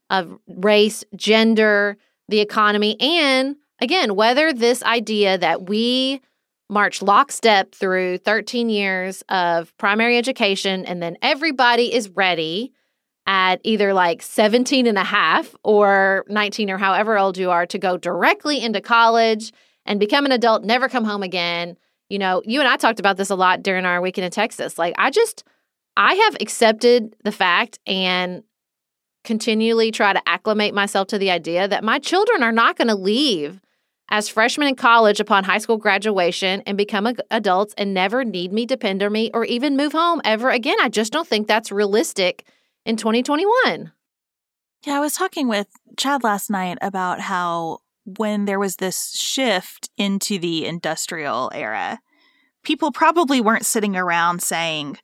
of 0.09 0.38
race 0.47 1.03
gender 1.15 1.97
the 2.28 2.39
economy 2.39 2.99
and 2.99 3.55
again 3.82 4.15
whether 4.15 4.53
this 4.53 4.84
idea 4.84 5.38
that 5.38 5.67
we 5.67 6.21
march 6.69 7.01
lockstep 7.01 7.73
through 7.73 8.17
13 8.17 8.69
years 8.69 9.23
of 9.30 9.75
primary 9.77 10.17
education 10.17 10.86
and 10.86 11.01
then 11.01 11.17
everybody 11.21 11.93
is 11.93 12.09
ready 12.09 12.71
at 13.30 13.61
either 13.63 13.93
like 13.93 14.23
17 14.23 14.88
and 14.88 14.97
a 14.97 15.03
half 15.03 15.53
or 15.63 16.25
19 16.30 16.71
or 16.71 16.80
however 16.80 17.15
old 17.15 17.38
you 17.38 17.51
are 17.51 17.67
to 17.67 17.77
go 17.77 17.95
directly 17.95 18.59
into 18.59 18.82
college 18.82 19.53
and 19.86 19.99
become 19.99 20.25
an 20.25 20.32
adult, 20.32 20.63
never 20.63 20.89
come 20.89 21.03
home 21.03 21.21
again. 21.21 21.77
You 22.09 22.17
know, 22.17 22.41
you 22.43 22.59
and 22.59 22.67
I 22.67 22.75
talked 22.75 22.99
about 22.99 23.17
this 23.17 23.30
a 23.30 23.36
lot 23.36 23.61
during 23.61 23.86
our 23.86 24.01
weekend 24.01 24.25
in 24.25 24.32
Texas. 24.32 24.80
Like, 24.80 24.95
I 24.97 25.11
just, 25.11 25.43
I 25.95 26.15
have 26.15 26.38
accepted 26.41 27.15
the 27.23 27.32
fact 27.32 27.77
and 27.86 28.43
continually 29.23 29.91
try 29.91 30.11
to 30.11 30.27
acclimate 30.27 30.73
myself 30.73 31.07
to 31.09 31.19
the 31.19 31.30
idea 31.30 31.67
that 31.67 31.84
my 31.84 31.99
children 31.99 32.41
are 32.41 32.51
not 32.51 32.77
going 32.77 32.88
to 32.88 32.95
leave 32.95 33.61
as 34.10 34.30
freshmen 34.30 34.68
in 34.68 34.76
college 34.76 35.20
upon 35.20 35.43
high 35.43 35.57
school 35.57 35.78
graduation 35.78 36.62
and 36.66 36.78
become 36.78 37.14
adults 37.32 37.74
and 37.78 37.93
never 37.93 38.24
need 38.24 38.51
me, 38.51 38.66
depend 38.66 39.03
on 39.03 39.12
me, 39.12 39.30
or 39.34 39.45
even 39.45 39.78
move 39.78 39.93
home 39.93 40.22
ever 40.24 40.49
again. 40.49 40.78
I 40.82 40.89
just 40.89 41.14
don't 41.14 41.28
think 41.28 41.47
that's 41.47 41.72
realistic 41.72 42.45
in 42.86 42.97
2021. 42.97 43.91
Yeah, 44.86 44.97
I 44.97 44.99
was 44.99 45.14
talking 45.14 45.47
with 45.47 45.68
Chad 45.97 46.24
last 46.24 46.49
night 46.49 46.78
about 46.82 47.20
how 47.20 47.80
when 48.18 48.45
there 48.45 48.60
was 48.60 48.78
this 48.78 49.12
shift 49.12 49.89
into 49.97 50.39
the 50.39 50.66
industrial 50.66 51.51
era, 51.53 51.99
people 52.64 52.91
probably 52.91 53.41
weren't 53.41 53.66
sitting 53.66 53.95
around 53.95 54.41
saying, 54.41 54.97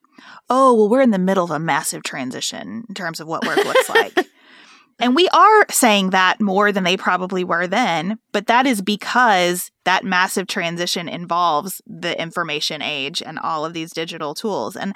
oh, 0.50 0.74
well, 0.74 0.90
we're 0.90 1.02
in 1.02 1.12
the 1.12 1.20
middle 1.20 1.44
of 1.44 1.52
a 1.52 1.60
massive 1.60 2.04
transition 2.04 2.86
in 2.88 2.96
terms 2.96 3.20
of 3.20 3.28
what 3.28 3.46
work 3.46 3.58
looks 3.58 3.90
like. 3.90 4.28
And 5.00 5.16
we 5.16 5.28
are 5.30 5.66
saying 5.70 6.12
that 6.12 6.40
more 6.40 6.72
than 6.72 6.86
they 6.86 6.96
probably 6.96 7.44
were 7.44 7.68
then, 7.68 8.18
but 8.32 8.48
that 8.48 8.66
is 8.66 8.82
because 8.82 9.70
that 9.84 10.06
massive 10.06 10.48
transition 10.48 11.10
involves 11.10 11.82
the 11.86 12.20
information 12.20 12.82
age 12.82 13.22
and 13.22 13.38
all 13.38 13.66
of 13.66 13.74
these 13.74 13.92
digital 13.92 14.34
tools. 14.34 14.78
And 14.78 14.96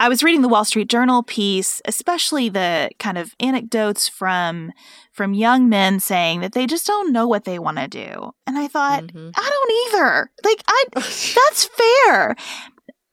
I 0.00 0.08
was 0.08 0.22
reading 0.22 0.40
the 0.40 0.48
Wall 0.48 0.64
Street 0.64 0.88
Journal 0.88 1.22
piece, 1.22 1.82
especially 1.84 2.48
the 2.48 2.88
kind 2.98 3.18
of 3.18 3.34
anecdotes 3.38 4.08
from 4.08 4.72
from 5.12 5.34
young 5.34 5.68
men 5.68 6.00
saying 6.00 6.40
that 6.40 6.52
they 6.52 6.66
just 6.66 6.86
don't 6.86 7.12
know 7.12 7.28
what 7.28 7.44
they 7.44 7.58
want 7.58 7.76
to 7.76 7.86
do. 7.86 8.30
And 8.46 8.56
I 8.56 8.66
thought, 8.66 9.04
mm-hmm. 9.04 9.30
I 9.36 9.50
don't 9.50 9.94
either. 9.94 10.30
Like 10.42 10.62
I 10.66 10.84
that's 10.94 11.66
fair. 11.66 12.34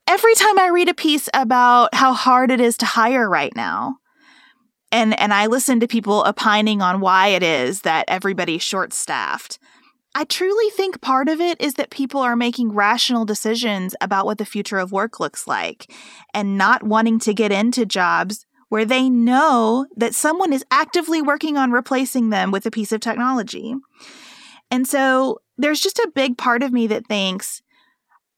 Every 0.08 0.34
time 0.34 0.58
I 0.58 0.68
read 0.68 0.88
a 0.88 0.94
piece 0.94 1.28
about 1.34 1.94
how 1.94 2.14
hard 2.14 2.50
it 2.50 2.60
is 2.60 2.78
to 2.78 2.86
hire 2.86 3.28
right 3.28 3.54
now, 3.54 3.96
and 4.90 5.18
and 5.18 5.32
I 5.32 5.46
listen 5.46 5.80
to 5.80 5.86
people 5.86 6.22
opining 6.26 6.82
on 6.82 7.00
why 7.00 7.28
it 7.28 7.42
is 7.42 7.82
that 7.82 8.04
everybody's 8.08 8.62
short 8.62 8.92
staffed. 8.92 9.58
I 10.14 10.24
truly 10.24 10.70
think 10.70 11.00
part 11.00 11.28
of 11.28 11.40
it 11.40 11.60
is 11.60 11.74
that 11.74 11.90
people 11.90 12.20
are 12.20 12.34
making 12.34 12.72
rational 12.72 13.24
decisions 13.24 13.94
about 14.00 14.26
what 14.26 14.38
the 14.38 14.46
future 14.46 14.78
of 14.78 14.90
work 14.90 15.20
looks 15.20 15.46
like 15.46 15.92
and 16.34 16.58
not 16.58 16.82
wanting 16.82 17.18
to 17.20 17.34
get 17.34 17.52
into 17.52 17.86
jobs 17.86 18.46
where 18.68 18.84
they 18.84 19.08
know 19.08 19.86
that 19.96 20.14
someone 20.14 20.52
is 20.52 20.64
actively 20.70 21.22
working 21.22 21.56
on 21.56 21.72
replacing 21.72 22.30
them 22.30 22.50
with 22.50 22.66
a 22.66 22.70
piece 22.70 22.92
of 22.92 23.00
technology. 23.00 23.74
And 24.70 24.86
so 24.86 25.40
there's 25.56 25.80
just 25.80 25.98
a 25.98 26.12
big 26.14 26.36
part 26.36 26.62
of 26.62 26.72
me 26.72 26.86
that 26.88 27.06
thinks 27.06 27.62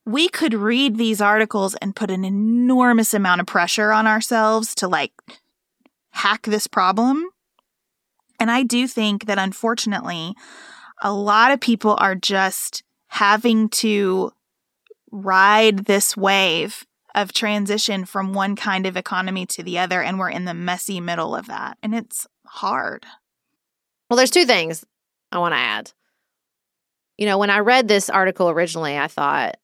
we 0.07 0.29
could 0.29 0.55
read 0.55 0.97
these 0.97 1.21
articles 1.21 1.75
and 1.77 1.97
put 1.97 2.11
an 2.11 2.25
enormous 2.25 3.15
amount 3.15 3.41
of 3.41 3.47
pressure 3.47 3.93
on 3.93 4.07
ourselves 4.07 4.75
to 4.77 4.89
like 4.89 5.13
hack 6.11 6.43
this 6.43 6.67
problem. 6.67 7.29
And 8.39 8.51
I 8.51 8.63
do 8.63 8.87
think 8.87 9.27
that 9.27 9.39
unfortunately, 9.39 10.35
a 11.03 11.13
lot 11.13 11.53
of 11.53 11.61
people 11.61 11.97
are 11.99 12.15
just 12.15 12.83
having 13.09 13.69
to 13.69 14.33
ride 15.11 15.87
this 15.87 16.17
wave 16.17 16.87
of 17.15 17.33
transition 17.33 18.05
from 18.05 18.33
one 18.33 18.55
kind 18.55 18.87
of 18.87 18.97
economy 18.97 19.45
to 19.45 19.63
the 19.63 19.79
other. 19.79 20.03
And 20.03 20.19
we're 20.19 20.31
in 20.31 20.45
the 20.45 20.55
messy 20.55 21.01
middle 21.01 21.35
of 21.35 21.47
that. 21.47 21.77
And 21.83 21.95
it's 21.95 22.27
hard. 22.47 23.05
Well, 24.09 24.17
there's 24.17 24.31
two 24.31 24.47
things 24.47 24.85
I 25.33 25.39
want 25.39 25.53
to 25.53 25.59
add. 25.59 25.93
You 27.19 27.27
know, 27.27 27.39
when 27.39 27.51
I 27.51 27.59
read 27.59 27.89
this 27.89 28.09
article 28.09 28.49
originally, 28.49 28.97
I 28.97 29.09
thought, 29.09 29.57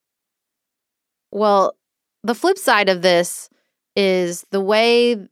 well, 1.30 1.76
the 2.22 2.34
flip 2.34 2.59
side 2.59 2.88
of 2.88 3.03
this 3.03 3.49
is 3.94 4.44
the 4.51 4.61
way 4.61 5.26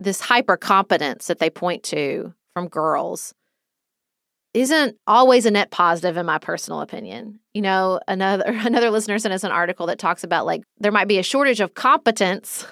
this 0.00 0.20
hyper 0.20 0.56
competence 0.56 1.26
that 1.26 1.38
they 1.38 1.50
point 1.50 1.82
to 1.84 2.32
from 2.54 2.68
girls 2.68 3.34
isn't 4.54 4.96
always 5.06 5.46
a 5.46 5.50
net 5.50 5.70
positive 5.70 6.16
in 6.16 6.26
my 6.26 6.38
personal 6.38 6.80
opinion. 6.80 7.38
You 7.54 7.62
know, 7.62 8.00
another 8.08 8.44
another 8.46 8.90
listener 8.90 9.18
sent 9.18 9.34
us 9.34 9.44
an 9.44 9.52
article 9.52 9.86
that 9.86 9.98
talks 9.98 10.24
about 10.24 10.46
like 10.46 10.62
there 10.78 10.92
might 10.92 11.08
be 11.08 11.18
a 11.18 11.22
shortage 11.22 11.60
of 11.60 11.74
competence 11.74 12.66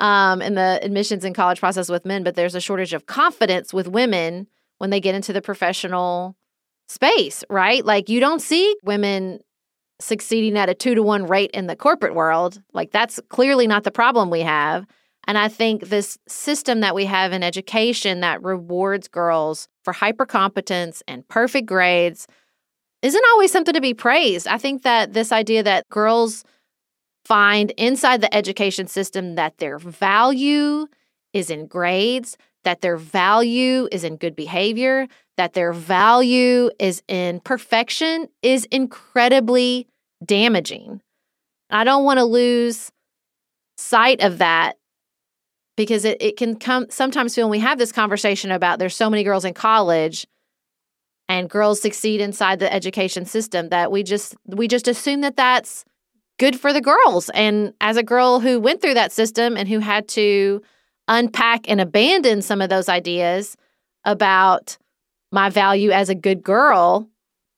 um, 0.00 0.42
in 0.42 0.54
the 0.54 0.80
admissions 0.82 1.24
and 1.24 1.34
college 1.34 1.60
process 1.60 1.88
with 1.88 2.04
men, 2.04 2.24
but 2.24 2.34
there's 2.34 2.54
a 2.54 2.60
shortage 2.60 2.92
of 2.92 3.06
confidence 3.06 3.72
with 3.72 3.86
women 3.86 4.46
when 4.78 4.90
they 4.90 5.00
get 5.00 5.14
into 5.14 5.32
the 5.32 5.42
professional 5.42 6.36
space, 6.88 7.44
right? 7.48 7.84
Like 7.84 8.08
you 8.08 8.18
don't 8.18 8.42
see 8.42 8.76
women 8.82 9.40
succeeding 10.00 10.58
at 10.58 10.68
a 10.68 10.74
two 10.74 10.96
to 10.96 11.02
one 11.02 11.26
rate 11.26 11.52
in 11.52 11.68
the 11.68 11.76
corporate 11.76 12.14
world. 12.14 12.60
Like 12.72 12.90
that's 12.90 13.20
clearly 13.28 13.66
not 13.66 13.84
the 13.84 13.90
problem 13.90 14.30
we 14.30 14.40
have. 14.40 14.86
And 15.26 15.38
I 15.38 15.48
think 15.48 15.88
this 15.88 16.18
system 16.26 16.80
that 16.80 16.94
we 16.94 17.04
have 17.04 17.32
in 17.32 17.42
education 17.42 18.20
that 18.20 18.42
rewards 18.42 19.08
girls 19.08 19.68
for 19.84 19.92
hypercompetence 19.92 21.02
and 21.06 21.26
perfect 21.28 21.66
grades 21.66 22.26
isn't 23.02 23.24
always 23.32 23.52
something 23.52 23.74
to 23.74 23.80
be 23.80 23.94
praised. 23.94 24.46
I 24.46 24.58
think 24.58 24.82
that 24.82 25.12
this 25.12 25.32
idea 25.32 25.62
that 25.62 25.88
girls 25.88 26.44
find 27.24 27.70
inside 27.72 28.20
the 28.20 28.34
education 28.34 28.86
system 28.86 29.36
that 29.36 29.58
their 29.58 29.78
value 29.78 30.86
is 31.32 31.50
in 31.50 31.66
grades, 31.66 32.36
that 32.64 32.80
their 32.80 32.96
value 32.96 33.88
is 33.92 34.04
in 34.04 34.16
good 34.16 34.36
behavior, 34.36 35.06
that 35.36 35.54
their 35.54 35.72
value 35.72 36.70
is 36.78 37.02
in 37.08 37.40
perfection 37.40 38.28
is 38.42 38.66
incredibly 38.66 39.86
damaging. 40.24 41.00
I 41.70 41.84
don't 41.84 42.04
want 42.04 42.18
to 42.18 42.24
lose 42.24 42.90
sight 43.76 44.20
of 44.20 44.38
that 44.38 44.76
because 45.82 46.04
it, 46.04 46.16
it 46.22 46.36
can 46.36 46.54
come 46.54 46.86
sometimes 46.90 47.36
when 47.36 47.48
we 47.48 47.58
have 47.58 47.76
this 47.76 47.90
conversation 47.90 48.52
about 48.52 48.78
there's 48.78 48.94
so 48.94 49.10
many 49.10 49.24
girls 49.24 49.44
in 49.44 49.52
college 49.52 50.28
and 51.28 51.50
girls 51.50 51.82
succeed 51.82 52.20
inside 52.20 52.60
the 52.60 52.72
education 52.72 53.24
system 53.24 53.68
that 53.70 53.90
we 53.90 54.04
just 54.04 54.36
we 54.46 54.68
just 54.68 54.86
assume 54.86 55.22
that 55.22 55.36
that's 55.36 55.84
good 56.38 56.54
for 56.58 56.72
the 56.72 56.80
girls. 56.80 57.30
And 57.30 57.74
as 57.80 57.96
a 57.96 58.04
girl 58.04 58.38
who 58.38 58.60
went 58.60 58.80
through 58.80 58.94
that 58.94 59.10
system 59.10 59.56
and 59.56 59.68
who 59.68 59.80
had 59.80 60.06
to 60.10 60.62
unpack 61.08 61.68
and 61.68 61.80
abandon 61.80 62.42
some 62.42 62.60
of 62.60 62.70
those 62.70 62.88
ideas 62.88 63.56
about 64.04 64.78
my 65.32 65.50
value 65.50 65.90
as 65.90 66.08
a 66.08 66.14
good 66.14 66.44
girl 66.44 67.08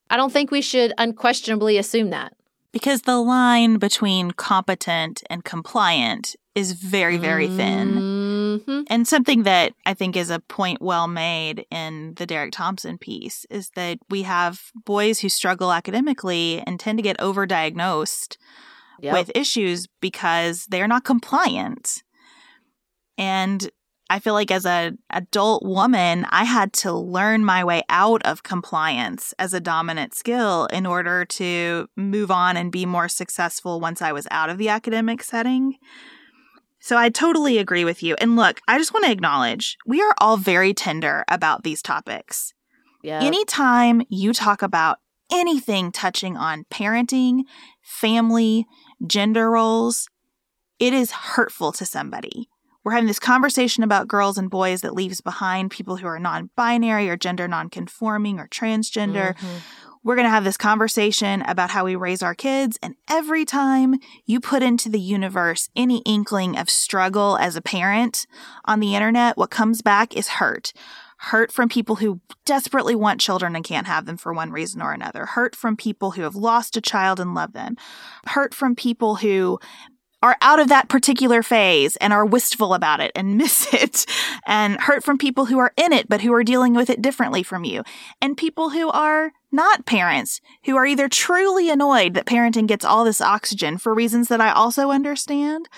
i 0.09 0.17
don't 0.17 0.33
think 0.33 0.49
we 0.49 0.61
should 0.61 0.93
unquestionably 0.97 1.77
assume 1.77 2.09
that. 2.09 2.33
Because 2.71 3.03
the 3.03 3.17
line 3.17 3.77
between 3.77 4.31
competent 4.31 5.23
and 5.29 5.43
compliant 5.43 6.35
is 6.55 6.71
very, 6.71 7.17
very 7.17 7.47
thin. 7.47 7.93
Mm-hmm. 7.95 8.81
And 8.89 9.07
something 9.07 9.43
that 9.43 9.73
I 9.85 9.93
think 9.93 10.15
is 10.15 10.29
a 10.29 10.39
point 10.39 10.81
well 10.81 11.07
made 11.07 11.65
in 11.69 12.13
the 12.15 12.25
Derek 12.25 12.53
Thompson 12.53 12.97
piece 12.97 13.45
is 13.49 13.69
that 13.75 13.99
we 14.09 14.23
have 14.23 14.71
boys 14.85 15.19
who 15.19 15.27
struggle 15.29 15.73
academically 15.73 16.63
and 16.65 16.79
tend 16.79 16.97
to 16.97 17.03
get 17.03 17.17
overdiagnosed 17.19 18.37
Yep. 19.01 19.13
with 19.13 19.31
issues 19.35 19.87
because 19.99 20.67
they're 20.67 20.87
not 20.87 21.03
compliant. 21.03 22.01
And 23.17 23.69
I 24.09 24.19
feel 24.19 24.33
like 24.33 24.51
as 24.51 24.65
an 24.65 24.99
adult 25.09 25.65
woman, 25.65 26.25
I 26.29 26.43
had 26.43 26.71
to 26.73 26.93
learn 26.93 27.43
my 27.43 27.63
way 27.63 27.83
out 27.89 28.23
of 28.25 28.43
compliance 28.43 29.33
as 29.39 29.53
a 29.53 29.59
dominant 29.59 30.13
skill 30.13 30.67
in 30.67 30.85
order 30.85 31.25
to 31.25 31.87
move 31.97 32.29
on 32.29 32.55
and 32.55 32.71
be 32.71 32.85
more 32.85 33.09
successful 33.09 33.81
once 33.81 34.01
I 34.01 34.11
was 34.11 34.27
out 34.31 34.49
of 34.49 34.57
the 34.57 34.69
academic 34.69 35.23
setting. 35.23 35.77
So 36.85 36.97
I 36.97 37.09
totally 37.09 37.57
agree 37.57 37.83
with 37.83 38.03
you. 38.03 38.13
And 38.21 38.35
look, 38.35 38.61
I 38.67 38.77
just 38.77 38.93
want 38.93 39.05
to 39.05 39.11
acknowledge 39.11 39.75
we 39.87 40.03
are 40.03 40.13
all 40.19 40.37
very 40.37 40.71
tender 40.71 41.25
about 41.27 41.63
these 41.63 41.81
topics. 41.81 42.53
Yep. 43.01 43.23
Anytime 43.23 44.03
you 44.07 44.33
talk 44.33 44.61
about 44.61 44.99
anything 45.31 45.91
touching 45.91 46.37
on 46.37 46.63
parenting, 46.71 47.45
family, 47.81 48.67
gender 49.07 49.49
roles, 49.49 50.07
it 50.77 50.93
is 50.93 51.09
hurtful 51.09 51.71
to 51.71 51.87
somebody. 51.87 52.49
We're 52.83 52.91
having 52.91 53.07
this 53.07 53.17
conversation 53.17 53.83
about 53.83 54.07
girls 54.07 54.37
and 54.37 54.47
boys 54.47 54.81
that 54.81 54.93
leaves 54.93 55.21
behind 55.21 55.71
people 55.71 55.95
who 55.95 56.05
are 56.05 56.19
non 56.19 56.51
binary 56.55 57.09
or 57.09 57.17
gender 57.17 57.47
non 57.47 57.71
conforming 57.71 58.37
or 58.37 58.47
transgender. 58.47 59.35
Mhm. 59.35 59.61
We're 60.05 60.15
going 60.15 60.27
to 60.27 60.31
have 60.31 60.43
this 60.43 60.55
conversation 60.55 61.41
about 61.41 61.71
how 61.71 61.83
we 61.83 61.95
raise 61.95 62.21
our 62.21 62.35
kids. 62.35 62.77
And 62.83 62.93
every 63.09 63.43
time 63.43 63.95
you 64.27 64.39
put 64.39 64.61
into 64.61 64.87
the 64.87 64.99
universe 64.99 65.67
any 65.75 66.03
inkling 66.05 66.55
of 66.59 66.69
struggle 66.69 67.37
as 67.37 67.55
a 67.55 67.61
parent 67.61 68.27
on 68.65 68.79
the 68.79 68.93
internet, 68.93 69.35
what 69.35 69.49
comes 69.49 69.81
back 69.81 70.15
is 70.15 70.27
hurt. 70.27 70.73
Hurt 71.17 71.51
from 71.51 71.69
people 71.69 71.95
who 71.95 72.21
desperately 72.45 72.93
want 72.93 73.19
children 73.19 73.55
and 73.55 73.65
can't 73.65 73.87
have 73.87 74.05
them 74.05 74.17
for 74.17 74.31
one 74.31 74.51
reason 74.51 74.79
or 74.79 74.93
another. 74.93 75.25
Hurt 75.25 75.55
from 75.55 75.75
people 75.75 76.11
who 76.11 76.21
have 76.21 76.35
lost 76.35 76.77
a 76.77 76.81
child 76.81 77.19
and 77.19 77.33
love 77.33 77.53
them. 77.53 77.75
Hurt 78.27 78.53
from 78.53 78.75
people 78.75 79.15
who 79.15 79.59
are 80.25 80.37
out 80.41 80.59
of 80.59 80.69
that 80.69 80.89
particular 80.89 81.43
phase 81.43 81.97
and 81.97 82.11
are 82.11 82.25
wistful 82.25 82.73
about 82.73 82.99
it 82.99 83.11
and 83.13 83.37
miss 83.37 83.71
it. 83.73 84.05
And 84.47 84.79
hurt 84.81 85.03
from 85.03 85.17
people 85.17 85.45
who 85.45 85.59
are 85.59 85.71
in 85.77 85.93
it 85.93 86.09
but 86.09 86.21
who 86.21 86.33
are 86.33 86.43
dealing 86.43 86.73
with 86.73 86.89
it 86.89 87.01
differently 87.01 87.43
from 87.43 87.63
you. 87.63 87.83
And 88.21 88.35
people 88.35 88.71
who 88.71 88.89
are 88.89 89.33
not 89.51 89.85
parents, 89.85 90.41
who 90.65 90.75
are 90.75 90.85
either 90.85 91.07
truly 91.07 91.69
annoyed 91.69 92.15
that 92.15 92.25
parenting 92.25 92.67
gets 92.67 92.83
all 92.83 93.05
this 93.05 93.21
oxygen 93.21 93.77
for 93.77 93.93
reasons 93.93 94.27
that 94.27 94.41
I 94.41 94.51
also 94.51 94.89
understand, 94.89 95.69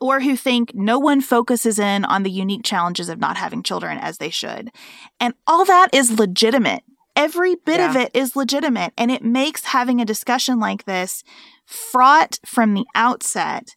or 0.00 0.20
who 0.20 0.36
think 0.36 0.74
no 0.74 0.98
one 0.98 1.20
focuses 1.20 1.78
in 1.78 2.04
on 2.04 2.22
the 2.22 2.30
unique 2.30 2.62
challenges 2.62 3.08
of 3.08 3.18
not 3.18 3.36
having 3.36 3.64
children 3.64 3.98
as 3.98 4.18
they 4.18 4.30
should. 4.30 4.70
And 5.18 5.34
all 5.46 5.64
that 5.64 5.88
is 5.92 6.18
legitimate. 6.18 6.84
Every 7.16 7.56
bit 7.56 7.80
of 7.80 7.96
it 7.96 8.12
is 8.14 8.36
legitimate. 8.36 8.92
And 8.96 9.10
it 9.10 9.24
makes 9.24 9.64
having 9.64 10.00
a 10.00 10.04
discussion 10.04 10.60
like 10.60 10.84
this 10.84 11.24
fraught 11.68 12.38
from 12.44 12.74
the 12.74 12.86
outset. 12.94 13.74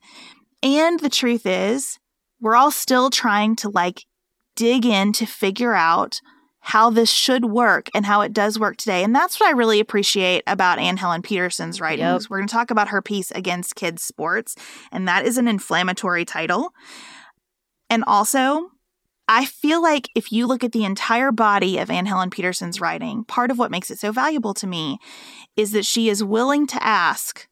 And 0.64 1.00
the 1.00 1.10
truth 1.10 1.46
is, 1.46 2.00
we're 2.40 2.56
all 2.56 2.72
still 2.72 3.10
trying 3.10 3.56
to 3.58 3.70
like 3.70 4.06
dig 4.56 4.86
in 4.86 5.14
to 5.14 5.26
figure 5.26 5.74
out 5.74 6.22
how 6.62 6.90
this 6.92 7.10
should 7.10 7.46
work 7.46 7.90
and 7.94 8.06
how 8.06 8.22
it 8.22 8.34
does 8.34 8.60
work 8.60 8.78
today. 8.78 9.04
And 9.04 9.16
that's 9.16 9.40
what 9.40 9.50
I 9.50 9.58
really 9.58 9.80
appreciate 9.80 10.44
about 10.46 10.80
Anne 10.80 10.98
Helen 10.98 11.24
Petersen's 11.24 11.82
writings. 11.82 12.24
Yep. 12.24 12.30
We're 12.30 12.38
going 12.38 12.48
to 12.48 12.54
talk 12.54 12.72
about 12.72 12.90
her 12.90 13.02
piece 13.02 13.32
against 13.32 13.76
kids 13.76 14.04
sports, 14.04 14.56
and 14.92 15.08
that 15.08 15.26
is 15.26 15.38
an 15.38 15.48
inflammatory 15.48 16.24
title. 16.24 16.72
And 17.90 18.04
also, 18.06 18.70
I 19.28 19.46
feel 19.46 19.82
like 19.82 20.10
if 20.16 20.32
you 20.32 20.46
look 20.46 20.64
at 20.64 20.72
the 20.72 20.86
entire 20.86 21.32
body 21.32 21.80
of 21.80 21.90
Anne 21.90 22.06
Helen 22.06 22.30
Petersen's 22.30 22.80
writing, 22.80 23.24
part 23.24 23.50
of 23.50 23.58
what 23.58 23.72
makes 23.72 23.90
it 23.90 23.98
so 23.98 24.12
valuable 24.12 24.54
to 24.56 24.68
me 24.68 25.00
is 25.58 25.72
that 25.72 25.86
she 25.86 26.10
is 26.10 26.24
willing 26.24 26.68
to 26.68 26.84
ask 26.84 27.48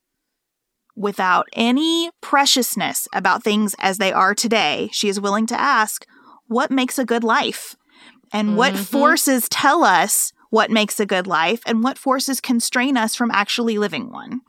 without 1.00 1.47
any 1.54 2.12
preciousness 2.22 3.08
about 3.14 3.43
things 3.43 3.76
as 3.80 3.97
they 3.97 4.12
are 4.12 4.36
today. 4.36 4.89
She 4.91 5.10
is 5.10 5.20
willing 5.20 5.47
to 5.47 5.60
ask, 5.60 6.06
what 6.47 6.70
makes 6.70 7.00
a 7.00 7.06
good 7.06 7.24
life? 7.24 7.76
And 8.32 8.58
what 8.58 8.74
Mhm. 8.74 8.86
forces 8.86 9.50
tell 9.50 9.84
us 9.84 10.34
what 10.52 10.70
makes 10.70 11.00
a 11.00 11.06
good 11.06 11.26
life 11.26 11.62
and 11.66 11.84
what 11.84 11.97
forces 11.97 12.41
constrain 12.41 12.97
us 12.97 13.16
from 13.16 13.32
actually 13.32 13.78
living 13.78 14.12
one. 14.12 14.41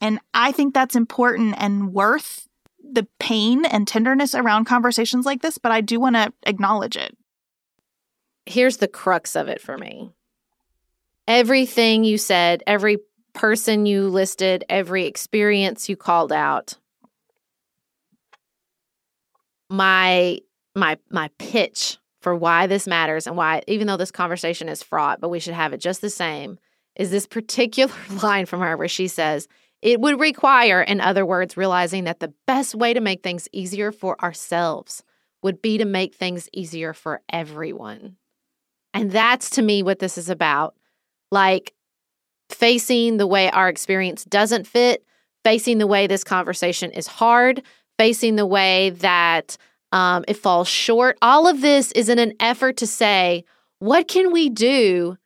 And 0.00 0.20
I 0.32 0.52
think 0.52 0.72
that's 0.72 0.96
important 0.96 1.56
and 1.58 1.92
worth 1.92 2.48
the 2.78 3.06
pain 3.18 3.64
and 3.64 3.86
tenderness 3.86 4.34
around 4.34 4.64
conversations 4.64 5.26
like 5.26 5.42
this, 5.42 5.58
but 5.58 5.72
I 5.72 5.80
do 5.80 6.00
want 6.00 6.16
to 6.16 6.32
acknowledge 6.44 6.96
it. 6.96 7.16
here's 8.46 8.78
the 8.78 8.88
crux 8.88 9.36
of 9.36 9.48
it 9.48 9.60
for 9.60 9.76
me. 9.76 10.10
Everything 11.26 12.04
you 12.04 12.16
said, 12.16 12.62
every 12.66 12.98
person 13.38 13.86
you 13.86 14.08
listed, 14.08 14.64
every 14.68 15.06
experience 15.06 15.88
you 15.88 15.96
called 15.96 16.32
out. 16.32 16.74
My 19.70 20.40
my 20.74 20.98
my 21.10 21.30
pitch 21.38 21.98
for 22.20 22.34
why 22.34 22.66
this 22.66 22.86
matters 22.86 23.26
and 23.26 23.36
why 23.36 23.62
even 23.68 23.86
though 23.86 23.96
this 23.96 24.10
conversation 24.10 24.68
is 24.68 24.82
fraught, 24.82 25.20
but 25.20 25.28
we 25.28 25.38
should 25.38 25.54
have 25.54 25.72
it 25.72 25.78
just 25.78 26.00
the 26.00 26.10
same, 26.10 26.58
is 26.96 27.10
this 27.10 27.26
particular 27.26 27.94
line 28.22 28.44
from 28.44 28.60
her 28.60 28.76
where 28.76 28.88
she 28.88 29.06
says, 29.06 29.46
it 29.82 30.00
would 30.00 30.18
require, 30.18 30.82
in 30.82 31.00
other 31.00 31.24
words, 31.24 31.56
realizing 31.56 32.04
that 32.04 32.18
the 32.18 32.34
best 32.48 32.74
way 32.74 32.92
to 32.92 33.00
make 33.00 33.22
things 33.22 33.48
easier 33.52 33.92
for 33.92 34.20
ourselves 34.20 35.04
would 35.42 35.62
be 35.62 35.78
to 35.78 35.84
make 35.84 36.16
things 36.16 36.48
easier 36.52 36.92
for 36.92 37.22
everyone. 37.32 38.16
And 38.92 39.12
that's 39.12 39.50
to 39.50 39.62
me 39.62 39.84
what 39.84 40.00
this 40.00 40.18
is 40.18 40.28
about. 40.28 40.74
Like 41.30 41.74
facing 42.50 43.16
the 43.16 43.26
way 43.26 43.50
our 43.50 43.68
experience 43.68 44.24
doesn't 44.24 44.66
fit, 44.66 45.04
facing 45.44 45.78
the 45.78 45.86
way 45.86 46.06
this 46.06 46.24
conversation 46.24 46.90
is 46.90 47.06
hard, 47.06 47.62
facing 47.98 48.36
the 48.36 48.46
way 48.46 48.90
that 48.90 49.56
um, 49.92 50.24
it 50.28 50.36
falls 50.36 50.68
short. 50.68 51.18
All 51.22 51.46
of 51.46 51.60
this 51.60 51.92
is 51.92 52.08
in 52.08 52.18
an 52.18 52.34
effort 52.40 52.76
to 52.78 52.86
say, 52.86 53.44
what 53.78 54.08
can 54.08 54.32
we 54.32 54.48
do 54.48 55.16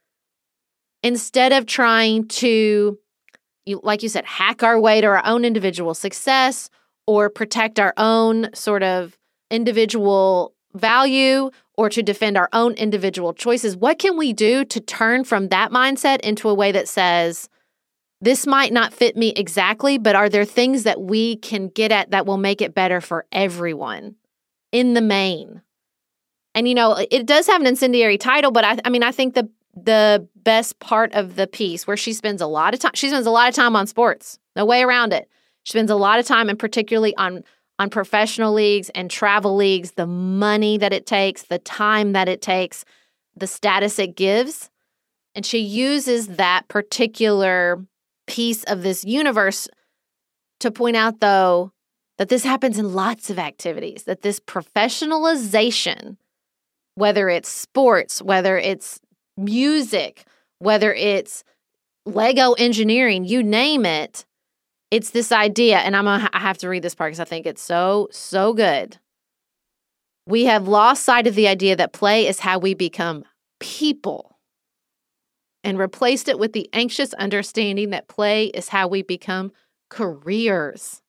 instead 1.03 1.53
of 1.53 1.66
trying 1.66 2.29
to, 2.29 2.99
like 3.83 4.03
you 4.03 4.09
said, 4.09 4.25
hack 4.25 4.62
our 4.62 4.79
way 4.79 5.01
to 5.01 5.07
our 5.07 5.25
own 5.27 5.45
individual 5.45 5.95
success 5.95 6.70
or 7.07 7.29
protect 7.29 7.81
our 7.81 7.95
own 7.97 8.55
sort 8.55 8.83
of 8.83 9.18
individual 9.51 10.55
value 10.75 11.51
or 11.77 11.89
to 11.89 12.03
defend 12.03 12.37
our 12.37 12.49
own 12.53 12.75
individual 12.75 13.33
choices. 13.33 13.77
What 13.77 13.99
can 13.99 14.16
we 14.16 14.33
do 14.33 14.64
to 14.64 14.81
turn 14.81 15.25
from 15.25 15.49
that 15.49 15.70
mindset 15.70 16.20
into 16.20 16.49
a 16.49 16.55
way 16.55 16.73
that 16.73 16.89
says, 16.89 17.49
this 18.20 18.47
might 18.47 18.73
not 18.73 18.95
fit 18.95 19.16
me 19.16 19.33
exactly, 19.35 19.99
but 19.99 20.14
are 20.14 20.29
there 20.29 20.45
things 20.45 20.85
that 20.85 21.01
we 21.01 21.37
can 21.37 21.68
get 21.68 21.91
at 21.91 22.11
that 22.11 22.25
will 22.25 22.37
make 22.37 22.61
it 22.61 22.75
better 22.75 23.01
for 23.01 23.27
everyone 23.33 24.14
in 24.70 24.95
the 24.95 25.01
main? 25.01 25.62
And 26.55 26.68
you 26.68 26.75
know, 26.75 27.05
it 27.11 27.27
does 27.27 27.47
have 27.47 27.61
an 27.61 27.66
incendiary 27.66 28.18
title, 28.18 28.51
but 28.51 28.64
I, 28.64 28.79
I 28.85 28.91
mean, 28.91 29.03
I 29.03 29.12
think 29.12 29.35
the 29.35 29.51
the 29.75 30.29
best 30.37 30.79
part 30.81 31.14
of 31.14 31.37
the 31.37 31.47
piece 31.47 31.87
where 31.87 31.97
she 31.97 32.12
spends 32.12 32.43
a 32.43 32.47
lot 32.47 32.75
of 32.75 32.81
time, 32.81 32.93
she 32.95 33.09
spends 33.09 33.27
a 33.27 33.31
lot 33.31 33.49
of 33.49 33.55
time 33.55 33.75
on 33.75 33.87
sports. 33.87 34.39
No 34.55 34.66
way 34.66 34.83
around 34.83 35.14
it. 35.14 35.31
She 35.64 35.73
spends 35.73 35.91
a 35.91 35.97
lot 35.97 36.18
of 36.18 36.27
time, 36.27 36.49
and 36.49 36.59
particularly 36.59 37.16
on 37.16 37.43
on 37.79 37.91
professional 37.91 38.53
leagues 38.53 38.91
and 38.91 39.11
travel 39.11 39.57
leagues, 39.57 39.93
the 39.93 40.07
money 40.07 40.79
that 40.79 40.93
it 40.93 41.07
takes, 41.07 41.43
the 41.43 41.59
time 41.59 42.12
that 42.12 42.29
it 42.29 42.43
takes, 42.43 42.85
the 43.37 43.47
status 43.47 43.99
it 43.99 44.16
gives. 44.16 44.70
And 45.35 45.45
she 45.47 45.59
uses 45.59 46.29
that 46.29 46.68
particular 46.68 47.85
piece 48.27 48.64
of 48.64 48.83
this 48.83 49.05
universe 49.05 49.68
to 50.61 50.70
point 50.70 50.97
out, 50.97 51.20
though, 51.20 51.73
that 52.18 52.29
this 52.29 52.45
happens 52.45 52.79
in 52.79 52.93
lots 52.93 53.31
of 53.31 53.39
activities, 53.39 54.05
that 54.05 54.23
this 54.23 54.39
professionalization, 54.39 56.18
whether 56.95 57.29
it's 57.29 57.49
sports, 57.49 58.23
whether 58.23 58.59
it's 58.59 59.01
music, 59.37 60.25
whether 60.59 60.93
it's 60.95 61.43
Lego 62.05 62.53
engineering, 62.53 63.25
you 63.25 63.43
name 63.43 63.87
it. 63.87 64.25
It's 64.93 65.09
this 65.09 65.32
idea, 65.32 65.78
and 65.78 65.97
I'm 65.97 66.05
gonna, 66.05 66.28
I 66.34 66.40
have 66.40 66.59
to 66.59 66.68
read 66.68 66.82
this 66.82 66.95
part 66.95 67.09
because 67.09 67.20
I 67.20 67.24
think 67.24 67.47
it's 67.47 67.62
so 67.62 68.09
so 68.11 68.53
good. 68.53 68.99
We 70.26 70.45
have 70.45 70.68
lost 70.68 71.03
sight 71.03 71.26
of 71.26 71.34
the 71.34 71.49
idea 71.49 71.74
that 71.76 71.95
play 71.95 72.26
is 72.26 72.40
how 72.40 72.59
we 72.59 72.74
become 72.74 73.24
people, 73.59 74.36
and 75.64 75.78
replaced 75.78 76.28
it 76.28 76.38
with 76.38 76.53
the 76.53 76.68
anxious 76.74 77.14
understanding 77.14 77.88
that 77.88 78.07
play 78.07 78.49
is 78.49 78.68
how 78.68 78.86
we 78.86 79.01
become 79.01 79.53
careers. 79.88 81.01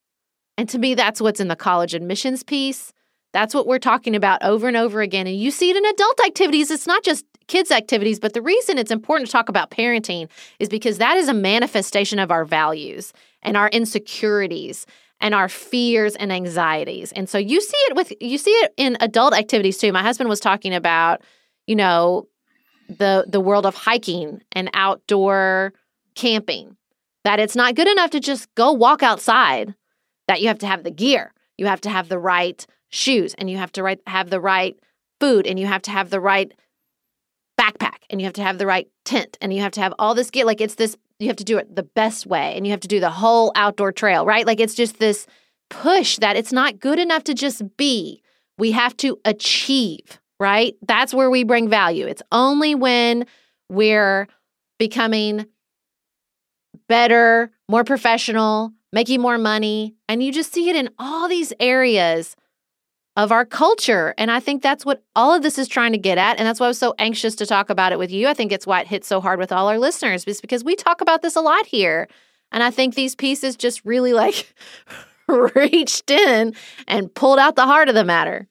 And 0.58 0.70
to 0.70 0.80
me, 0.80 0.96
that's 0.96 1.20
what's 1.20 1.42
in 1.42 1.50
the 1.50 1.56
college 1.58 1.94
admissions 1.94 2.42
piece. 2.42 2.94
That's 3.34 3.54
what 3.54 3.68
we're 3.68 3.80
talking 3.80 4.16
about 4.16 4.46
over 4.46 4.70
and 4.70 4.78
over 4.78 5.02
again. 5.02 5.28
And 5.28 5.38
you 5.38 5.52
see 5.52 5.72
it 5.72 5.76
in 5.76 5.86
adult 5.86 6.22
activities. 6.26 6.72
It's 6.72 6.88
not 6.88 7.04
just 7.04 7.26
kids' 7.48 7.72
activities, 7.72 8.20
but 8.20 8.34
the 8.34 8.42
reason 8.42 8.78
it's 8.78 8.92
important 8.92 9.28
to 9.28 9.32
talk 9.32 9.50
about 9.50 9.72
parenting 9.72 10.30
is 10.60 10.70
because 10.70 10.98
that 10.98 11.18
is 11.18 11.28
a 11.28 11.34
manifestation 11.34 12.20
of 12.20 12.32
our 12.32 12.46
values 12.46 13.14
and 13.42 13.58
our 13.58 13.70
insecurities 13.70 14.86
and 15.20 15.34
our 15.34 15.48
fears 15.48 16.16
and 16.16 16.32
anxieties. 16.32 17.12
And 17.14 17.30
so 17.30 17.38
you 17.38 17.62
see 17.62 17.78
it 17.78 17.96
with 17.96 18.14
you 18.20 18.38
see 18.38 18.52
it 18.52 18.74
in 18.78 18.98
adult 19.00 19.34
activities 19.34 19.78
too. 19.78 19.92
My 19.92 20.02
husband 20.02 20.30
was 20.30 20.40
talking 20.40 20.74
about, 20.74 21.22
you 21.66 21.76
know, 21.76 22.28
the 22.90 23.26
the 23.28 23.40
world 23.40 23.66
of 23.66 23.76
hiking 23.76 24.42
and 24.52 24.70
outdoor 24.74 25.74
camping. 26.16 26.76
That 27.24 27.40
it's 27.40 27.56
not 27.56 27.76
good 27.76 27.88
enough 27.88 28.12
to 28.12 28.20
just 28.20 28.54
go 28.56 28.74
walk 28.74 29.02
outside. 29.02 29.74
That 30.28 30.42
you 30.42 30.50
have 30.50 30.60
to 30.60 30.68
have 30.68 30.84
the 30.84 30.92
gear. 30.92 31.34
You 31.58 31.68
have 31.68 31.82
to 31.82 31.90
have 31.90 32.10
the 32.10 32.20
right 32.20 32.66
shoes 32.90 33.34
and 33.36 33.50
you 33.50 33.58
have 33.58 33.72
to 33.74 33.84
right, 33.84 34.00
have 34.08 34.30
the 34.30 34.40
right 34.40 34.78
food 35.20 35.48
and 35.48 35.60
you 35.60 35.66
have 35.66 35.82
to 35.84 35.92
have 35.92 36.10
the 36.10 36.20
right 36.20 36.54
backpack 37.64 37.98
and 38.10 38.20
you 38.20 38.26
have 38.26 38.34
to 38.34 38.44
have 38.44 38.58
the 38.58 38.66
right 38.66 38.88
tent 39.06 39.38
and 39.42 39.54
you 39.54 39.62
have 39.62 39.72
to 39.74 39.82
have 39.82 39.94
all 40.00 40.16
this 40.16 40.30
gear. 40.30 40.46
Like 40.46 40.62
it's 40.62 40.76
this, 40.76 40.98
you 41.20 41.28
have 41.28 41.38
to 41.38 41.44
do 41.44 41.58
it 41.58 41.76
the 41.76 41.84
best 41.84 42.26
way 42.26 42.56
and 42.56 42.66
you 42.66 42.72
have 42.72 42.82
to 42.82 42.88
do 42.88 43.00
the 43.00 43.10
whole 43.10 43.52
outdoor 43.56 43.92
trail, 43.92 44.26
right? 44.26 44.46
Like 44.46 44.60
it's 44.60 44.76
just 44.76 45.00
this 45.00 45.26
push 45.70 46.18
that 46.18 46.36
it's 46.36 46.52
not 46.52 46.80
good 46.80 47.00
enough 47.00 47.24
to 47.26 47.34
just 47.34 47.78
be. 47.78 48.22
We 48.58 48.72
have 48.72 48.96
to 48.98 49.20
achieve, 49.26 50.20
right? 50.40 50.76
That's 50.88 51.14
where 51.14 51.30
we 51.30 51.44
bring 51.44 51.70
value. 51.70 52.06
It's 52.06 52.22
only 52.32 52.76
when 52.76 53.26
we're 53.70 54.28
becoming 54.78 55.46
better, 56.88 57.52
more 57.70 57.84
professional, 57.84 58.74
making 58.92 59.22
more 59.22 59.38
money. 59.38 59.96
And 60.08 60.22
you 60.22 60.32
just 60.32 60.54
see 60.54 60.70
it 60.70 60.76
in 60.76 60.90
all 61.00 61.28
these 61.28 61.54
areas 61.60 62.36
of 63.16 63.32
our 63.32 63.46
culture. 63.46 64.14
And 64.18 64.32
I 64.32 64.40
think 64.40 64.62
that's 64.62 64.86
what 64.86 65.04
all 65.16 65.34
of 65.34 65.44
this 65.44 65.58
is 65.58 65.68
trying 65.68 65.92
to 65.92 65.98
get 65.98 66.18
at. 66.18 66.38
And 66.38 66.48
that's 66.48 66.60
why 66.60 66.66
I 66.66 66.70
was 66.70 66.80
so 66.80 66.96
anxious 66.98 67.36
to 67.36 67.46
talk 67.46 67.70
about 67.70 67.92
it 67.92 68.00
with 68.00 68.12
you. 68.12 68.28
I 68.28 68.34
think 68.34 68.52
it's 68.52 68.66
why 68.66 68.82
it 68.82 68.88
hits 68.88 69.08
so 69.08 69.22
hard 69.22 69.40
with 69.40 69.52
all 69.52 69.68
our 69.68 69.78
listeners, 69.78 70.26
is 70.26 70.42
because 70.42 70.64
we 70.64 70.76
talk 70.76 71.02
about 71.02 71.22
this 71.22 71.36
a 71.36 71.42
lot 71.42 71.66
here. 71.68 72.08
And 72.52 72.64
I 72.64 72.72
think 72.72 72.96
these 72.96 73.16
pieces 73.16 73.56
just 73.56 73.84
really 73.86 74.14
like 74.14 74.54
reached 75.28 76.10
in 76.10 76.56
and 76.88 77.14
pulled 77.14 77.40
out 77.40 77.56
the 77.56 77.66
heart 77.66 77.90
of 77.90 77.96
the 77.96 78.04
matter. 78.04 78.48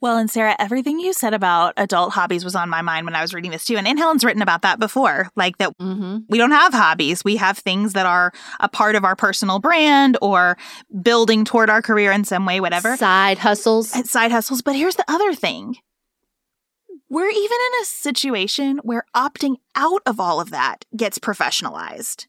Well, 0.00 0.18
and 0.18 0.30
Sarah, 0.30 0.54
everything 0.58 1.00
you 1.00 1.14
said 1.14 1.32
about 1.32 1.72
adult 1.78 2.12
hobbies 2.12 2.44
was 2.44 2.54
on 2.54 2.68
my 2.68 2.82
mind 2.82 3.06
when 3.06 3.14
I 3.14 3.22
was 3.22 3.32
reading 3.32 3.50
this 3.50 3.64
too. 3.64 3.76
And 3.76 3.88
Anne 3.88 3.96
Helen's 3.96 4.24
written 4.24 4.42
about 4.42 4.62
that 4.62 4.78
before, 4.78 5.30
like 5.36 5.56
that 5.56 5.76
mm-hmm. 5.78 6.18
we 6.28 6.36
don't 6.36 6.50
have 6.50 6.74
hobbies. 6.74 7.24
We 7.24 7.36
have 7.36 7.56
things 7.56 7.94
that 7.94 8.04
are 8.04 8.32
a 8.60 8.68
part 8.68 8.94
of 8.94 9.04
our 9.04 9.16
personal 9.16 9.58
brand 9.58 10.18
or 10.20 10.58
building 11.02 11.46
toward 11.46 11.70
our 11.70 11.80
career 11.80 12.12
in 12.12 12.24
some 12.24 12.44
way, 12.44 12.60
whatever. 12.60 12.96
Side 12.96 13.38
hustles. 13.38 13.88
Side 14.08 14.30
hustles. 14.30 14.60
But 14.60 14.76
here's 14.76 14.96
the 14.96 15.04
other 15.08 15.34
thing. 15.34 15.76
We're 17.08 17.30
even 17.30 17.38
in 17.40 17.82
a 17.82 17.84
situation 17.84 18.80
where 18.82 19.04
opting 19.14 19.56
out 19.74 20.02
of 20.04 20.20
all 20.20 20.40
of 20.40 20.50
that 20.50 20.84
gets 20.94 21.18
professionalized. 21.18 22.26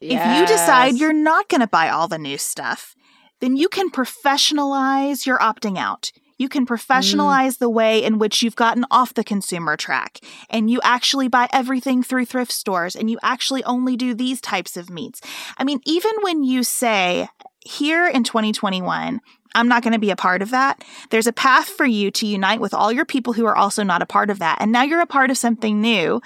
Yes. 0.00 0.22
If 0.22 0.40
you 0.40 0.56
decide 0.56 0.96
you're 0.96 1.12
not 1.12 1.48
going 1.48 1.60
to 1.60 1.66
buy 1.66 1.88
all 1.88 2.08
the 2.08 2.18
new 2.18 2.38
stuff, 2.38 2.94
then 3.40 3.56
you 3.56 3.68
can 3.68 3.90
professionalize 3.90 5.26
your 5.26 5.38
opting 5.38 5.78
out. 5.78 6.10
You 6.38 6.48
can 6.48 6.66
professionalize 6.66 7.54
mm. 7.54 7.58
the 7.58 7.70
way 7.70 8.02
in 8.02 8.18
which 8.18 8.42
you've 8.42 8.56
gotten 8.56 8.84
off 8.90 9.14
the 9.14 9.24
consumer 9.24 9.76
track 9.76 10.20
and 10.50 10.70
you 10.70 10.80
actually 10.82 11.28
buy 11.28 11.48
everything 11.52 12.02
through 12.02 12.26
thrift 12.26 12.52
stores 12.52 12.94
and 12.94 13.10
you 13.10 13.18
actually 13.22 13.64
only 13.64 13.96
do 13.96 14.14
these 14.14 14.40
types 14.40 14.76
of 14.76 14.90
meats. 14.90 15.20
I 15.58 15.64
mean, 15.64 15.80
even 15.84 16.12
when 16.22 16.42
you 16.42 16.62
say 16.62 17.28
here 17.64 18.06
in 18.06 18.22
2021, 18.24 19.20
I'm 19.54 19.68
not 19.68 19.82
going 19.82 19.94
to 19.94 19.98
be 19.98 20.10
a 20.10 20.16
part 20.16 20.42
of 20.42 20.50
that. 20.50 20.84
There's 21.10 21.26
a 21.26 21.32
path 21.32 21.68
for 21.68 21.86
you 21.86 22.10
to 22.12 22.26
unite 22.26 22.60
with 22.60 22.74
all 22.74 22.92
your 22.92 23.06
people 23.06 23.32
who 23.32 23.46
are 23.46 23.56
also 23.56 23.82
not 23.82 24.02
a 24.02 24.06
part 24.06 24.28
of 24.28 24.38
that. 24.38 24.58
And 24.60 24.70
now 24.70 24.82
you're 24.82 25.00
a 25.00 25.06
part 25.06 25.30
of 25.30 25.38
something 25.38 25.80
new 25.80 26.20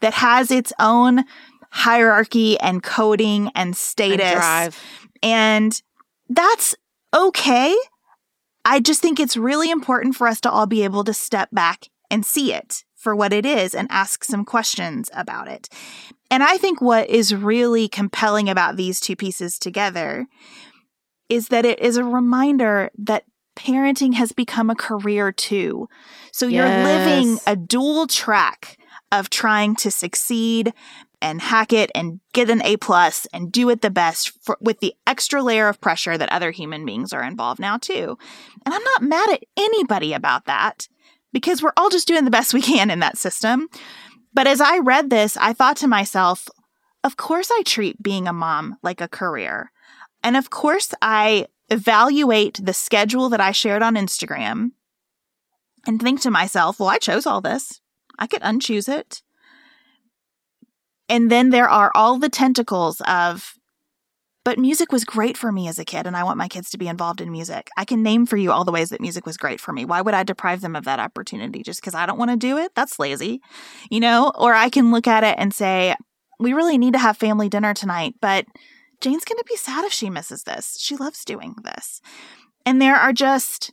that 0.00 0.14
has 0.14 0.50
its 0.50 0.72
own 0.80 1.24
hierarchy 1.70 2.58
and 2.58 2.82
coding 2.82 3.50
and 3.54 3.76
status. 3.76 4.34
And, 4.34 4.74
and 5.22 5.82
that's 6.28 6.74
okay. 7.14 7.74
I 8.64 8.80
just 8.80 9.00
think 9.02 9.18
it's 9.18 9.36
really 9.36 9.70
important 9.70 10.14
for 10.16 10.26
us 10.26 10.40
to 10.42 10.50
all 10.50 10.66
be 10.66 10.84
able 10.84 11.04
to 11.04 11.14
step 11.14 11.50
back 11.52 11.88
and 12.10 12.24
see 12.24 12.52
it 12.52 12.84
for 12.94 13.16
what 13.16 13.32
it 13.32 13.44
is 13.44 13.74
and 13.74 13.88
ask 13.90 14.22
some 14.22 14.44
questions 14.44 15.10
about 15.12 15.48
it. 15.48 15.68
And 16.30 16.42
I 16.42 16.56
think 16.56 16.80
what 16.80 17.10
is 17.10 17.34
really 17.34 17.88
compelling 17.88 18.48
about 18.48 18.76
these 18.76 19.00
two 19.00 19.16
pieces 19.16 19.58
together 19.58 20.26
is 21.28 21.48
that 21.48 21.64
it 21.64 21.80
is 21.80 21.96
a 21.96 22.04
reminder 22.04 22.90
that 22.98 23.24
parenting 23.56 24.14
has 24.14 24.32
become 24.32 24.70
a 24.70 24.74
career 24.74 25.32
too. 25.32 25.88
So 26.30 26.46
you're 26.46 26.68
living 26.68 27.38
a 27.46 27.56
dual 27.56 28.06
track 28.06 28.78
of 29.10 29.28
trying 29.30 29.76
to 29.76 29.90
succeed 29.90 30.72
and 31.22 31.40
hack 31.40 31.72
it 31.72 31.90
and 31.94 32.20
get 32.32 32.50
an 32.50 32.62
A 32.62 32.76
plus 32.76 33.26
and 33.32 33.50
do 33.50 33.70
it 33.70 33.80
the 33.80 33.90
best 33.90 34.32
for, 34.44 34.58
with 34.60 34.80
the 34.80 34.94
extra 35.06 35.42
layer 35.42 35.68
of 35.68 35.80
pressure 35.80 36.18
that 36.18 36.32
other 36.32 36.50
human 36.50 36.84
beings 36.84 37.12
are 37.12 37.22
involved 37.22 37.60
now 37.60 37.78
too. 37.78 38.18
And 38.66 38.74
I'm 38.74 38.84
not 38.84 39.02
mad 39.02 39.30
at 39.30 39.44
anybody 39.56 40.12
about 40.12 40.46
that 40.46 40.88
because 41.32 41.62
we're 41.62 41.72
all 41.76 41.90
just 41.90 42.08
doing 42.08 42.24
the 42.24 42.30
best 42.30 42.52
we 42.52 42.60
can 42.60 42.90
in 42.90 42.98
that 42.98 43.16
system. 43.16 43.68
But 44.34 44.46
as 44.46 44.60
I 44.60 44.78
read 44.78 45.10
this, 45.10 45.36
I 45.36 45.52
thought 45.52 45.76
to 45.78 45.86
myself, 45.86 46.48
of 47.04 47.16
course 47.16 47.50
I 47.50 47.62
treat 47.64 48.02
being 48.02 48.26
a 48.26 48.32
mom 48.32 48.76
like 48.82 49.00
a 49.00 49.08
career. 49.08 49.70
And 50.22 50.36
of 50.36 50.50
course 50.50 50.92
I 51.00 51.46
evaluate 51.68 52.60
the 52.62 52.74
schedule 52.74 53.28
that 53.30 53.40
I 53.40 53.52
shared 53.52 53.82
on 53.82 53.94
Instagram 53.94 54.72
and 55.86 56.00
think 56.00 56.20
to 56.20 56.30
myself, 56.30 56.78
well, 56.78 56.88
I 56.88 56.98
chose 56.98 57.26
all 57.26 57.40
this. 57.40 57.80
I 58.18 58.26
could 58.26 58.42
unchoose 58.42 58.88
it. 58.88 59.22
And 61.12 61.30
then 61.30 61.50
there 61.50 61.68
are 61.68 61.92
all 61.94 62.18
the 62.18 62.30
tentacles 62.30 63.02
of, 63.02 63.52
but 64.44 64.58
music 64.58 64.90
was 64.90 65.04
great 65.04 65.36
for 65.36 65.52
me 65.52 65.68
as 65.68 65.78
a 65.78 65.84
kid, 65.84 66.06
and 66.06 66.16
I 66.16 66.24
want 66.24 66.38
my 66.38 66.48
kids 66.48 66.70
to 66.70 66.78
be 66.78 66.88
involved 66.88 67.20
in 67.20 67.30
music. 67.30 67.68
I 67.76 67.84
can 67.84 68.02
name 68.02 68.24
for 68.24 68.38
you 68.38 68.50
all 68.50 68.64
the 68.64 68.72
ways 68.72 68.88
that 68.88 69.02
music 69.02 69.26
was 69.26 69.36
great 69.36 69.60
for 69.60 69.74
me. 69.74 69.84
Why 69.84 70.00
would 70.00 70.14
I 70.14 70.22
deprive 70.22 70.62
them 70.62 70.74
of 70.74 70.86
that 70.86 71.00
opportunity 71.00 71.62
just 71.62 71.82
because 71.82 71.94
I 71.94 72.06
don't 72.06 72.18
want 72.18 72.30
to 72.30 72.38
do 72.38 72.56
it? 72.56 72.74
That's 72.74 72.98
lazy, 72.98 73.42
you 73.90 74.00
know? 74.00 74.32
Or 74.36 74.54
I 74.54 74.70
can 74.70 74.90
look 74.90 75.06
at 75.06 75.22
it 75.22 75.36
and 75.38 75.52
say, 75.52 75.94
we 76.40 76.54
really 76.54 76.78
need 76.78 76.94
to 76.94 76.98
have 76.98 77.18
family 77.18 77.50
dinner 77.50 77.74
tonight, 77.74 78.14
but 78.22 78.46
Jane's 79.02 79.26
going 79.26 79.38
to 79.38 79.44
be 79.46 79.56
sad 79.56 79.84
if 79.84 79.92
she 79.92 80.08
misses 80.08 80.44
this. 80.44 80.78
She 80.80 80.96
loves 80.96 81.26
doing 81.26 81.56
this. 81.62 82.00
And 82.64 82.80
there 82.80 82.96
are 82.96 83.12
just 83.12 83.70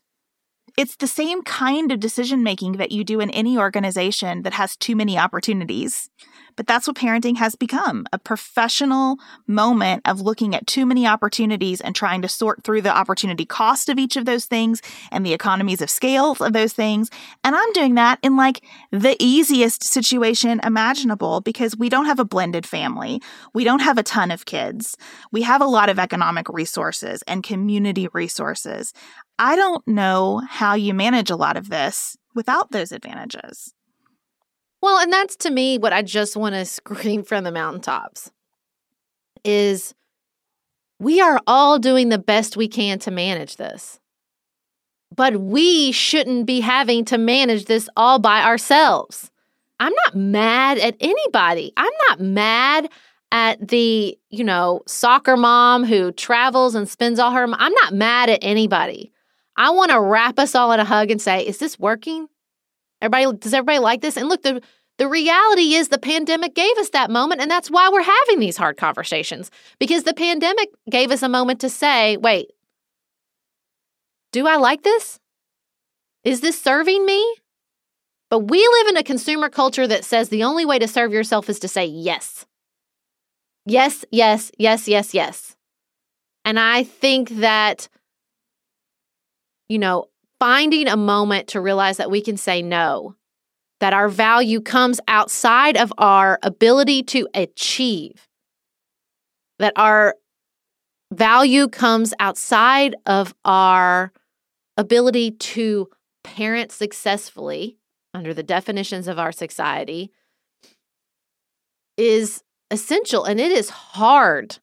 it's 0.77 0.97
the 0.97 1.07
same 1.07 1.41
kind 1.41 1.91
of 1.91 1.99
decision 1.99 2.43
making 2.43 2.73
that 2.73 2.91
you 2.91 3.03
do 3.03 3.19
in 3.19 3.29
any 3.31 3.57
organization 3.57 4.43
that 4.43 4.53
has 4.53 4.75
too 4.75 4.95
many 4.95 5.17
opportunities. 5.17 6.09
But 6.55 6.67
that's 6.67 6.87
what 6.87 6.97
parenting 6.97 7.37
has 7.37 7.55
become 7.55 8.05
a 8.11 8.19
professional 8.19 9.17
moment 9.47 10.01
of 10.05 10.21
looking 10.21 10.55
at 10.55 10.67
too 10.67 10.85
many 10.85 11.07
opportunities 11.07 11.81
and 11.81 11.95
trying 11.95 12.21
to 12.21 12.27
sort 12.27 12.63
through 12.63 12.81
the 12.81 12.95
opportunity 12.95 13.45
cost 13.45 13.89
of 13.89 13.97
each 13.97 14.15
of 14.15 14.25
those 14.25 14.45
things 14.45 14.81
and 15.11 15.25
the 15.25 15.33
economies 15.33 15.81
of 15.81 15.89
scale 15.89 16.35
of 16.39 16.53
those 16.53 16.73
things. 16.73 17.09
And 17.43 17.55
I'm 17.55 17.71
doing 17.73 17.95
that 17.95 18.19
in 18.21 18.35
like 18.35 18.63
the 18.91 19.15
easiest 19.19 19.83
situation 19.83 20.59
imaginable 20.63 21.41
because 21.41 21.77
we 21.77 21.89
don't 21.89 22.05
have 22.05 22.19
a 22.19 22.25
blended 22.25 22.65
family. 22.65 23.21
We 23.53 23.63
don't 23.63 23.81
have 23.81 23.97
a 23.97 24.03
ton 24.03 24.31
of 24.31 24.45
kids. 24.45 24.97
We 25.31 25.41
have 25.43 25.61
a 25.61 25.65
lot 25.65 25.89
of 25.89 25.99
economic 25.99 26.49
resources 26.49 27.23
and 27.23 27.43
community 27.43 28.07
resources. 28.13 28.93
I 29.37 29.55
don't 29.55 29.87
know 29.87 30.41
how 30.47 30.75
you 30.75 30.93
manage 30.93 31.29
a 31.29 31.35
lot 31.35 31.57
of 31.57 31.69
this 31.69 32.17
without 32.35 32.71
those 32.71 32.91
advantages. 32.91 33.73
Well, 34.81 34.99
and 34.99 35.11
that's 35.11 35.35
to 35.37 35.51
me 35.51 35.77
what 35.77 35.93
I 35.93 36.01
just 36.01 36.37
want 36.37 36.55
to 36.55 36.65
scream 36.65 37.23
from 37.23 37.43
the 37.43 37.51
mountaintops 37.51 38.31
is 39.43 39.93
we 40.99 41.21
are 41.21 41.39
all 41.47 41.79
doing 41.79 42.09
the 42.09 42.17
best 42.17 42.57
we 42.57 42.67
can 42.67 42.99
to 42.99 43.11
manage 43.11 43.55
this. 43.55 43.99
But 45.15 45.37
we 45.37 45.91
shouldn't 45.91 46.45
be 46.45 46.59
having 46.59 47.03
to 47.05 47.17
manage 47.17 47.65
this 47.65 47.89
all 47.95 48.19
by 48.19 48.43
ourselves. 48.43 49.31
I'm 49.79 49.93
not 50.05 50.15
mad 50.15 50.77
at 50.77 50.95
anybody. 50.99 51.73
I'm 51.77 51.91
not 52.09 52.19
mad 52.19 52.89
at 53.31 53.67
the, 53.67 54.17
you 54.29 54.43
know, 54.43 54.81
soccer 54.87 55.37
mom 55.37 55.83
who 55.83 56.11
travels 56.11 56.75
and 56.75 56.87
spends 56.87 57.19
all 57.19 57.31
her 57.31 57.43
I'm 57.43 57.73
not 57.73 57.93
mad 57.93 58.29
at 58.29 58.39
anybody. 58.41 59.11
I 59.55 59.71
want 59.71 59.91
to 59.91 59.99
wrap 59.99 60.37
us 60.39 60.55
all 60.55 60.71
in 60.71 60.79
a 60.79 60.85
hug 60.85 61.11
and 61.11 61.21
say, 61.21 61.45
"Is 61.45 61.57
this 61.57 61.79
working? 61.79 62.27
Everybody, 63.01 63.37
does 63.37 63.53
everybody 63.53 63.79
like 63.79 64.01
this? 64.01 64.17
And 64.17 64.29
look, 64.29 64.43
the 64.43 64.61
The 64.97 65.07
reality 65.07 65.75
is 65.75 65.87
the 65.87 65.97
pandemic 65.97 66.53
gave 66.55 66.77
us 66.77 66.89
that 66.89 67.09
moment, 67.09 67.39
and 67.39 67.49
that's 67.49 67.71
why 67.71 67.89
we're 67.89 68.01
having 68.03 68.39
these 68.39 68.57
hard 68.57 68.75
conversations 68.75 69.49
because 69.79 70.03
the 70.03 70.13
pandemic 70.13 70.69
gave 70.89 71.09
us 71.09 71.23
a 71.23 71.29
moment 71.29 71.61
to 71.61 71.69
say, 71.69 72.17
wait, 72.17 72.47
do 74.33 74.45
I 74.45 74.57
like 74.57 74.83
this? 74.83 75.19
Is 76.25 76.41
this 76.41 76.61
serving 76.61 77.05
me? 77.05 77.21
But 78.29 78.39
we 78.51 78.59
live 78.59 78.87
in 78.89 78.97
a 78.97 79.03
consumer 79.03 79.47
culture 79.49 79.87
that 79.87 80.03
says 80.03 80.27
the 80.27 80.43
only 80.43 80.65
way 80.65 80.79
to 80.79 80.87
serve 80.87 81.13
yourself 81.13 81.49
is 81.49 81.59
to 81.59 81.67
say 81.69 81.85
yes. 81.85 82.45
Yes, 83.65 84.03
yes, 84.11 84.51
yes, 84.57 84.87
yes, 84.87 85.13
yes. 85.13 85.55
And 86.43 86.59
I 86.59 86.83
think 86.83 87.29
that, 87.39 87.87
you 89.69 89.79
know, 89.79 90.09
finding 90.39 90.87
a 90.87 90.97
moment 90.97 91.47
to 91.49 91.61
realize 91.61 91.97
that 91.97 92.11
we 92.11 92.21
can 92.21 92.37
say 92.37 92.61
no, 92.61 93.15
that 93.79 93.93
our 93.93 94.07
value 94.07 94.61
comes 94.61 94.99
outside 95.07 95.77
of 95.77 95.93
our 95.97 96.39
ability 96.41 97.03
to 97.03 97.27
achieve, 97.33 98.27
that 99.59 99.73
our 99.75 100.15
value 101.11 101.67
comes 101.67 102.13
outside 102.19 102.95
of 103.05 103.33
our 103.43 104.11
ability 104.77 105.31
to 105.31 105.89
parent 106.23 106.71
successfully 106.71 107.77
under 108.13 108.33
the 108.33 108.43
definitions 108.43 109.07
of 109.07 109.19
our 109.19 109.31
society 109.31 110.11
is 111.97 112.43
essential 112.71 113.25
and 113.25 113.39
it 113.39 113.51
is 113.51 113.69
hard. 113.69 114.57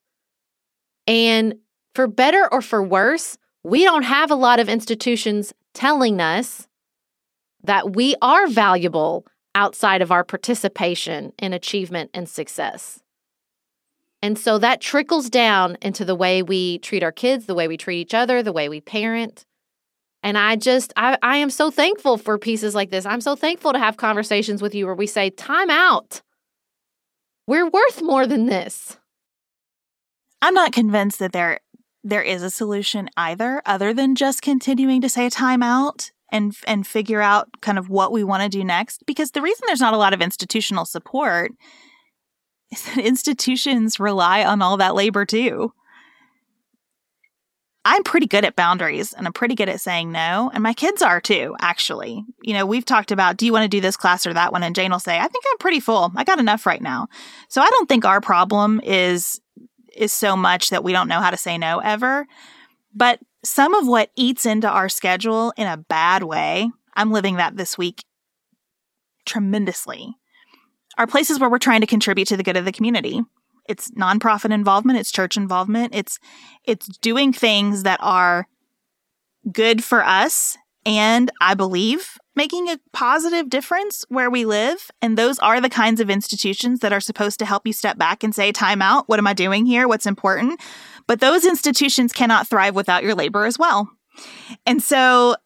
And 1.07 1.57
for 1.95 2.07
better 2.07 2.49
or 2.51 2.63
for 2.63 2.83
worse, 2.83 3.37
we 3.63 3.85
don't 3.85 4.05
have 4.05 4.31
a 4.31 4.37
lot 4.37 4.59
of 4.59 4.69
institutions 4.69 5.53
telling 5.77 6.21
us 6.21 6.67
that 7.63 7.95
we 7.95 8.15
are 8.23 8.47
valuable 8.47 9.27
outside 9.55 10.01
of 10.01 10.11
our 10.11 10.25
participation 10.25 11.33
in 11.39 11.53
achievement 11.53 12.11
and 12.15 12.29
success. 12.29 13.01
And 14.23 14.39
so 14.39 14.59
that 14.59 14.81
trickles 14.81 15.29
down 15.29 15.77
into 15.83 16.05
the 16.05 16.15
way 16.15 16.43
we 16.43 16.79
treat 16.79 17.03
our 17.03 17.13
kids, 17.13 17.45
the 17.45 17.55
way 17.55 17.69
we 17.69 17.77
treat 17.77 18.01
each 18.01 18.15
other, 18.15 18.43
the 18.43 18.53
way 18.53 18.69
we 18.71 18.81
parent. 18.81 19.45
And 20.23 20.39
I 20.39 20.57
just, 20.57 20.95
I, 20.97 21.19
I 21.23 21.37
am 21.37 21.51
so 21.51 21.71
thankful 21.71 22.17
for 22.17 22.39
pieces 22.39 22.75
like 22.75 22.91
this. 22.91 23.05
I'm 23.05 23.21
so 23.21 23.37
thankful 23.37 23.75
to 23.75 23.79
have 23.79 23.99
conversations 23.99 24.63
with 24.63 24.75
you 24.75 24.87
where 24.87 24.95
we 24.95 25.07
say, 25.07 25.29
time 25.29 25.69
out. 25.69 26.23
We're 27.47 27.69
worth 27.69 28.01
more 28.01 28.27
than 28.27 28.47
this. 28.47 28.97
I'm 30.41 30.55
not 30.55 30.73
convinced 30.73 31.19
that 31.19 31.33
there 31.33 31.61
there 32.07 32.23
is 32.23 32.43
a 32.43 32.51
solution 32.51 33.11
either, 33.17 33.63
other 33.67 33.93
than 33.93 34.15
just 34.15 34.43
continuing 34.43 35.01
to 35.01 35.09
say 35.09 35.29
time 35.29 35.63
out 35.63 36.11
and 36.31 36.57
and 36.67 36.87
figure 36.87 37.21
out 37.21 37.49
kind 37.61 37.79
of 37.79 37.89
what 37.89 38.13
we 38.13 38.25
want 38.25 38.43
to 38.43 38.49
do 38.49 38.65
next. 38.65 39.05
Because 39.07 39.33
the 39.33 39.43
reason 39.43 39.65
there's 39.67 39.81
not 39.81 39.95
a 39.95 39.99
lot 39.99 40.15
of 40.15 40.23
institutional 40.23 40.85
support 40.85 41.53
is 42.71 42.83
that 42.85 42.99
institutions 42.99 44.01
rely 44.01 44.45
on 44.45 44.63
all 44.63 44.77
that 44.77 44.95
labor 44.95 45.25
too. 45.25 45.73
I'm 47.85 48.03
pretty 48.03 48.27
good 48.27 48.45
at 48.45 48.57
boundaries 48.57 49.13
and 49.13 49.29
I'm 49.29 49.33
pretty 49.33 49.55
good 49.55 49.69
at 49.69 49.81
saying 49.81 50.11
no. 50.11 50.51
And 50.53 50.61
my 50.61 50.73
kids 50.73 51.03
are 51.03 51.21
too, 51.21 51.55
actually. 51.61 52.25
You 52.43 52.55
know, 52.55 52.67
we've 52.67 52.85
talked 52.85 53.13
about, 53.13 53.37
do 53.37 53.47
you 53.47 53.53
want 53.53 53.63
to 53.63 53.69
do 53.69 53.81
this 53.81 53.97
class 53.97 54.27
or 54.27 54.35
that 54.35 54.51
one? 54.51 54.65
And 54.65 54.75
Jane 54.75 54.91
will 54.91 54.99
say, 54.99 55.17
I 55.17 55.29
think 55.29 55.45
I'm 55.49 55.59
pretty 55.59 55.79
full. 55.79 56.11
I 56.17 56.25
got 56.25 56.41
enough 56.41 56.67
right 56.67 56.83
now. 56.83 57.07
So 57.49 57.63
I 57.63 57.69
don't 57.71 57.89
think 57.89 58.05
our 58.05 58.21
problem 58.21 58.81
is 58.83 59.41
is 59.97 60.13
so 60.13 60.37
much 60.37 60.71
that 60.71 60.85
we 60.85 60.93
don't 60.93 61.09
know 61.09 61.21
how 61.21 61.31
to 61.31 61.37
say 61.37 61.59
no 61.59 61.79
ever. 61.79 62.27
But 62.95 63.21
some 63.45 63.75
of 63.75 63.87
what 63.87 64.11
eats 64.17 64.47
into 64.47 64.69
our 64.69 64.89
schedule 64.89 65.53
in 65.57 65.67
a 65.67 65.77
bad 65.77 66.23
way, 66.23 66.71
I'm 66.95 67.13
living 67.13 67.37
that 67.37 67.57
this 67.57 67.77
week 67.77 68.05
tremendously, 69.25 70.17
are 70.99 71.07
places 71.07 71.39
where 71.39 71.51
we're 71.51 71.59
trying 71.59 71.83
to 71.83 71.87
contribute 71.87 72.29
to 72.29 72.37
the 72.37 72.43
good 72.43 72.57
of 72.57 72.65
the 72.65 72.73
community 72.73 73.23
it's 73.69 73.91
nonprofit 73.93 74.53
involvement, 74.53 74.99
it's 74.99 75.13
church 75.13 75.37
involvement, 75.37 75.95
it's 75.95 76.19
it's 76.65 76.87
doing 76.99 77.33
things 77.33 77.83
that 77.83 78.01
are 78.03 78.47
good 79.53 79.83
for 79.83 80.05
us 80.05 80.57
and 80.87 81.31
I 81.41 81.55
believe 81.55 82.17
making 82.37 82.69
a 82.69 82.79
positive 82.93 83.51
difference 83.51 84.05
where 84.09 84.31
we 84.31 84.45
live. 84.45 84.91
And 85.03 85.19
those 85.19 85.39
are 85.41 85.61
the 85.61 85.69
kinds 85.69 86.01
of 86.01 86.09
institutions 86.09 86.81
that 86.81 86.93
are 86.93 87.01
supposed 87.01 87.39
to 87.41 87.47
help 87.47 87.67
you 87.67 87.73
step 87.73 87.99
back 87.99 88.23
and 88.23 88.35
say, 88.35 88.53
time 88.53 88.81
out. 88.81 89.09
What 89.09 89.19
am 89.19 89.27
I 89.27 89.33
doing 89.35 89.67
here? 89.67 89.89
What's 89.89 90.07
important? 90.07 90.61
But 91.07 91.21
those 91.21 91.45
institutions 91.45 92.13
cannot 92.13 92.47
thrive 92.47 92.75
without 92.75 93.03
your 93.03 93.15
labor 93.15 93.47
as 93.47 93.59
well. 93.59 93.91
And 94.65 94.83
so 94.83 95.37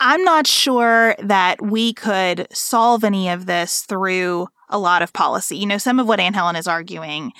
I'm 0.00 0.24
not 0.24 0.46
sure 0.46 1.14
that 1.18 1.62
we 1.62 1.92
could 1.92 2.46
solve 2.52 3.04
any 3.04 3.28
of 3.28 3.46
this 3.46 3.82
through 3.82 4.48
a 4.68 4.78
lot 4.78 5.02
of 5.02 5.12
policy. 5.12 5.58
You 5.58 5.66
know, 5.66 5.78
some 5.78 6.00
of 6.00 6.08
what 6.08 6.20
Anne 6.20 6.34
Helen 6.34 6.56
is 6.56 6.66
arguing, 6.66 7.32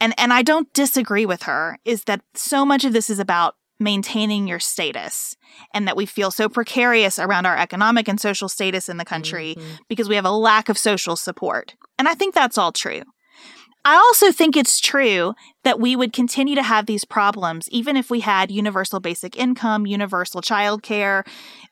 and 0.00 0.12
and 0.18 0.32
I 0.32 0.42
don't 0.42 0.72
disagree 0.72 1.26
with 1.26 1.44
her, 1.44 1.78
is 1.84 2.04
that 2.04 2.22
so 2.34 2.66
much 2.66 2.84
of 2.84 2.92
this 2.92 3.08
is 3.08 3.20
about 3.20 3.54
maintaining 3.82 4.46
your 4.46 4.60
status 4.60 5.36
and 5.74 5.86
that 5.86 5.96
we 5.96 6.06
feel 6.06 6.30
so 6.30 6.48
precarious 6.48 7.18
around 7.18 7.46
our 7.46 7.56
economic 7.56 8.08
and 8.08 8.20
social 8.20 8.48
status 8.48 8.88
in 8.88 8.96
the 8.96 9.04
country 9.04 9.54
mm-hmm. 9.56 9.74
because 9.88 10.08
we 10.08 10.16
have 10.16 10.24
a 10.24 10.30
lack 10.30 10.68
of 10.68 10.78
social 10.78 11.16
support. 11.16 11.74
And 11.98 12.08
I 12.08 12.14
think 12.14 12.34
that's 12.34 12.58
all 12.58 12.72
true. 12.72 13.02
I 13.84 13.96
also 13.96 14.30
think 14.30 14.56
it's 14.56 14.78
true 14.78 15.34
that 15.64 15.80
we 15.80 15.96
would 15.96 16.12
continue 16.12 16.54
to 16.54 16.62
have 16.62 16.86
these 16.86 17.04
problems 17.04 17.68
even 17.70 17.96
if 17.96 18.10
we 18.10 18.20
had 18.20 18.50
universal 18.50 19.00
basic 19.00 19.36
income, 19.36 19.86
universal 19.86 20.40
child 20.40 20.82
care. 20.82 21.24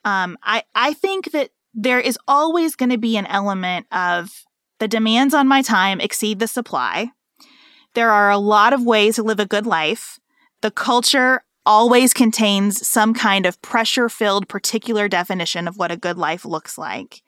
Um, 0.04 0.36
I, 0.42 0.64
I 0.74 0.92
think 0.92 1.30
that 1.32 1.50
there 1.72 2.00
is 2.00 2.18
always 2.26 2.74
going 2.74 2.90
to 2.90 2.98
be 2.98 3.16
an 3.16 3.26
element 3.26 3.86
of 3.92 4.44
the 4.80 4.88
demands 4.88 5.34
on 5.34 5.46
my 5.46 5.62
time 5.62 6.00
exceed 6.00 6.40
the 6.40 6.48
supply. 6.48 7.10
There 7.94 8.10
are 8.10 8.30
a 8.30 8.38
lot 8.38 8.72
of 8.72 8.84
ways 8.84 9.16
to 9.16 9.22
live 9.22 9.40
a 9.40 9.46
good 9.46 9.66
life. 9.66 10.18
The 10.62 10.70
culture 10.70 11.42
always 11.70 12.12
contains 12.12 12.84
some 12.84 13.14
kind 13.14 13.46
of 13.46 13.62
pressure 13.62 14.08
filled 14.08 14.48
particular 14.48 15.06
definition 15.06 15.68
of 15.68 15.76
what 15.76 15.92
a 15.92 15.96
good 15.96 16.18
life 16.18 16.44
looks 16.44 16.76
like. 16.76 17.22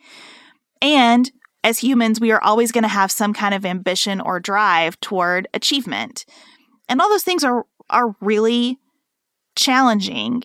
And 0.81 1.31
as 1.63 1.79
humans, 1.79 2.21
we 2.21 2.33
are 2.33 2.43
always 2.43 2.73
going 2.73 2.83
to 2.83 2.89
have 2.89 3.13
some 3.13 3.33
kind 3.33 3.55
of 3.55 3.65
ambition 3.65 4.21
or 4.21 4.41
drive 4.41 4.99
toward 5.01 5.47
achievement. 5.55 6.27
And 6.89 7.01
all 7.01 7.09
those 7.09 7.23
things 7.23 7.45
are, 7.45 7.67
are 7.89 8.17
really 8.21 8.81
challenging. 9.55 10.43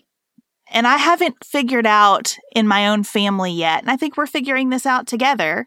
And 0.70 0.86
I 0.86 0.96
haven't 0.96 1.44
figured 1.44 1.86
out 1.86 2.36
in 2.54 2.68
my 2.68 2.86
own 2.86 3.02
family 3.02 3.50
yet. 3.50 3.82
And 3.82 3.90
I 3.90 3.96
think 3.96 4.16
we're 4.16 4.26
figuring 4.28 4.70
this 4.70 4.86
out 4.86 5.08
together 5.08 5.66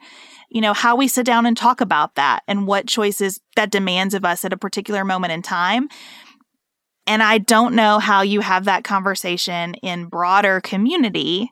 you 0.52 0.60
know, 0.60 0.74
how 0.74 0.98
we 0.98 1.08
sit 1.08 1.26
down 1.26 1.46
and 1.46 1.56
talk 1.56 1.80
about 1.80 2.16
that 2.16 2.44
and 2.46 2.68
what 2.68 2.86
choices 2.86 3.40
that 3.56 3.72
demands 3.72 4.14
of 4.14 4.26
us 4.26 4.44
at 4.44 4.52
a 4.52 4.58
particular 4.58 5.06
moment 5.06 5.32
in 5.32 5.42
time. 5.42 5.88
And 7.12 7.22
I 7.22 7.39
don't 7.39 7.76
know 7.76 7.99
how 7.99 8.22
you 8.22 8.39
have 8.39 8.64
that 8.64 8.86
conversation 8.86 9.74
in 9.84 10.05
broader 10.05 10.62
community, 10.62 11.51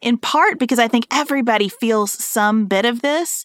in 0.00 0.18
part 0.18 0.60
because 0.60 0.78
I 0.78 0.86
think 0.86 1.08
everybody 1.12 1.68
feels 1.68 2.12
some 2.12 2.66
bit 2.66 2.84
of 2.84 3.02
this 3.02 3.44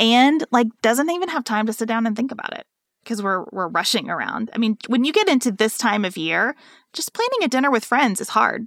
and 0.00 0.42
like 0.50 0.68
doesn't 0.80 1.10
even 1.10 1.28
have 1.28 1.44
time 1.44 1.66
to 1.66 1.74
sit 1.74 1.86
down 1.86 2.06
and 2.06 2.16
think 2.16 2.32
about 2.32 2.56
it 2.56 2.64
because 3.04 3.22
we're 3.22 3.44
we're 3.52 3.68
rushing 3.68 4.08
around. 4.08 4.50
I 4.54 4.58
mean, 4.58 4.78
when 4.86 5.04
you 5.04 5.12
get 5.12 5.28
into 5.28 5.52
this 5.52 5.76
time 5.76 6.06
of 6.06 6.16
year, 6.16 6.56
just 6.94 7.12
planning 7.12 7.44
a 7.44 7.48
dinner 7.48 7.70
with 7.70 7.84
friends 7.84 8.18
is 8.18 8.30
hard. 8.30 8.66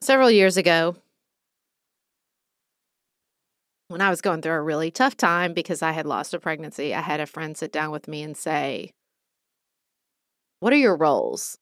Several 0.00 0.30
years 0.30 0.56
ago, 0.56 0.94
when 3.88 4.00
I 4.00 4.10
was 4.10 4.20
going 4.20 4.42
through 4.42 4.52
a 4.52 4.62
really 4.62 4.92
tough 4.92 5.16
time 5.16 5.54
because 5.54 5.82
I 5.82 5.90
had 5.90 6.06
lost 6.06 6.34
a 6.34 6.38
pregnancy, 6.38 6.94
I 6.94 7.00
had 7.00 7.18
a 7.18 7.26
friend 7.26 7.56
sit 7.56 7.72
down 7.72 7.90
with 7.90 8.06
me 8.06 8.22
and 8.22 8.36
say, 8.36 8.92
What 10.60 10.72
are 10.72 10.76
your 10.76 10.96
roles? 10.96 11.58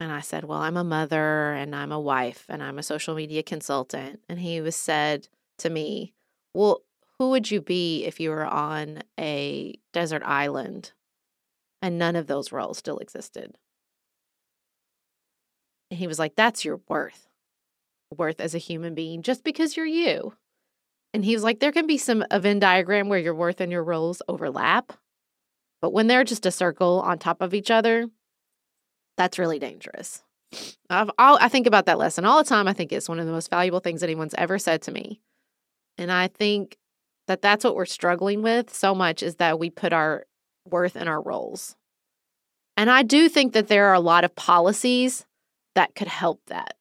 And 0.00 0.12
I 0.12 0.20
said, 0.20 0.44
Well, 0.44 0.58
I'm 0.58 0.76
a 0.76 0.84
mother 0.84 1.52
and 1.52 1.74
I'm 1.74 1.92
a 1.92 2.00
wife 2.00 2.44
and 2.48 2.62
I'm 2.62 2.78
a 2.78 2.82
social 2.82 3.14
media 3.14 3.42
consultant. 3.42 4.20
And 4.28 4.40
he 4.40 4.60
was 4.60 4.76
said 4.76 5.28
to 5.58 5.70
me, 5.70 6.12
Well, 6.54 6.82
who 7.18 7.30
would 7.30 7.50
you 7.50 7.60
be 7.60 8.04
if 8.04 8.18
you 8.20 8.30
were 8.30 8.46
on 8.46 9.02
a 9.18 9.74
desert 9.92 10.22
island 10.24 10.92
and 11.80 11.98
none 11.98 12.16
of 12.16 12.26
those 12.26 12.52
roles 12.52 12.78
still 12.78 12.98
existed? 12.98 13.54
And 15.90 15.98
he 15.98 16.06
was 16.06 16.18
like, 16.18 16.34
That's 16.34 16.64
your 16.64 16.80
worth 16.88 17.28
worth 18.18 18.40
as 18.40 18.54
a 18.54 18.58
human 18.58 18.94
being 18.94 19.22
just 19.22 19.44
because 19.44 19.76
you're 19.76 19.86
you. 19.86 20.34
And 21.14 21.24
he 21.24 21.34
was 21.34 21.42
like, 21.42 21.60
there 21.60 21.72
can 21.72 21.86
be 21.86 21.98
some 21.98 22.24
a 22.30 22.40
Venn 22.40 22.58
diagram 22.58 23.08
where 23.08 23.18
your 23.18 23.34
worth 23.34 23.60
and 23.60 23.70
your 23.70 23.84
roles 23.84 24.22
overlap. 24.28 24.92
But 25.82 25.92
when 25.92 26.06
they're 26.06 26.24
just 26.24 26.46
a 26.46 26.50
circle 26.50 27.02
on 27.04 27.18
top 27.18 27.42
of 27.42 27.52
each 27.52 27.70
other, 27.70 28.08
that's 29.18 29.38
really 29.38 29.58
dangerous. 29.58 30.22
I've, 30.88 31.10
I'll, 31.18 31.38
I 31.40 31.48
think 31.48 31.66
about 31.66 31.86
that 31.86 31.98
lesson 31.98 32.24
all 32.24 32.42
the 32.42 32.48
time. 32.48 32.68
I 32.68 32.72
think 32.72 32.92
it's 32.92 33.08
one 33.08 33.18
of 33.18 33.26
the 33.26 33.32
most 33.32 33.50
valuable 33.50 33.80
things 33.80 34.02
anyone's 34.02 34.34
ever 34.38 34.58
said 34.58 34.82
to 34.82 34.92
me. 34.92 35.20
And 35.98 36.10
I 36.10 36.28
think 36.28 36.78
that 37.26 37.42
that's 37.42 37.64
what 37.64 37.74
we're 37.74 37.84
struggling 37.84 38.42
with 38.42 38.72
so 38.72 38.94
much 38.94 39.22
is 39.22 39.36
that 39.36 39.58
we 39.58 39.70
put 39.70 39.92
our 39.92 40.24
worth 40.68 40.96
in 40.96 41.08
our 41.08 41.20
roles. 41.20 41.76
And 42.76 42.90
I 42.90 43.02
do 43.02 43.28
think 43.28 43.52
that 43.52 43.68
there 43.68 43.86
are 43.86 43.94
a 43.94 44.00
lot 44.00 44.24
of 44.24 44.34
policies 44.34 45.26
that 45.74 45.94
could 45.94 46.08
help 46.08 46.40
that. 46.46 46.76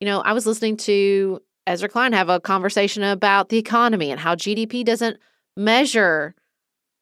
You 0.00 0.06
know, 0.06 0.20
I 0.20 0.32
was 0.32 0.46
listening 0.46 0.76
to 0.78 1.40
Ezra 1.66 1.88
Klein 1.88 2.12
have 2.12 2.28
a 2.28 2.40
conversation 2.40 3.02
about 3.02 3.50
the 3.50 3.58
economy 3.58 4.10
and 4.10 4.20
how 4.20 4.34
GDP 4.34 4.84
doesn't 4.84 5.18
measure 5.56 6.34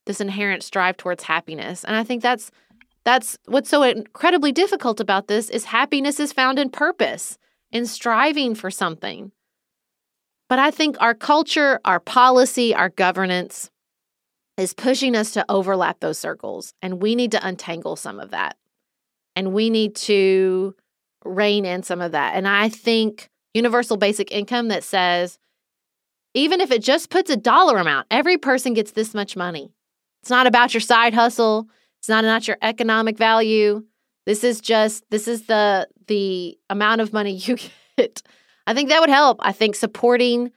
this 0.07 0.21
inherent 0.21 0.63
strive 0.63 0.97
towards 0.97 1.25
happiness. 1.25 1.85
And 1.85 1.97
I 1.97 2.05
think 2.05 2.23
that's 2.23 2.51
that's 3.05 3.39
what's 3.47 3.69
so 3.69 3.83
incredibly 3.83 4.51
difficult 4.51 4.99
about 4.99 5.29
this 5.29 5.49
is 5.51 5.67
happiness 5.67 6.19
is 6.19 6.33
found 6.33 6.59
in 6.59 6.71
purpose, 6.71 7.39
in 7.71 7.87
striving 7.87 8.55
for 8.55 8.71
something. 8.71 9.31
But 10.49 10.59
I 10.59 10.71
think 10.71 10.97
our 11.01 11.15
culture, 11.15 11.81
our 11.85 12.01
policy, 12.01 12.75
our 12.75 12.89
governance 12.89 13.71
is 14.57 14.75
pushing 14.75 15.15
us 15.15 15.33
to 15.33 15.45
overlap 15.49 16.01
those 16.01 16.19
circles. 16.19 16.73
And 16.83 17.01
we 17.01 17.15
need 17.15 17.33
to 17.33 17.47
untangle 17.47 17.97
some 17.97 18.19
of 18.19 18.31
that. 18.31 18.57
And 19.35 19.53
we 19.53 19.71
need 19.71 19.95
to 19.97 20.75
rein 21.25 21.65
in 21.65 21.83
some 21.83 22.01
of 22.01 22.13
that. 22.13 22.35
And 22.35 22.49
I 22.49 22.69
think 22.69 23.29
universal 23.55 23.97
basic 23.97 24.33
income 24.33 24.69
that 24.69 24.83
says, 24.85 25.39
even 26.35 26.61
if 26.61 26.71
it 26.71 26.83
just 26.83 27.11
puts 27.11 27.31
a 27.31 27.37
dollar 27.37 27.79
amount, 27.79 28.07
every 28.11 28.37
person 28.37 28.75
gets 28.75 28.93
this 28.93 29.15
much 29.15 29.37
money. 29.37 29.73
It's 30.23 30.31
not 30.31 30.47
about 30.47 30.75
your 30.75 30.81
side 30.81 31.15
hustle. 31.15 31.69
It's 32.01 32.09
not 32.09 32.25
about 32.25 32.47
your 32.47 32.59
economic 32.63 33.19
value. 33.19 33.85
This 34.27 34.45
is 34.45 34.61
just 34.61 35.05
this 35.11 35.29
is 35.29 35.47
the 35.47 35.89
the 36.09 36.59
amount 36.69 37.01
of 37.01 37.13
money 37.13 37.33
you 37.37 37.57
get. 37.97 38.23
I 38.67 38.75
think 38.75 38.89
that 38.89 39.01
would 39.01 39.11
help. 39.11 39.39
I 39.41 39.53
think 39.53 39.77
supporting 39.77 40.51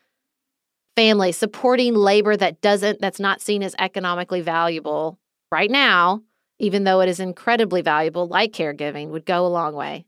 family, 0.95 1.32
supporting 1.32 1.93
labor 1.93 2.36
that 2.36 2.62
doesn't 2.62 2.99
that's 2.99 3.20
not 3.20 3.41
seen 3.41 3.64
as 3.64 3.76
economically 3.80 4.41
valuable 4.41 5.20
right 5.51 5.72
now, 5.72 6.22
even 6.60 6.84
though 6.84 7.01
it 7.01 7.10
is 7.10 7.20
incredibly 7.20 7.82
valuable, 7.82 8.28
like 8.28 8.51
caregiving, 8.51 9.10
would 9.10 9.26
go 9.26 9.45
a 9.45 9.47
long 9.47 9.74
way. 9.74 10.05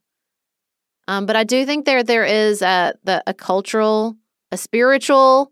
Um, 1.08 1.26
but 1.26 1.36
I 1.36 1.44
do 1.44 1.66
think 1.66 1.86
there 1.86 2.04
there 2.04 2.26
is 2.26 2.62
a 2.62 2.94
the 3.04 3.24
a 3.28 3.34
cultural, 3.34 4.16
a 4.52 4.58
spiritual, 4.58 5.52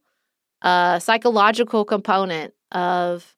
a 0.62 1.00
psychological 1.02 1.86
component 1.86 2.54
of 2.72 3.36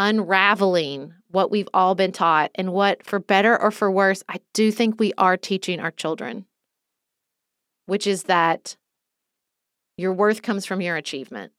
unraveling 0.00 1.12
what 1.28 1.50
we've 1.50 1.68
all 1.74 1.94
been 1.94 2.10
taught 2.10 2.50
and 2.54 2.72
what, 2.72 3.04
for 3.04 3.20
better 3.20 3.60
or 3.60 3.70
for 3.70 3.90
worse, 3.90 4.22
I 4.28 4.40
do 4.54 4.72
think 4.72 4.98
we 4.98 5.12
are 5.18 5.36
teaching 5.36 5.78
our 5.78 5.90
children, 5.90 6.46
which 7.84 8.06
is 8.06 8.24
that 8.24 8.76
your 9.98 10.14
worth 10.14 10.40
comes 10.40 10.64
from 10.64 10.80
your 10.80 10.96
achievement. 10.96 11.52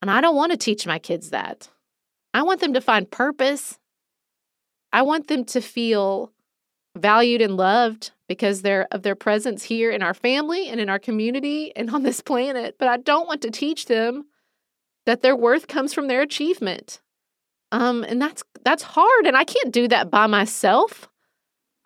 And 0.00 0.10
I 0.10 0.22
don't 0.22 0.36
want 0.36 0.52
to 0.52 0.58
teach 0.58 0.86
my 0.86 0.98
kids 0.98 1.30
that. 1.30 1.68
I 2.32 2.42
want 2.42 2.60
them 2.60 2.72
to 2.72 2.80
find 2.80 3.10
purpose. 3.10 3.78
I 4.90 5.02
want 5.02 5.28
them 5.28 5.44
to 5.44 5.60
feel 5.60 6.32
valued 6.96 7.42
and 7.42 7.58
loved 7.58 8.12
because 8.26 8.62
they're 8.62 8.88
of 8.90 9.02
their 9.02 9.14
presence 9.14 9.64
here 9.64 9.90
in 9.90 10.02
our 10.02 10.14
family 10.14 10.68
and 10.68 10.80
in 10.80 10.88
our 10.88 10.98
community 10.98 11.76
and 11.76 11.90
on 11.90 12.04
this 12.04 12.22
planet. 12.22 12.76
But 12.78 12.88
I 12.88 12.96
don't 12.96 13.28
want 13.28 13.42
to 13.42 13.50
teach 13.50 13.84
them 13.84 14.24
that 15.06 15.22
their 15.22 15.36
worth 15.36 15.68
comes 15.68 15.94
from 15.94 16.08
their 16.08 16.20
achievement. 16.20 17.00
Um, 17.72 18.04
and 18.04 18.20
that's 18.20 18.44
that's 18.64 18.82
hard, 18.82 19.26
and 19.26 19.36
I 19.36 19.44
can't 19.44 19.72
do 19.72 19.88
that 19.88 20.10
by 20.10 20.26
myself. 20.26 21.08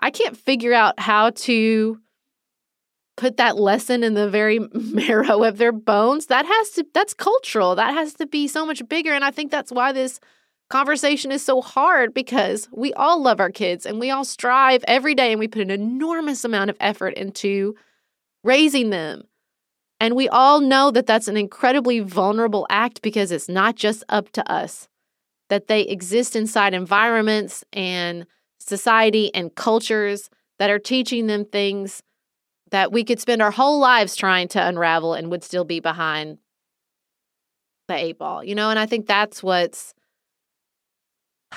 I 0.00 0.10
can't 0.10 0.36
figure 0.36 0.72
out 0.72 0.98
how 0.98 1.30
to 1.30 2.00
put 3.16 3.36
that 3.36 3.58
lesson 3.58 4.02
in 4.02 4.14
the 4.14 4.30
very 4.30 4.58
marrow 4.72 5.42
of 5.44 5.58
their 5.58 5.72
bones. 5.72 6.26
That 6.26 6.46
has 6.46 6.70
to 6.70 6.86
that's 6.94 7.14
cultural. 7.14 7.74
That 7.74 7.94
has 7.94 8.14
to 8.14 8.26
be 8.26 8.48
so 8.48 8.66
much 8.66 8.86
bigger 8.88 9.12
and 9.12 9.24
I 9.24 9.30
think 9.30 9.50
that's 9.50 9.70
why 9.70 9.92
this 9.92 10.20
conversation 10.70 11.32
is 11.32 11.44
so 11.44 11.60
hard 11.60 12.14
because 12.14 12.68
we 12.72 12.94
all 12.94 13.20
love 13.20 13.40
our 13.40 13.50
kids 13.50 13.84
and 13.84 13.98
we 13.98 14.10
all 14.10 14.24
strive 14.24 14.84
every 14.86 15.14
day 15.14 15.32
and 15.32 15.40
we 15.40 15.48
put 15.48 15.62
an 15.62 15.70
enormous 15.70 16.44
amount 16.44 16.70
of 16.70 16.76
effort 16.80 17.14
into 17.14 17.74
raising 18.44 18.90
them. 18.90 19.24
And 20.00 20.16
we 20.16 20.28
all 20.30 20.60
know 20.60 20.90
that 20.90 21.06
that's 21.06 21.28
an 21.28 21.36
incredibly 21.36 22.00
vulnerable 22.00 22.66
act 22.70 23.02
because 23.02 23.30
it's 23.30 23.48
not 23.48 23.76
just 23.76 24.02
up 24.08 24.30
to 24.32 24.50
us, 24.50 24.88
that 25.50 25.66
they 25.66 25.82
exist 25.82 26.34
inside 26.34 26.72
environments 26.72 27.62
and 27.72 28.26
society 28.58 29.32
and 29.34 29.54
cultures 29.54 30.30
that 30.58 30.70
are 30.70 30.78
teaching 30.78 31.26
them 31.26 31.44
things 31.44 32.02
that 32.70 32.92
we 32.92 33.04
could 33.04 33.20
spend 33.20 33.42
our 33.42 33.50
whole 33.50 33.78
lives 33.78 34.16
trying 34.16 34.48
to 34.48 34.66
unravel 34.66 35.12
and 35.14 35.30
would 35.30 35.44
still 35.44 35.64
be 35.64 35.80
behind 35.80 36.38
the 37.88 37.96
eight 37.96 38.18
ball, 38.18 38.42
you 38.42 38.54
know? 38.54 38.70
And 38.70 38.78
I 38.78 38.86
think 38.86 39.06
that's 39.06 39.42
what's 39.42 39.92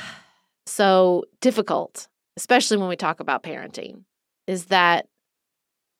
so 0.65 1.23
difficult, 1.39 2.07
especially 2.35 2.77
when 2.77 2.89
we 2.89 2.95
talk 2.95 3.19
about 3.19 3.43
parenting, 3.43 4.03
is 4.47 4.65
that 4.65 5.07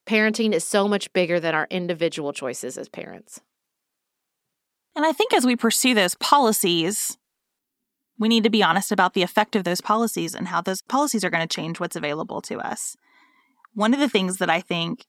parenting 0.08 0.54
is 0.54 0.64
so 0.64 0.88
much 0.88 1.12
bigger 1.14 1.40
than 1.40 1.56
our 1.56 1.68
individual 1.70 2.34
choices 2.34 2.78
as 2.78 2.90
parents. 2.90 3.42
And 4.96 5.06
I 5.06 5.12
think 5.12 5.34
as 5.34 5.46
we 5.46 5.56
pursue 5.56 5.94
those 5.94 6.16
policies, 6.16 7.18
we 8.20 8.30
need 8.30 8.44
to 8.44 8.50
be 8.50 8.64
honest 8.64 8.92
about 8.92 9.14
the 9.14 9.24
effect 9.24 9.56
of 9.56 9.64
those 9.64 9.82
policies 9.82 10.36
and 10.36 10.50
how 10.50 10.62
those 10.62 10.82
policies 10.82 11.24
are 11.24 11.30
going 11.30 11.48
to 11.48 11.56
change 11.56 11.80
what's 11.80 11.96
available 11.96 12.42
to 12.42 12.60
us 12.60 12.96
one 13.74 13.94
of 13.94 14.00
the 14.00 14.10
things 14.10 14.38
that 14.38 14.50
I 14.50 14.62
think 14.62 15.06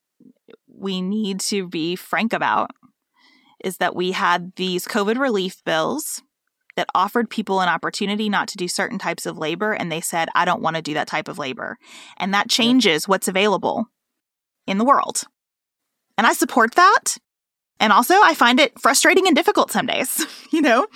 we 0.67 1.01
need 1.01 1.39
to 1.41 1.67
be 1.67 1.95
frank 1.95 2.33
about 2.33 2.71
is 3.63 3.77
that 3.77 3.95
we 3.95 4.11
had 4.11 4.53
these 4.55 4.87
COVID 4.87 5.17
relief 5.17 5.63
bills 5.63 6.21
that 6.75 6.89
offered 6.93 7.29
people 7.29 7.61
an 7.61 7.69
opportunity 7.69 8.27
not 8.27 8.47
to 8.49 8.57
do 8.57 8.67
certain 8.67 8.99
types 8.99 9.25
of 9.25 9.37
labor, 9.37 9.71
and 9.71 9.91
they 9.91 10.01
said, 10.01 10.27
I 10.35 10.43
don't 10.43 10.61
want 10.61 10.75
to 10.75 10.81
do 10.81 10.93
that 10.95 11.07
type 11.07 11.29
of 11.29 11.39
labor. 11.39 11.77
And 12.17 12.33
that 12.33 12.49
changes 12.49 13.07
what's 13.07 13.29
available 13.29 13.85
in 14.67 14.77
the 14.77 14.85
world. 14.85 15.23
And 16.17 16.25
I 16.25 16.33
support 16.33 16.75
that. 16.75 17.17
And 17.79 17.91
also, 17.91 18.13
I 18.15 18.33
find 18.33 18.59
it 18.59 18.79
frustrating 18.79 19.27
and 19.27 19.35
difficult 19.35 19.71
some 19.71 19.85
days, 19.85 20.25
you 20.51 20.61
know? 20.61 20.87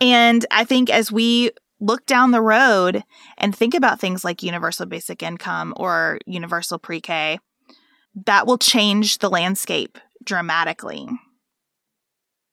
And 0.00 0.44
I 0.50 0.64
think 0.64 0.90
as 0.90 1.12
we 1.12 1.50
look 1.80 2.06
down 2.06 2.30
the 2.30 2.40
road 2.40 3.02
and 3.36 3.54
think 3.54 3.74
about 3.74 4.00
things 4.00 4.24
like 4.24 4.42
universal 4.42 4.86
basic 4.86 5.22
income 5.22 5.74
or 5.76 6.18
universal 6.26 6.78
pre 6.78 7.00
K, 7.00 7.38
that 8.26 8.46
will 8.46 8.58
change 8.58 9.18
the 9.18 9.28
landscape 9.28 9.98
dramatically. 10.24 11.08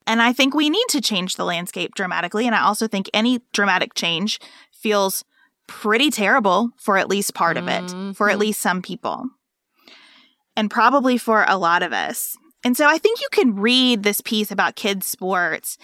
And 0.07 0.22
I 0.22 0.34
think 0.34 0.53
we 0.53 0.70
need 0.70 0.88
to 0.89 1.01
change 1.01 1.36
the 1.36 1.45
landscape 1.45 1.93
dramatically. 1.95 2.45
And 2.45 2.55
I 2.55 2.64
also 2.64 2.88
think 2.88 3.09
any 3.14 3.39
dramatic 3.53 3.93
change 3.93 4.39
feels 4.74 5.24
pretty 5.68 6.09
terrible 6.09 6.72
for 6.78 6.97
at 6.97 7.07
least 7.07 7.34
part 7.34 7.55
of 7.55 7.68
it, 7.68 7.84
mm-hmm. 7.84 8.12
for 8.12 8.30
at 8.30 8.34
mm-hmm. 8.34 8.41
least 8.41 8.59
some 8.59 8.82
people, 8.82 9.26
and 10.55 10.69
probably 10.69 11.17
for 11.17 11.45
a 11.47 11.57
lot 11.57 11.83
of 11.83 11.93
us. 11.93 12.35
And 12.63 12.77
so 12.77 12.87
I 12.87 12.97
think 12.97 13.21
you 13.21 13.27
can 13.31 13.55
read 13.55 14.03
this 14.03 14.21
piece 14.21 14.51
about 14.51 14.75
kids' 14.75 15.07
sports 15.07 15.77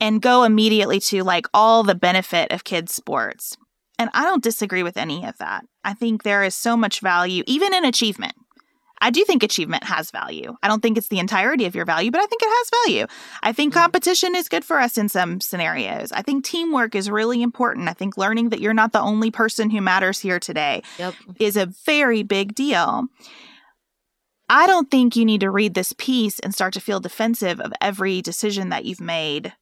and 0.00 0.22
go 0.22 0.44
immediately 0.44 1.00
to 1.00 1.22
like 1.24 1.46
all 1.52 1.82
the 1.82 1.94
benefit 1.94 2.52
of 2.52 2.64
kids' 2.64 2.94
sports. 2.94 3.56
And 3.98 4.10
I 4.14 4.24
don't 4.24 4.42
disagree 4.42 4.82
with 4.82 4.96
any 4.96 5.24
of 5.24 5.38
that. 5.38 5.64
I 5.84 5.94
think 5.94 6.22
there 6.22 6.42
is 6.44 6.54
so 6.54 6.76
much 6.76 7.00
value, 7.00 7.44
even 7.46 7.74
in 7.74 7.84
achievement. 7.84 8.34
I 9.02 9.10
do 9.10 9.24
think 9.24 9.42
achievement 9.42 9.82
has 9.84 10.12
value. 10.12 10.56
I 10.62 10.68
don't 10.68 10.80
think 10.80 10.96
it's 10.96 11.08
the 11.08 11.18
entirety 11.18 11.66
of 11.66 11.74
your 11.74 11.84
value, 11.84 12.12
but 12.12 12.20
I 12.20 12.26
think 12.26 12.40
it 12.40 12.48
has 12.48 12.70
value. 12.84 13.06
I 13.42 13.52
think 13.52 13.72
mm. 13.72 13.76
competition 13.76 14.36
is 14.36 14.48
good 14.48 14.64
for 14.64 14.78
us 14.78 14.96
in 14.96 15.08
some 15.08 15.40
scenarios. 15.40 16.12
I 16.12 16.22
think 16.22 16.44
teamwork 16.44 16.94
is 16.94 17.10
really 17.10 17.42
important. 17.42 17.88
I 17.88 17.94
think 17.94 18.16
learning 18.16 18.50
that 18.50 18.60
you're 18.60 18.72
not 18.72 18.92
the 18.92 19.00
only 19.00 19.32
person 19.32 19.70
who 19.70 19.80
matters 19.80 20.20
here 20.20 20.38
today 20.38 20.82
yep. 20.98 21.14
is 21.40 21.56
a 21.56 21.66
very 21.66 22.22
big 22.22 22.54
deal. 22.54 23.08
I 24.54 24.66
don't 24.66 24.90
think 24.90 25.16
you 25.16 25.24
need 25.24 25.40
to 25.40 25.50
read 25.50 25.72
this 25.72 25.94
piece 25.96 26.38
and 26.38 26.52
start 26.52 26.74
to 26.74 26.80
feel 26.80 27.00
defensive 27.00 27.58
of 27.58 27.72
every 27.80 28.20
decision 28.20 28.68
that 28.68 28.84
you've 28.84 29.00
made 29.00 29.54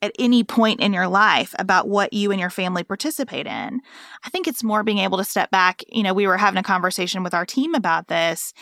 at 0.00 0.12
any 0.18 0.42
point 0.42 0.80
in 0.80 0.94
your 0.94 1.08
life 1.08 1.54
about 1.58 1.88
what 1.88 2.14
you 2.14 2.30
and 2.30 2.40
your 2.40 2.48
family 2.48 2.84
participate 2.84 3.46
in. 3.46 3.82
I 4.24 4.30
think 4.30 4.48
it's 4.48 4.64
more 4.64 4.82
being 4.82 4.96
able 4.96 5.18
to 5.18 5.24
step 5.24 5.50
back. 5.50 5.82
You 5.88 6.02
know, 6.02 6.14
we 6.14 6.26
were 6.26 6.38
having 6.38 6.56
a 6.56 6.62
conversation 6.62 7.22
with 7.22 7.34
our 7.34 7.44
team 7.44 7.74
about 7.74 8.08
this, 8.08 8.54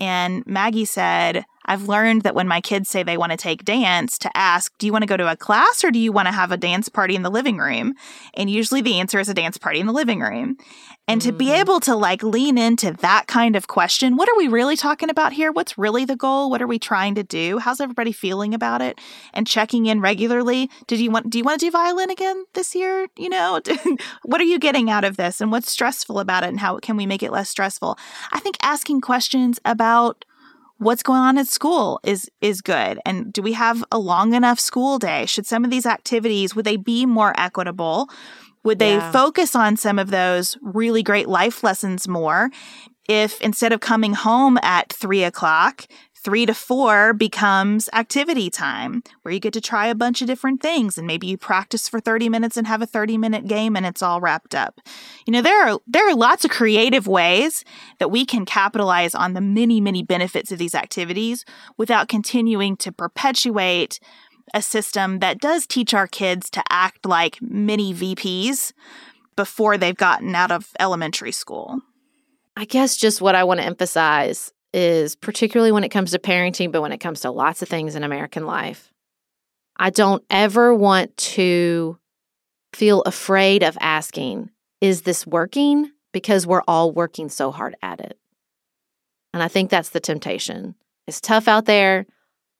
and 0.00 0.44
Maggie 0.48 0.84
said, 0.84 1.44
I've 1.66 1.88
learned 1.88 2.22
that 2.22 2.34
when 2.34 2.48
my 2.48 2.60
kids 2.60 2.88
say 2.88 3.02
they 3.02 3.16
want 3.16 3.32
to 3.32 3.38
take 3.38 3.64
dance, 3.64 4.18
to 4.18 4.36
ask, 4.36 4.76
do 4.78 4.86
you 4.86 4.92
want 4.92 5.02
to 5.02 5.08
go 5.08 5.16
to 5.16 5.30
a 5.30 5.36
class 5.36 5.84
or 5.84 5.90
do 5.90 5.98
you 5.98 6.12
want 6.12 6.26
to 6.26 6.32
have 6.32 6.52
a 6.52 6.56
dance 6.56 6.88
party 6.88 7.14
in 7.14 7.22
the 7.22 7.30
living 7.30 7.58
room? 7.58 7.94
And 8.34 8.50
usually 8.50 8.80
the 8.80 9.00
answer 9.00 9.18
is 9.18 9.28
a 9.28 9.34
dance 9.34 9.58
party 9.58 9.80
in 9.80 9.86
the 9.86 9.92
living 9.92 10.20
room. 10.20 10.56
And 11.06 11.20
mm-hmm. 11.20 11.30
to 11.30 11.36
be 11.36 11.46
mm-hmm. 11.46 11.60
able 11.60 11.80
to 11.80 11.94
like 11.94 12.22
lean 12.22 12.56
into 12.56 12.92
that 12.92 13.26
kind 13.26 13.56
of 13.56 13.66
question, 13.66 14.16
what 14.16 14.28
are 14.28 14.36
we 14.36 14.48
really 14.48 14.76
talking 14.76 15.10
about 15.10 15.32
here? 15.32 15.52
What's 15.52 15.76
really 15.76 16.04
the 16.04 16.16
goal? 16.16 16.50
What 16.50 16.62
are 16.62 16.66
we 16.66 16.78
trying 16.78 17.14
to 17.16 17.22
do? 17.22 17.58
How's 17.58 17.80
everybody 17.80 18.12
feeling 18.12 18.54
about 18.54 18.80
it? 18.80 18.98
And 19.32 19.46
checking 19.46 19.86
in 19.86 20.00
regularly. 20.00 20.70
Did 20.86 21.00
you 21.00 21.10
want 21.10 21.30
do 21.30 21.38
you 21.38 21.44
want 21.44 21.60
to 21.60 21.66
do 21.66 21.70
violin 21.70 22.10
again 22.10 22.44
this 22.54 22.74
year? 22.74 23.06
You 23.16 23.28
know, 23.28 23.60
what 24.22 24.40
are 24.40 24.44
you 24.44 24.58
getting 24.58 24.90
out 24.90 25.04
of 25.04 25.16
this 25.16 25.40
and 25.40 25.50
what's 25.50 25.70
stressful 25.70 26.18
about 26.18 26.44
it 26.44 26.48
and 26.48 26.60
how 26.60 26.78
can 26.78 26.96
we 26.96 27.06
make 27.06 27.22
it 27.22 27.32
less 27.32 27.48
stressful? 27.48 27.98
I 28.32 28.40
think 28.40 28.56
asking 28.62 29.02
questions 29.02 29.60
about 29.64 30.24
what's 30.78 31.02
going 31.02 31.20
on 31.20 31.38
at 31.38 31.48
school 31.48 32.00
is 32.04 32.30
is 32.40 32.60
good. 32.60 33.00
And 33.04 33.32
do 33.32 33.42
we 33.42 33.52
have 33.52 33.84
a 33.90 33.98
long 33.98 34.34
enough 34.34 34.60
school 34.60 34.98
day? 34.98 35.26
Should 35.26 35.46
some 35.46 35.64
of 35.64 35.70
these 35.70 35.86
activities 35.86 36.54
would 36.54 36.64
they 36.64 36.76
be 36.76 37.06
more 37.06 37.32
equitable? 37.38 38.08
Would 38.64 38.78
they 38.78 38.94
yeah. 38.94 39.12
focus 39.12 39.54
on 39.54 39.76
some 39.76 39.98
of 39.98 40.10
those 40.10 40.56
really 40.62 41.02
great 41.02 41.28
life 41.28 41.62
lessons 41.62 42.08
more 42.08 42.50
if 43.08 43.40
instead 43.40 43.72
of 43.72 43.80
coming 43.80 44.14
home 44.14 44.58
at 44.62 44.92
three 44.92 45.24
o'clock 45.24 45.86
Three 46.24 46.46
to 46.46 46.54
four 46.54 47.12
becomes 47.12 47.90
activity 47.92 48.48
time 48.48 49.02
where 49.20 49.34
you 49.34 49.38
get 49.38 49.52
to 49.52 49.60
try 49.60 49.88
a 49.88 49.94
bunch 49.94 50.22
of 50.22 50.26
different 50.26 50.62
things 50.62 50.96
and 50.96 51.06
maybe 51.06 51.26
you 51.26 51.36
practice 51.36 51.86
for 51.86 52.00
30 52.00 52.30
minutes 52.30 52.56
and 52.56 52.66
have 52.66 52.80
a 52.80 52.86
30 52.86 53.18
minute 53.18 53.46
game 53.46 53.76
and 53.76 53.84
it's 53.84 54.00
all 54.00 54.22
wrapped 54.22 54.54
up. 54.54 54.80
You 55.26 55.34
know, 55.34 55.42
there 55.42 55.68
are 55.68 55.78
there 55.86 56.08
are 56.08 56.14
lots 56.14 56.42
of 56.42 56.50
creative 56.50 57.06
ways 57.06 57.62
that 57.98 58.10
we 58.10 58.24
can 58.24 58.46
capitalize 58.46 59.14
on 59.14 59.34
the 59.34 59.42
many, 59.42 59.82
many 59.82 60.02
benefits 60.02 60.50
of 60.50 60.56
these 60.56 60.74
activities 60.74 61.44
without 61.76 62.08
continuing 62.08 62.78
to 62.78 62.90
perpetuate 62.90 64.00
a 64.54 64.62
system 64.62 65.18
that 65.18 65.40
does 65.40 65.66
teach 65.66 65.92
our 65.92 66.06
kids 66.06 66.48
to 66.50 66.62
act 66.70 67.04
like 67.04 67.36
mini 67.42 67.92
VPs 67.92 68.72
before 69.36 69.76
they've 69.76 69.94
gotten 69.94 70.34
out 70.34 70.50
of 70.50 70.70
elementary 70.80 71.32
school. 71.32 71.82
I 72.56 72.64
guess 72.64 72.96
just 72.96 73.20
what 73.20 73.34
I 73.34 73.44
want 73.44 73.60
to 73.60 73.66
emphasize 73.66 74.53
is 74.74 75.14
particularly 75.14 75.70
when 75.70 75.84
it 75.84 75.90
comes 75.90 76.10
to 76.10 76.18
parenting, 76.18 76.72
but 76.72 76.82
when 76.82 76.90
it 76.90 76.98
comes 76.98 77.20
to 77.20 77.30
lots 77.30 77.62
of 77.62 77.68
things 77.68 77.94
in 77.94 78.02
American 78.02 78.44
life, 78.44 78.92
I 79.76 79.90
don't 79.90 80.24
ever 80.28 80.74
want 80.74 81.16
to 81.16 81.96
feel 82.74 83.02
afraid 83.02 83.62
of 83.62 83.78
asking, 83.80 84.50
is 84.80 85.02
this 85.02 85.26
working? 85.26 85.92
Because 86.12 86.46
we're 86.46 86.62
all 86.66 86.90
working 86.90 87.28
so 87.28 87.52
hard 87.52 87.76
at 87.82 88.00
it. 88.00 88.18
And 89.32 89.42
I 89.42 89.48
think 89.48 89.70
that's 89.70 89.90
the 89.90 90.00
temptation. 90.00 90.74
It's 91.06 91.20
tough 91.20 91.46
out 91.46 91.66
there, 91.66 92.06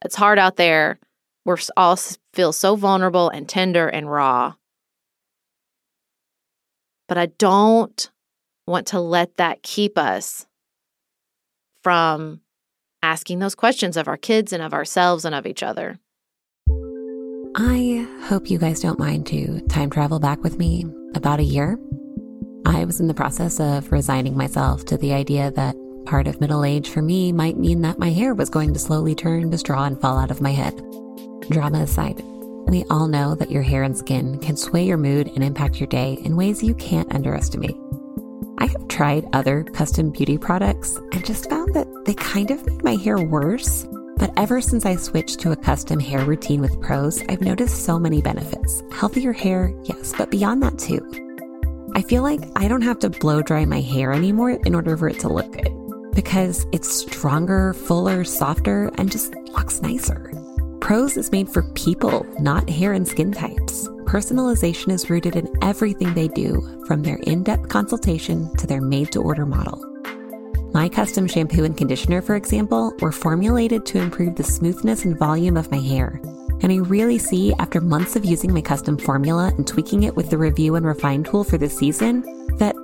it's 0.05 0.17
hard 0.17 0.39
out 0.39 0.57
there. 0.57 0.99
We're 1.45 1.59
all 1.77 1.97
feel 2.33 2.53
so 2.53 2.75
vulnerable 2.75 3.29
and 3.29 3.49
tender 3.49 3.87
and 3.89 4.11
raw. 4.11 4.55
But 7.07 7.19
I 7.19 7.27
don't 7.27 8.11
want 8.67 8.87
to 8.89 9.01
let 9.01 9.37
that 9.37 9.63
keep 9.63 9.99
us 9.99 10.47
from 11.85 12.41
asking 13.03 13.39
those 13.39 13.55
questions 13.55 13.97
of 13.97 14.09
our 14.09 14.17
kids 14.17 14.53
and 14.53 14.63
of 14.63 14.73
ourselves 14.75 15.25
and 15.25 15.35
of 15.35 15.47
each 15.47 15.63
other. 15.63 16.01
I 17.57 18.09
hope 18.23 18.51
you 18.51 18.59
guys 18.59 18.81
don't 18.81 18.99
mind 18.99 19.27
to 19.29 19.61
time 19.69 19.91
travel 19.91 20.19
back 20.19 20.43
with 20.43 20.59
me 20.59 20.87
about 21.15 21.39
a 21.39 21.45
year. 21.45 21.79
I 22.67 22.85
was 22.85 22.99
in 22.99 23.07
the 23.07 23.15
process 23.15 23.61
of 23.61 23.93
resigning 23.93 24.37
myself 24.37 24.85
to 24.87 24.97
the 24.97 25.13
idea 25.13 25.53
that 25.53 25.77
part 26.07 26.27
of 26.27 26.41
middle 26.41 26.65
age 26.65 26.89
for 26.89 27.03
me 27.03 27.31
might 27.31 27.59
mean 27.59 27.83
that 27.83 27.99
my 27.99 28.11
hair 28.11 28.35
was 28.35 28.51
going 28.51 28.73
to 28.73 28.81
slowly 28.81 29.15
turn 29.15 29.51
to 29.51 29.59
straw 29.59 29.85
and 29.85 30.01
fall 30.01 30.19
out 30.19 30.31
of 30.31 30.41
my 30.41 30.51
head. 30.51 30.75
Drama 31.51 31.83
aside, 31.83 32.23
we 32.67 32.85
all 32.91 33.07
know 33.07 33.35
that 33.35 33.51
your 33.51 33.63
hair 33.63 33.83
and 33.83 33.97
skin 33.97 34.39
can 34.41 34.57
sway 34.57 34.85
your 34.85 34.97
mood 34.97 35.29
and 35.29 35.45
impact 35.45 35.79
your 35.79 35.87
day 35.87 36.15
in 36.25 36.37
ways 36.37 36.63
you 36.63 36.75
can't 36.75 37.15
underestimate. 37.15 37.77
I 38.59 38.67
have 38.67 38.89
tried 38.89 39.27
other 39.33 39.65
custom 39.65 40.11
beauty 40.11 40.39
products 40.39 40.97
and 41.13 41.25
just 41.25 41.51
found 41.51 41.75
that 41.75 41.87
they 42.05 42.15
kind 42.15 42.51
of 42.51 42.65
made 42.67 42.85
my 42.85 42.97
hair 42.97 43.19
worse. 43.19 43.87
But 44.17 44.33
ever 44.37 44.61
since 44.61 44.87
I 44.87 44.97
switched 44.97 45.41
to 45.41 45.53
a 45.53 45.57
custom 45.57 45.99
hair 45.99 46.25
routine 46.25 46.61
with 46.61 46.81
Prose, 46.81 47.23
I've 47.29 47.41
noticed 47.41 47.85
so 47.85 47.99
many 47.99 48.23
benefits. 48.23 48.83
Healthier 48.93 49.33
hair, 49.33 49.75
yes, 49.85 50.15
but 50.17 50.31
beyond 50.31 50.63
that 50.63 50.79
too. 50.79 51.01
I 51.95 52.03
feel 52.03 52.23
like 52.23 52.41
I 52.57 52.69
don't 52.69 52.83
have 52.83 52.99
to 53.01 53.11
blow 53.11 53.43
dry 53.43 53.65
my 53.65 53.81
hair 53.81 54.13
anymore 54.13 54.51
in 54.51 54.75
order 54.75 54.97
for 54.97 55.09
it 55.09 55.21
to 55.21 55.29
look 55.29 55.51
good 55.53 55.73
because 56.15 56.67
it's 56.73 56.89
stronger, 56.89 57.75
fuller, 57.75 58.25
softer, 58.25 58.91
and 58.95 59.11
just 59.11 59.35
looks 59.53 59.83
nicer. 59.83 60.33
Prose 60.81 61.17
is 61.17 61.33
made 61.33 61.49
for 61.49 61.63
people, 61.75 62.27
not 62.39 62.69
hair 62.69 62.93
and 62.93 63.07
skin 63.07 63.33
types. 63.33 63.89
Personalization 64.15 64.93
is 64.93 65.11
rooted 65.11 65.35
in 65.35 65.53
everything 65.61 66.15
they 66.15 66.29
do, 66.29 66.85
from 66.87 67.03
their 67.03 67.17
in 67.27 67.43
depth 67.43 67.69
consultation 67.69 68.49
to 68.59 68.65
their 68.65 68.81
made 68.81 69.11
to 69.11 69.21
order 69.21 69.45
model. 69.45 69.85
My 70.73 70.89
custom 70.89 71.27
shampoo 71.27 71.65
and 71.65 71.77
conditioner, 71.77 72.23
for 72.23 72.37
example, 72.37 72.95
were 73.01 73.11
formulated 73.11 73.85
to 73.87 73.99
improve 73.99 74.37
the 74.37 74.45
smoothness 74.45 75.05
and 75.05 75.19
volume 75.19 75.57
of 75.57 75.69
my 75.73 75.81
hair. 75.81 76.21
And 76.63 76.71
I 76.71 76.77
really 76.77 77.19
see, 77.19 77.55
after 77.59 77.81
months 77.81 78.15
of 78.15 78.25
using 78.25 78.55
my 78.55 78.61
custom 78.61 78.99
formula 78.99 79.53
and 79.59 79.67
tweaking 79.67 80.05
it 80.05 80.15
with 80.15 80.31
the 80.31 80.39
review 80.39 80.77
and 80.77 80.87
refine 80.87 81.25
tool 81.25 81.43
for 81.43 81.59
this 81.59 81.77
season, 81.77 82.23
that 82.59 82.77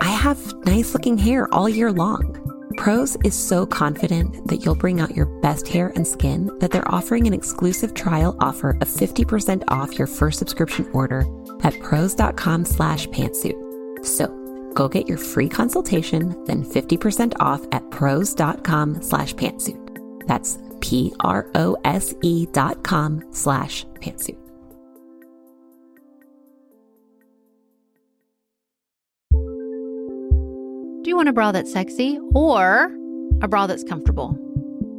I 0.00 0.10
have 0.10 0.54
nice 0.66 0.94
looking 0.94 1.18
hair 1.18 1.52
all 1.52 1.68
year 1.68 1.90
long. 1.90 2.45
Prose 2.76 3.16
is 3.24 3.34
so 3.34 3.66
confident 3.66 4.46
that 4.46 4.58
you'll 4.58 4.74
bring 4.74 5.00
out 5.00 5.16
your 5.16 5.26
best 5.40 5.66
hair 5.66 5.92
and 5.96 6.06
skin 6.06 6.50
that 6.58 6.70
they're 6.70 6.94
offering 6.94 7.26
an 7.26 7.32
exclusive 7.32 7.94
trial 7.94 8.36
offer 8.40 8.70
of 8.80 8.88
50% 8.88 9.64
off 9.68 9.98
your 9.98 10.06
first 10.06 10.38
subscription 10.38 10.88
order 10.92 11.24
at 11.62 11.80
prose.com 11.80 12.64
slash 12.64 13.06
pantsuit. 13.08 14.04
So 14.04 14.28
go 14.74 14.88
get 14.88 15.08
your 15.08 15.18
free 15.18 15.48
consultation, 15.48 16.44
then 16.44 16.64
50% 16.64 17.32
off 17.40 17.66
at 17.72 17.90
prose.com 17.90 19.02
slash 19.02 19.34
pantsuit. 19.34 20.26
That's 20.26 20.58
P-R-O-S-E 20.80 22.46
dot 22.52 22.84
com 22.84 23.24
slash 23.32 23.86
pantsuit. 24.00 24.45
Do 31.06 31.10
you 31.10 31.16
want 31.16 31.28
a 31.28 31.32
bra 31.32 31.52
that's 31.52 31.70
sexy 31.70 32.18
or 32.34 32.90
a 33.40 33.46
bra 33.46 33.68
that's 33.68 33.84
comfortable? 33.84 34.36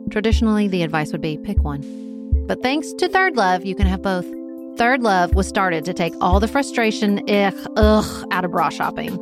Traditionally, 0.09 0.69
the 0.69 0.83
advice 0.83 1.11
would 1.11 1.19
be 1.19 1.37
pick 1.37 1.61
one. 1.65 1.81
But 2.47 2.63
thanks 2.63 2.93
to 2.93 3.09
ThirdLove, 3.09 3.65
you 3.65 3.75
can 3.75 3.87
have 3.87 4.03
both. 4.03 4.25
ThirdLove 4.77 5.35
was 5.35 5.49
started 5.49 5.83
to 5.83 5.93
take 5.93 6.13
all 6.21 6.39
the 6.39 6.47
frustration, 6.47 7.29
ugh, 7.29 7.53
ugh, 7.75 8.27
out 8.31 8.45
of 8.45 8.51
bra 8.51 8.69
shopping. 8.69 9.17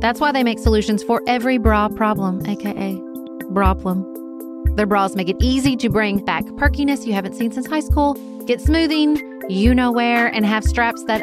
That's 0.00 0.18
why 0.18 0.32
they 0.32 0.42
make 0.42 0.58
solutions 0.58 1.02
for 1.02 1.22
every 1.26 1.58
bra 1.58 1.90
problem, 1.90 2.40
aka 2.46 2.98
bra 3.50 3.74
problem. 3.74 4.06
Their 4.76 4.86
bras 4.86 5.14
make 5.14 5.28
it 5.28 5.36
easy 5.42 5.76
to 5.76 5.90
bring 5.90 6.24
back 6.24 6.46
perkiness 6.56 7.06
you 7.06 7.12
haven't 7.12 7.34
seen 7.34 7.52
since 7.52 7.66
high 7.66 7.80
school, 7.80 8.14
get 8.46 8.62
smoothing, 8.62 9.20
you 9.50 9.74
know 9.74 9.92
where, 9.92 10.28
and 10.28 10.46
have 10.46 10.64
straps 10.64 11.04
that 11.04 11.22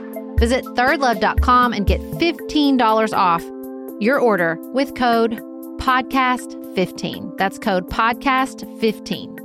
Visit 0.41 0.65
thirdlove.com 0.65 1.73
and 1.73 1.85
get 1.85 2.01
$15 2.01 3.13
off 3.13 3.43
your 4.01 4.19
order 4.19 4.57
with 4.73 4.95
code 4.95 5.39
podcast15. 5.77 7.37
That's 7.37 7.59
code 7.59 7.87
podcast15. 7.91 9.37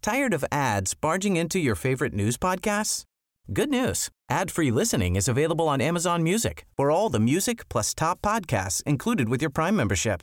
Tired 0.00 0.32
of 0.32 0.42
ads 0.50 0.94
barging 0.94 1.36
into 1.36 1.58
your 1.58 1.74
favorite 1.74 2.14
news 2.14 2.38
podcasts? 2.38 3.04
Good 3.52 3.68
news. 3.68 4.08
Ad-free 4.30 4.70
listening 4.70 5.16
is 5.16 5.28
available 5.28 5.68
on 5.68 5.82
Amazon 5.82 6.22
Music. 6.22 6.64
For 6.78 6.90
all 6.90 7.10
the 7.10 7.20
music 7.20 7.68
plus 7.68 7.92
top 7.92 8.22
podcasts 8.22 8.82
included 8.84 9.28
with 9.28 9.42
your 9.42 9.50
Prime 9.50 9.76
membership. 9.76 10.22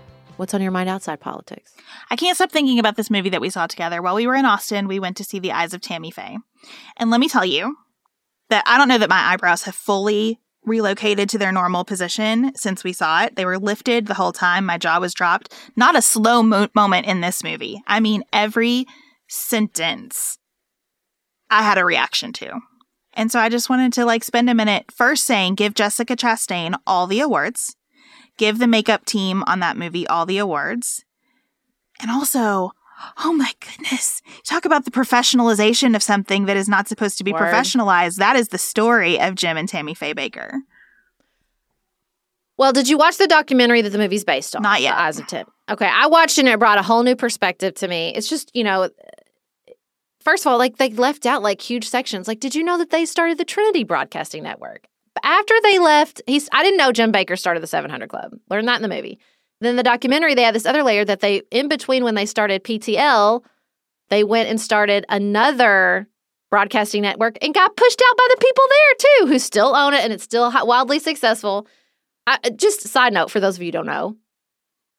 What's 0.41 0.55
on 0.55 0.61
your 0.63 0.71
mind 0.71 0.89
outside 0.89 1.19
politics? 1.19 1.71
I 2.09 2.15
can't 2.15 2.35
stop 2.35 2.51
thinking 2.51 2.79
about 2.79 2.95
this 2.95 3.11
movie 3.11 3.29
that 3.29 3.41
we 3.41 3.51
saw 3.51 3.67
together. 3.67 4.01
While 4.01 4.15
we 4.15 4.25
were 4.25 4.33
in 4.33 4.43
Austin, 4.43 4.87
we 4.87 4.99
went 4.99 5.15
to 5.17 5.23
see 5.23 5.37
The 5.37 5.51
Eyes 5.51 5.75
of 5.75 5.81
Tammy 5.81 6.09
Faye. 6.09 6.39
And 6.97 7.11
let 7.11 7.19
me 7.19 7.29
tell 7.29 7.45
you 7.45 7.77
that 8.49 8.63
I 8.65 8.79
don't 8.79 8.87
know 8.87 8.97
that 8.97 9.07
my 9.07 9.33
eyebrows 9.33 9.61
have 9.65 9.75
fully 9.75 10.39
relocated 10.65 11.29
to 11.29 11.37
their 11.37 11.51
normal 11.51 11.85
position 11.85 12.55
since 12.55 12.83
we 12.83 12.91
saw 12.91 13.23
it. 13.23 13.35
They 13.35 13.45
were 13.45 13.59
lifted 13.59 14.07
the 14.07 14.15
whole 14.15 14.31
time. 14.31 14.65
My 14.65 14.79
jaw 14.79 14.99
was 14.99 15.13
dropped. 15.13 15.53
Not 15.75 15.95
a 15.95 16.01
slow 16.01 16.41
mo- 16.41 16.69
moment 16.73 17.05
in 17.05 17.21
this 17.21 17.43
movie. 17.43 17.79
I 17.85 17.99
mean, 17.99 18.23
every 18.33 18.87
sentence 19.29 20.39
I 21.51 21.61
had 21.61 21.77
a 21.77 21.85
reaction 21.85 22.33
to. 22.33 22.61
And 23.13 23.31
so 23.31 23.39
I 23.39 23.49
just 23.49 23.69
wanted 23.69 23.93
to 23.93 24.05
like 24.05 24.23
spend 24.23 24.49
a 24.49 24.55
minute 24.55 24.85
first 24.91 25.23
saying 25.25 25.53
give 25.53 25.75
Jessica 25.75 26.15
Chastain 26.15 26.79
all 26.87 27.05
the 27.05 27.19
awards 27.19 27.75
give 28.41 28.57
the 28.57 28.65
makeup 28.65 29.05
team 29.05 29.43
on 29.45 29.59
that 29.59 29.77
movie 29.77 30.07
all 30.07 30.25
the 30.25 30.39
awards. 30.39 31.05
And 32.01 32.09
also, 32.09 32.71
oh 33.23 33.33
my 33.33 33.51
goodness, 33.59 34.23
talk 34.43 34.65
about 34.65 34.83
the 34.83 34.89
professionalization 34.89 35.95
of 35.95 36.01
something 36.01 36.45
that 36.45 36.57
is 36.57 36.67
not 36.67 36.87
supposed 36.87 37.19
to 37.19 37.23
be 37.23 37.33
Word. 37.33 37.41
professionalized. 37.41 38.15
That 38.15 38.35
is 38.35 38.47
the 38.47 38.57
story 38.57 39.21
of 39.21 39.35
Jim 39.35 39.57
and 39.57 39.69
Tammy 39.69 39.93
Faye 39.93 40.15
Bakker. 40.15 40.53
Well, 42.57 42.73
did 42.73 42.89
you 42.89 42.97
watch 42.97 43.17
the 43.17 43.27
documentary 43.27 43.83
that 43.83 43.91
the 43.91 43.99
movie's 43.99 44.23
based 44.23 44.55
on? 44.55 44.63
Not 44.63 44.81
yet. 44.81 44.95
Eyes 44.95 45.19
of 45.19 45.27
Tim. 45.27 45.45
Okay, 45.69 45.89
I 45.91 46.07
watched 46.07 46.39
it 46.39 46.41
and 46.41 46.49
it 46.49 46.57
brought 46.57 46.79
a 46.79 46.83
whole 46.83 47.03
new 47.03 47.15
perspective 47.15 47.75
to 47.75 47.87
me. 47.87 48.11
It's 48.15 48.27
just, 48.27 48.49
you 48.55 48.63
know, 48.63 48.89
first 50.19 50.47
of 50.47 50.51
all, 50.51 50.57
like 50.57 50.77
they 50.77 50.89
left 50.89 51.27
out 51.27 51.43
like 51.43 51.61
huge 51.61 51.87
sections. 51.87 52.27
Like, 52.27 52.39
did 52.39 52.55
you 52.55 52.63
know 52.63 52.79
that 52.79 52.89
they 52.89 53.05
started 53.05 53.37
the 53.37 53.45
Trinity 53.45 53.83
Broadcasting 53.83 54.41
Network? 54.41 54.87
After 55.23 55.53
they 55.63 55.79
left, 55.79 56.21
he's 56.27 56.49
I 56.51 56.63
didn't 56.63 56.77
know 56.77 56.91
Jim 56.91 57.11
Bakker 57.11 57.37
started 57.37 57.61
the 57.61 57.67
700 57.67 58.09
Club. 58.09 58.33
Learned 58.49 58.67
that 58.67 58.77
in 58.77 58.81
the 58.81 58.95
movie. 58.95 59.19
Then 59.61 59.75
the 59.75 59.83
documentary, 59.83 60.33
they 60.33 60.41
had 60.41 60.55
this 60.55 60.65
other 60.65 60.83
layer 60.83 61.05
that 61.05 61.19
they, 61.19 61.43
in 61.51 61.67
between 61.67 62.03
when 62.03 62.15
they 62.15 62.25
started 62.25 62.63
PTL, 62.63 63.43
they 64.09 64.23
went 64.23 64.49
and 64.49 64.59
started 64.59 65.05
another 65.07 66.07
broadcasting 66.49 67.03
network 67.03 67.37
and 67.41 67.53
got 67.53 67.77
pushed 67.77 68.01
out 68.01 68.17
by 68.17 68.27
the 68.29 68.37
people 68.41 68.63
there 68.69 68.93
too, 68.99 69.27
who 69.27 69.39
still 69.39 69.75
own 69.75 69.93
it 69.93 70.03
and 70.03 70.11
it's 70.11 70.23
still 70.23 70.51
wildly 70.65 70.99
successful. 70.99 71.67
I, 72.25 72.37
just 72.55 72.81
side 72.81 73.13
note 73.13 73.31
for 73.31 73.39
those 73.39 73.55
of 73.55 73.61
you 73.61 73.67
who 73.67 73.71
don't 73.71 73.85
know, 73.85 74.17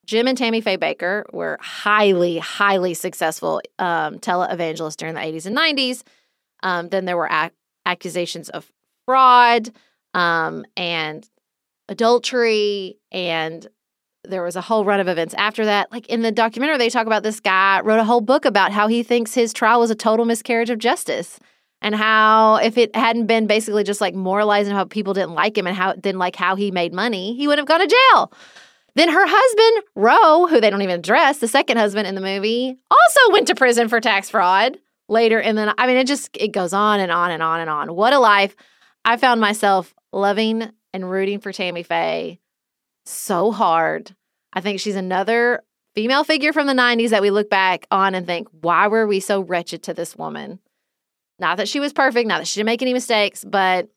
Jim 0.05 0.27
and 0.27 0.37
Tammy 0.37 0.61
Faye 0.61 0.77
Bakker 0.77 1.23
were 1.31 1.57
highly, 1.61 2.37
highly 2.37 2.93
successful 2.93 3.61
um, 3.79 4.19
televangelists 4.19 4.97
during 4.97 5.13
the 5.13 5.21
80s 5.21 5.45
and 5.45 5.55
90s. 5.55 6.03
Um, 6.61 6.89
then 6.89 7.05
there 7.05 7.17
were 7.17 7.29
ac- 7.31 7.53
accusations 7.85 8.49
of 8.49 8.69
fraud 9.05 9.71
um, 10.13 10.65
and 10.77 11.27
adultery, 11.89 12.97
and 13.11 13.67
there 14.23 14.43
was 14.43 14.55
a 14.55 14.61
whole 14.61 14.85
run 14.85 14.99
of 14.99 15.07
events 15.07 15.33
after 15.37 15.65
that. 15.65 15.91
Like 15.91 16.07
in 16.07 16.21
the 16.21 16.31
documentary, 16.31 16.77
they 16.77 16.89
talk 16.89 17.07
about 17.07 17.23
this 17.23 17.39
guy 17.39 17.81
wrote 17.81 17.99
a 17.99 18.05
whole 18.05 18.21
book 18.21 18.45
about 18.45 18.71
how 18.71 18.87
he 18.87 19.03
thinks 19.03 19.33
his 19.33 19.53
trial 19.53 19.79
was 19.79 19.91
a 19.91 19.95
total 19.95 20.25
miscarriage 20.25 20.69
of 20.69 20.79
justice 20.79 21.39
and 21.81 21.93
how 21.93 22.55
if 22.55 22.77
it 22.77 22.95
hadn't 22.95 23.27
been 23.27 23.45
basically 23.45 23.83
just 23.83 23.99
like 23.99 24.15
moralizing 24.15 24.73
how 24.73 24.85
people 24.85 25.13
didn't 25.13 25.33
like 25.33 25.57
him 25.57 25.67
and 25.67 25.75
how 25.75 25.93
didn't 25.93 26.19
like 26.19 26.35
how 26.35 26.55
he 26.55 26.71
made 26.71 26.93
money, 26.93 27.35
he 27.35 27.47
would 27.47 27.57
have 27.57 27.67
gone 27.67 27.81
to 27.81 27.87
jail. 27.87 28.31
Then 28.95 29.09
her 29.09 29.25
husband, 29.27 29.83
Roe, 29.95 30.47
who 30.47 30.61
they 30.61 30.69
don't 30.69 30.81
even 30.81 30.99
address, 30.99 31.39
the 31.39 31.47
second 31.47 31.77
husband 31.77 32.07
in 32.07 32.15
the 32.15 32.21
movie, 32.21 32.77
also 32.89 33.31
went 33.31 33.47
to 33.47 33.55
prison 33.55 33.89
for 33.89 33.99
tax 33.99 34.29
fraud 34.29 34.77
later. 35.09 35.41
And 35.41 35.57
then, 35.57 35.73
I 35.77 35.87
mean, 35.87 35.97
it 35.97 36.07
just, 36.07 36.29
it 36.35 36.49
goes 36.49 36.73
on 36.73 36.99
and 36.99 37.11
on 37.11 37.31
and 37.31 37.43
on 37.43 37.59
and 37.59 37.69
on. 37.69 37.95
What 37.95 38.13
a 38.13 38.19
life. 38.19 38.55
I 39.03 39.17
found 39.17 39.41
myself 39.41 39.93
loving 40.13 40.71
and 40.93 41.09
rooting 41.09 41.39
for 41.39 41.51
Tammy 41.51 41.83
Faye 41.83 42.39
so 43.05 43.51
hard. 43.51 44.15
I 44.53 44.61
think 44.61 44.79
she's 44.79 44.95
another 44.95 45.63
female 45.95 46.23
figure 46.23 46.53
from 46.53 46.67
the 46.67 46.73
90s 46.73 47.09
that 47.09 47.21
we 47.21 47.31
look 47.31 47.49
back 47.49 47.85
on 47.91 48.15
and 48.15 48.25
think, 48.25 48.47
why 48.61 48.87
were 48.87 49.07
we 49.07 49.19
so 49.19 49.41
wretched 49.41 49.83
to 49.83 49.93
this 49.93 50.15
woman? 50.15 50.59
Not 51.39 51.57
that 51.57 51.67
she 51.67 51.79
was 51.79 51.93
perfect, 51.93 52.27
not 52.27 52.39
that 52.39 52.47
she 52.47 52.59
didn't 52.59 52.67
make 52.67 52.81
any 52.81 52.93
mistakes, 52.93 53.43
but 53.43 53.89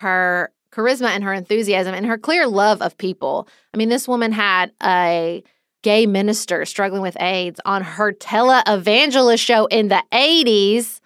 her 0.00 0.52
charisma 0.72 1.08
and 1.08 1.22
her 1.24 1.32
enthusiasm 1.32 1.94
and 1.94 2.06
her 2.06 2.18
clear 2.18 2.46
love 2.46 2.82
of 2.82 2.98
people. 2.98 3.48
I 3.72 3.76
mean, 3.76 3.88
this 3.88 4.08
woman 4.08 4.32
had 4.32 4.72
a 4.82 5.42
gay 5.82 6.06
minister 6.06 6.64
struggling 6.64 7.02
with 7.02 7.20
AIDS 7.20 7.60
on 7.64 7.82
her 7.82 8.12
televangelist 8.12 9.40
show 9.40 9.66
in 9.66 9.88
the 9.88 10.02
80s. 10.12 11.00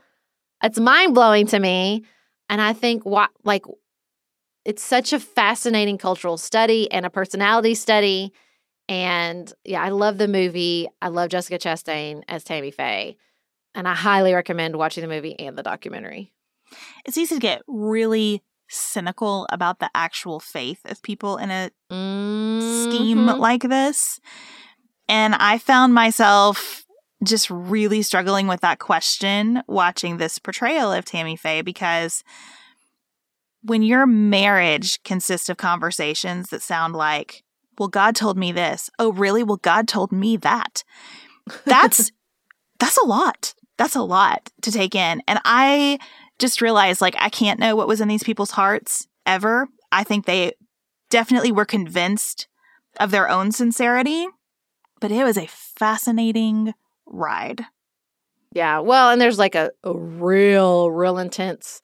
It's 0.63 0.79
mind 0.79 1.15
blowing 1.15 1.47
to 1.49 1.59
me. 1.59 2.05
And 2.49 2.61
I 2.61 2.73
think 2.73 3.05
what 3.05 3.31
like 3.45 3.65
it's 4.67 4.83
such 4.83 5.13
a 5.13 5.21
fascinating 5.21 5.97
cultural 5.97 6.37
study 6.37 6.91
and 6.91 7.07
a 7.07 7.11
personality 7.11 7.75
study. 7.75 8.33
And 8.89 9.51
yeah, 9.65 9.81
I 9.81 9.91
love 9.91 10.19
the 10.19 10.27
movie. 10.27 10.89
I 11.01 11.09
love 11.09 11.31
Jessica 11.31 11.57
Chastain 11.57 12.23
as 12.27 12.43
Tammy 12.43 12.73
Faye. 12.73 13.17
And 13.77 13.87
I 13.87 13.95
highly 13.95 14.35
recommend 14.35 14.75
watching 14.75 15.03
the 15.03 15.09
movie 15.09 15.39
and 15.39 15.57
the 15.57 15.63
documentary. 15.63 16.33
It's 17.05 17.17
easy 17.17 17.37
to 17.37 17.41
get 17.41 17.63
really 17.69 18.43
cynical 18.69 19.47
about 19.53 19.79
the 19.79 19.89
actual 19.95 20.41
faith 20.41 20.81
of 20.87 21.01
people 21.03 21.37
in 21.37 21.53
a 21.53 21.71
scheme 22.61 23.27
Mhm. 23.27 23.39
like 23.39 23.63
this. 23.63 24.19
And 25.09 25.37
I 25.37 25.59
found 25.59 25.95
myself 25.95 26.85
just 27.23 27.49
really 27.51 28.03
struggling 28.03 28.49
with 28.49 28.63
that 28.63 28.81
question 28.81 29.63
watching 29.69 30.17
this 30.17 30.41
portrayal 30.41 30.93
of 30.93 31.05
Tammy 31.05 31.37
Faye 31.37 31.63
because 31.63 32.25
when 33.67 33.83
your 33.83 34.07
marriage 34.07 35.03
consists 35.03 35.49
of 35.49 35.57
conversations 35.57 36.51
that 36.51 36.63
sound 36.63 36.95
like, 36.95 37.43
well, 37.79 37.89
God 37.89 38.15
told 38.15 38.39
me 38.39 38.53
this. 38.53 38.89
Oh, 38.99 39.13
really? 39.13 39.43
Well, 39.43 39.59
God 39.59 39.89
told 39.89 40.13
me 40.13 40.37
that. 40.39 40.85
That's 41.65 42.13
that's 42.79 42.97
a 42.99 43.07
lot. 43.07 43.55
That's 43.77 43.97
a 43.97 44.03
lot 44.03 44.51
to 44.63 44.71
take 44.71 44.95
in. 44.95 45.23
And 45.27 45.41
I 45.45 45.99
just 46.39 46.61
realized 46.61 47.01
like 47.01 47.17
I 47.19 47.29
can't 47.29 47.61
know 47.61 47.77
what 47.77 47.89
was 47.89 48.01
in 48.01 48.09
these 48.09 48.23
people's 48.23 48.53
hearts 48.53 49.09
ever. 49.27 49.69
I 49.91 50.05
think 50.05 50.27
they 50.27 50.53
definitely 51.11 51.53
were 51.53 51.65
convinced 51.65 52.49
of 53.01 53.11
their 53.11 53.29
own 53.29 53.53
sincerity, 53.53 54.27
but 55.01 55.11
it 55.11 55.25
was 55.25 55.37
a 55.37 55.47
fascinating 55.49 56.73
ride. 57.05 57.65
Yeah. 58.53 58.79
Well, 58.79 59.11
and 59.11 59.21
there's 59.21 59.39
like 59.39 59.55
a, 59.55 59.71
a 59.85 59.93
real, 59.93 60.91
real 60.91 61.19
intense 61.19 61.83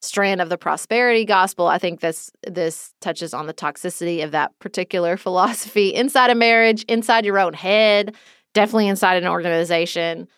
strand 0.00 0.40
of 0.40 0.48
the 0.48 0.58
prosperity 0.58 1.24
gospel. 1.24 1.66
I 1.66 1.78
think 1.78 2.00
this 2.00 2.30
this 2.46 2.94
touches 3.00 3.34
on 3.34 3.46
the 3.46 3.54
toxicity 3.54 4.22
of 4.22 4.32
that 4.32 4.58
particular 4.58 5.16
philosophy 5.26 5.94
inside 5.94 6.30
a 6.30 6.34
marriage, 6.34 6.84
inside 6.84 7.24
your 7.24 7.38
own 7.38 7.54
head, 7.54 8.14
definitely 8.54 8.88
inside 8.88 9.22
an 9.22 9.28
organization. 9.28 10.28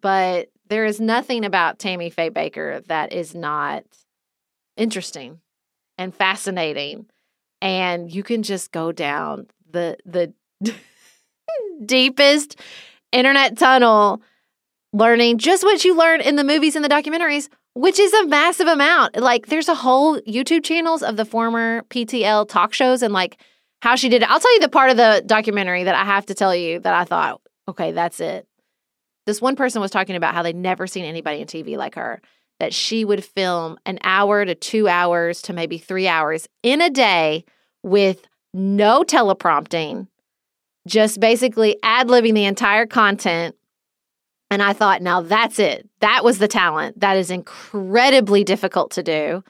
But 0.00 0.48
there 0.68 0.84
is 0.84 1.00
nothing 1.00 1.44
about 1.44 1.78
Tammy 1.78 2.10
Faye 2.10 2.30
Bakker 2.30 2.84
that 2.86 3.12
is 3.12 3.34
not 3.34 3.84
interesting 4.76 5.40
and 5.98 6.14
fascinating. 6.14 7.06
And 7.62 8.12
you 8.12 8.22
can 8.22 8.42
just 8.42 8.72
go 8.72 8.92
down 8.92 9.46
the 9.70 9.96
the 10.04 10.32
deepest 11.84 12.60
internet 13.12 13.56
tunnel 13.56 14.22
learning 14.92 15.38
just 15.38 15.62
what 15.62 15.84
you 15.84 15.96
learn 15.96 16.20
in 16.20 16.36
the 16.36 16.44
movies 16.44 16.76
and 16.76 16.84
the 16.84 16.88
documentaries, 16.88 17.48
which 17.76 17.98
is 17.98 18.10
a 18.14 18.26
massive 18.26 18.66
amount. 18.66 19.16
Like 19.18 19.48
there's 19.48 19.68
a 19.68 19.74
whole 19.74 20.18
YouTube 20.22 20.64
channels 20.64 21.02
of 21.02 21.18
the 21.18 21.26
former 21.26 21.82
PTL 21.90 22.48
talk 22.48 22.72
shows 22.72 23.02
and 23.02 23.12
like 23.12 23.38
how 23.82 23.96
she 23.96 24.08
did 24.08 24.22
it. 24.22 24.30
I'll 24.30 24.40
tell 24.40 24.54
you 24.54 24.60
the 24.60 24.70
part 24.70 24.88
of 24.88 24.96
the 24.96 25.22
documentary 25.26 25.84
that 25.84 25.94
I 25.94 26.02
have 26.04 26.24
to 26.26 26.34
tell 26.34 26.56
you 26.56 26.80
that 26.80 26.94
I 26.94 27.04
thought, 27.04 27.42
okay, 27.68 27.92
that's 27.92 28.18
it. 28.18 28.48
This 29.26 29.42
one 29.42 29.56
person 29.56 29.82
was 29.82 29.90
talking 29.90 30.16
about 30.16 30.32
how 30.32 30.42
they'd 30.42 30.56
never 30.56 30.86
seen 30.86 31.04
anybody 31.04 31.42
on 31.42 31.46
TV 31.46 31.76
like 31.76 31.96
her, 31.96 32.22
that 32.60 32.72
she 32.72 33.04
would 33.04 33.22
film 33.22 33.76
an 33.84 33.98
hour 34.02 34.46
to 34.46 34.54
two 34.54 34.88
hours 34.88 35.42
to 35.42 35.52
maybe 35.52 35.76
three 35.76 36.08
hours 36.08 36.48
in 36.62 36.80
a 36.80 36.88
day 36.88 37.44
with 37.82 38.26
no 38.54 39.02
teleprompting, 39.02 40.06
just 40.86 41.20
basically 41.20 41.76
ad 41.82 42.08
libbing 42.08 42.32
the 42.32 42.46
entire 42.46 42.86
content. 42.86 43.54
And 44.50 44.62
I 44.62 44.72
thought, 44.72 45.02
now 45.02 45.22
that's 45.22 45.58
it. 45.58 45.88
That 46.00 46.22
was 46.22 46.38
the 46.38 46.48
talent. 46.48 47.00
That 47.00 47.16
is 47.16 47.30
incredibly 47.30 48.44
difficult 48.44 48.92
to 48.92 49.02
do. 49.02 49.42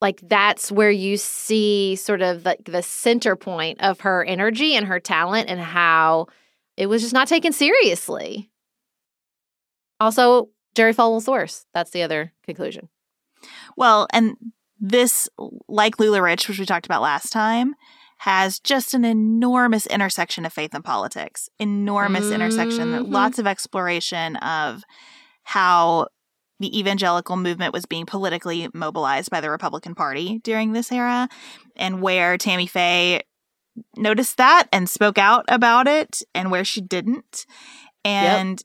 Like, 0.00 0.20
that's 0.22 0.70
where 0.70 0.90
you 0.90 1.16
see 1.16 1.96
sort 1.96 2.20
of 2.20 2.44
like 2.44 2.64
the 2.64 2.82
center 2.82 3.34
point 3.34 3.80
of 3.80 4.00
her 4.00 4.22
energy 4.24 4.74
and 4.74 4.86
her 4.86 5.00
talent 5.00 5.48
and 5.48 5.58
how 5.58 6.26
it 6.76 6.86
was 6.86 7.00
just 7.00 7.14
not 7.14 7.28
taken 7.28 7.52
seriously. 7.52 8.50
Also, 9.98 10.50
Jerry 10.74 10.92
Falwell's 10.92 11.26
worse. 11.26 11.64
That's 11.72 11.90
the 11.90 12.02
other 12.02 12.34
conclusion. 12.44 12.90
Well, 13.78 14.06
and 14.12 14.36
this, 14.78 15.30
like 15.66 15.96
LuLaRich, 15.96 16.46
which 16.46 16.58
we 16.58 16.66
talked 16.66 16.84
about 16.84 17.00
last 17.00 17.32
time, 17.32 17.74
has 18.18 18.58
just 18.58 18.94
an 18.94 19.04
enormous 19.04 19.86
intersection 19.86 20.46
of 20.46 20.52
faith 20.52 20.74
and 20.74 20.84
politics. 20.84 21.48
Enormous 21.58 22.30
intersection, 22.30 22.92
Mhm. 22.92 23.12
lots 23.12 23.38
of 23.38 23.46
exploration 23.46 24.36
of 24.36 24.82
how 25.44 26.08
the 26.58 26.78
evangelical 26.78 27.36
movement 27.36 27.74
was 27.74 27.84
being 27.84 28.06
politically 28.06 28.68
mobilized 28.72 29.30
by 29.30 29.40
the 29.42 29.50
Republican 29.50 29.94
Party 29.94 30.40
during 30.42 30.72
this 30.72 30.90
era, 30.90 31.28
and 31.76 32.00
where 32.00 32.38
Tammy 32.38 32.66
Faye 32.66 33.22
noticed 33.96 34.38
that 34.38 34.66
and 34.72 34.88
spoke 34.88 35.18
out 35.18 35.44
about 35.48 35.86
it, 35.86 36.22
and 36.34 36.50
where 36.50 36.64
she 36.64 36.80
didn't. 36.80 37.44
And 38.04 38.62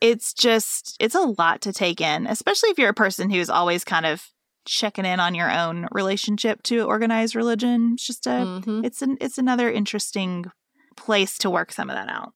it's 0.00 0.32
just, 0.32 0.96
it's 0.98 1.14
a 1.14 1.20
lot 1.20 1.60
to 1.62 1.72
take 1.72 2.00
in, 2.00 2.26
especially 2.26 2.70
if 2.70 2.78
you're 2.78 2.88
a 2.88 2.94
person 2.94 3.28
who's 3.28 3.50
always 3.50 3.84
kind 3.84 4.06
of 4.06 4.30
checking 4.66 5.04
in 5.04 5.20
on 5.20 5.34
your 5.34 5.50
own 5.50 5.88
relationship 5.92 6.62
to 6.64 6.82
organized 6.82 7.34
religion. 7.34 7.92
It's 7.94 8.06
just 8.06 8.26
a, 8.26 8.30
Mhm. 8.30 8.84
it's 8.84 9.00
an, 9.02 9.16
it's 9.20 9.38
another 9.38 9.70
interesting 9.70 10.46
place 10.96 11.38
to 11.38 11.50
work 11.50 11.72
some 11.72 11.88
of 11.88 11.96
that 11.96 12.08
out. 12.08 12.32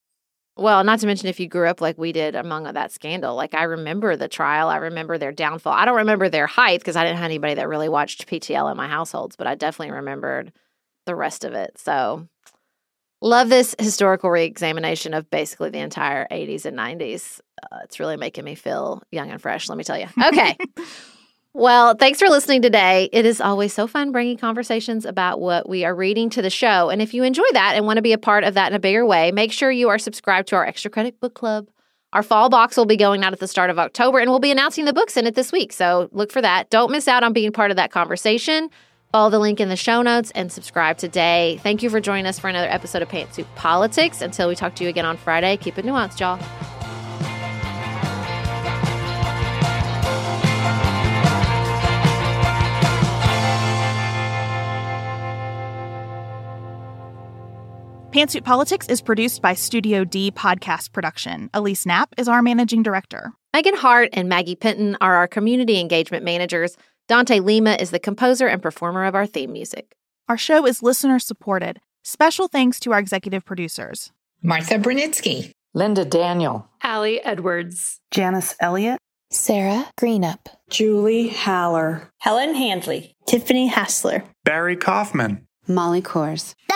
Well, 0.57 0.85
not 0.85 0.99
to 1.01 1.07
mention 1.07 1.29
if 1.29 1.41
you 1.41 1.49
grew 1.49 1.69
up 1.69 1.81
like 1.81 1.97
we 1.97 2.13
did 2.13 2.35
among 2.35 2.65
that 2.65 2.93
scandal. 2.93 3.35
Like 3.35 3.55
I 3.55 3.63
remember 3.65 4.17
the 4.17 4.29
trial, 4.29 4.69
I 4.69 4.77
remember 4.77 5.17
their 5.17 5.33
downfall. 5.33 5.73
I 5.73 5.85
don't 5.85 5.97
remember 5.97 6.29
their 6.29 6.47
height 6.47 6.81
because 6.81 6.97
I 6.97 7.05
didn't 7.05 7.17
have 7.19 7.25
anybody 7.25 7.55
that 7.55 7.69
really 7.69 7.89
watched 7.89 8.27
PTL 8.27 8.71
in 8.71 8.77
my 8.77 8.89
households, 8.89 9.37
but 9.37 9.47
I 9.47 9.55
definitely 9.55 9.95
remembered 9.95 10.53
the 11.07 11.15
rest 11.15 11.45
of 11.45 11.55
it. 11.55 11.79
So 11.79 12.29
Love 13.23 13.51
this 13.51 13.75
historical 13.79 14.31
reexamination 14.31 15.13
of 15.13 15.29
basically 15.29 15.69
the 15.69 15.79
entire 15.79 16.27
80s 16.31 16.65
and 16.65 16.75
90s. 16.75 17.39
Uh, 17.63 17.81
it's 17.85 18.01
really 18.01 18.17
making 18.17 18.45
me 18.45 18.55
feel 18.55 19.03
young 19.13 19.31
and 19.31 19.43
fresh, 19.43 19.69
let 19.69 19.77
me 19.77 19.85
tell 19.85 19.99
you. 19.99 20.07
Okay. 20.25 20.57
Well, 21.53 21.95
thanks 21.95 22.19
for 22.19 22.29
listening 22.29 22.63
today. 22.63 23.09
It 23.13 23.27
is 23.27 23.41
always 23.41 23.73
so 23.73 23.87
fun 23.87 24.13
bringing 24.13 24.37
conversations 24.37 25.05
about 25.05 25.41
what 25.41 25.69
we 25.69 25.85
are 25.85 25.95
reading 25.95 26.31
to 26.31 26.43
the 26.43 26.51
show. 26.51 26.91
And 26.91 27.03
if 27.03 27.13
you 27.13 27.23
enjoy 27.23 27.47
that 27.53 27.75
and 27.77 27.87
want 27.87 27.97
to 27.97 28.03
be 28.03 28.13
a 28.13 28.19
part 28.19 28.45
of 28.45 28.55
that 28.55 28.71
in 28.71 28.77
a 28.77 28.81
bigger 28.81 29.05
way, 29.05 29.33
make 29.33 29.53
sure 29.53 29.71
you 29.71 29.89
are 29.89 29.99
subscribed 29.99 30.49
to 30.49 30.57
our 30.57 30.65
Extra 30.65 30.91
Credit 30.91 31.19
Book 31.21 31.35
Club. 31.35 31.69
Our 32.13 32.23
fall 32.23 32.49
box 32.49 32.77
will 32.77 32.87
be 32.87 32.97
going 32.97 33.23
out 33.23 33.33
at 33.33 33.39
the 33.39 33.47
start 33.47 33.71
of 33.71 33.79
October, 33.79 34.19
and 34.19 34.31
we'll 34.31 34.41
be 34.41 34.51
announcing 34.51 34.85
the 34.85 34.93
books 34.93 35.17
in 35.17 35.27
it 35.27 35.37
this 35.37 35.53
week. 35.53 35.73
So 35.73 36.09
look 36.13 36.33
for 36.33 36.43
that. 36.43 36.69
Don't 36.71 36.91
miss 36.91 37.07
out 37.07 37.23
on 37.23 37.33
being 37.33 37.53
part 37.53 37.71
of 37.71 37.77
that 37.77 37.93
conversation. 37.93 38.69
Follow 39.13 39.31
the 39.31 39.39
link 39.39 39.61
in 39.61 39.69
the 39.69 39.77
show 39.77 40.03
notes 40.03 40.31
and 40.35 40.53
subscribe 40.53 40.99
today. 40.99 41.59
Thank 41.63 41.83
you 41.83 41.91
for 41.91 42.01
joining 42.01 42.27
us 42.27 42.39
for 42.39 42.49
another 42.49 42.69
episode 42.69 43.03
of 43.03 43.09
Pantsuit 43.09 43.47
Politics. 43.57 44.21
Until 44.21 44.49
we 44.49 44.55
talk 44.55 44.75
to 44.77 44.85
you 44.85 44.91
again 44.91 45.05
on 45.05 45.17
Friday, 45.17 45.57
keep 45.57 45.79
it 45.79 45.85
nuanced, 45.85 46.21
y'all. 46.21 46.39
Pantsuit 58.13 58.43
Politics 58.43 58.89
is 58.89 59.01
produced 59.01 59.41
by 59.41 59.55
Studio 59.55 60.03
D 60.03 60.33
Podcast 60.33 60.91
Production. 60.91 61.49
Elise 61.55 61.87
Knapp 61.87 62.13
is 62.19 62.27
our 62.27 62.43
managing 62.43 62.83
director. 62.83 63.33
Megan 63.53 63.77
Hart 63.77 64.09
and 64.13 64.29
Maggie 64.29 64.57
Pinton 64.57 64.97
are 65.01 65.15
our 65.15 65.29
community 65.29 65.79
engagement 65.79 66.25
managers. 66.25 66.77
Dante 67.07 67.39
Lima 67.39 67.75
is 67.75 67.93
the 67.93 68.01
composer 68.01 68.49
and 68.49 68.61
performer 68.61 69.05
of 69.05 69.15
our 69.15 69.27
theme 69.27 69.53
music. 69.53 69.95
Our 70.29 70.37
show 70.37 70.67
is 70.67 70.83
listener 70.83 71.21
supported. 71.21 71.79
Special 72.03 72.49
thanks 72.49 72.81
to 72.81 72.93
our 72.93 72.99
executive 72.99 73.45
producers 73.45 74.11
Martha 74.43 74.75
Brunitsky, 74.75 75.53
Linda 75.73 76.05
Daniel, 76.05 76.69
Allie 76.83 77.23
Edwards, 77.23 78.01
Janice 78.11 78.57
Elliott, 78.59 78.99
Sarah 79.31 79.89
Greenup, 80.01 80.49
Julie 80.69 81.29
Haller, 81.29 82.11
Helen 82.19 82.57
Handley, 82.57 83.15
Tiffany 83.29 83.69
Hassler, 83.69 84.25
Barry 84.43 84.75
Kaufman, 84.75 85.47
Molly 85.69 86.03
Kors. 86.03 86.57
The 86.67 86.75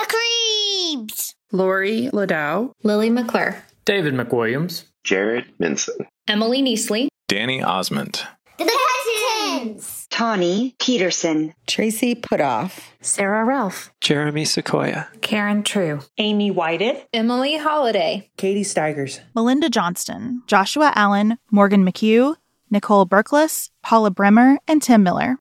Creeps! 0.64 1.34
Lori 1.52 2.08
Ladow, 2.12 2.72
Lily 2.82 3.10
McClure, 3.10 3.62
David 3.84 4.14
McWilliams, 4.14 4.84
Jared 5.04 5.44
Minson, 5.60 6.06
Emily 6.26 6.62
Neasley, 6.62 7.08
Danny 7.28 7.62
Osmond, 7.62 8.26
The 8.58 8.64
Cousins! 8.64 10.06
Tawny 10.10 10.74
Petersen, 10.80 11.52
Tracy 11.66 12.14
Putoff, 12.14 12.80
Sarah 13.02 13.44
Ralph, 13.44 13.92
Jeremy 14.00 14.44
Sequoia, 14.46 15.08
Karen 15.20 15.62
True, 15.64 16.00
Amy 16.18 16.50
Whited, 16.50 17.04
Emily 17.12 17.56
Holiday, 17.58 18.30
Katie 18.38 18.62
Steigers, 18.62 19.20
Melinda 19.34 19.68
Johnston, 19.68 20.42
Joshua 20.46 20.92
Allen, 20.94 21.38
Morgan 21.50 21.84
McHugh, 21.84 22.36
Nicole 22.70 23.06
Berkless, 23.06 23.70
Paula 23.82 24.10
Bremer, 24.10 24.58
and 24.66 24.82
Tim 24.82 25.02
Miller. 25.02 25.36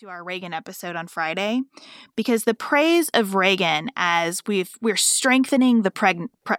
To 0.00 0.08
our 0.10 0.22
Reagan 0.22 0.52
episode 0.52 0.94
on 0.94 1.06
Friday 1.06 1.62
because 2.16 2.44
the 2.44 2.52
praise 2.52 3.08
of 3.14 3.34
Reagan 3.34 3.90
as 3.96 4.42
we've 4.46 4.70
we're 4.82 4.94
strengthening 4.96 5.82
the 5.82 5.90
pregnant 5.90 6.32
pre- 6.44 6.56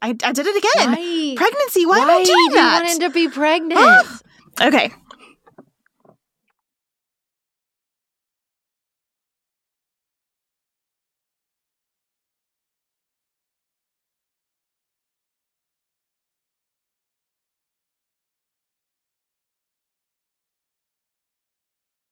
I, 0.00 0.16
I 0.24 0.32
did 0.32 0.46
it 0.46 0.56
again. 0.56 0.90
Why? 0.90 1.34
Pregnancy. 1.36 1.86
Why, 1.86 1.98
Why 1.98 2.02
am 2.02 2.10
I 2.10 2.24
doing 2.24 2.36
you 2.38 2.52
that? 2.54 2.82
wanted 2.82 3.00
to 3.06 3.10
be 3.10 3.28
pregnant. 3.28 3.78
Ah! 3.80 4.18
okay. 4.62 4.92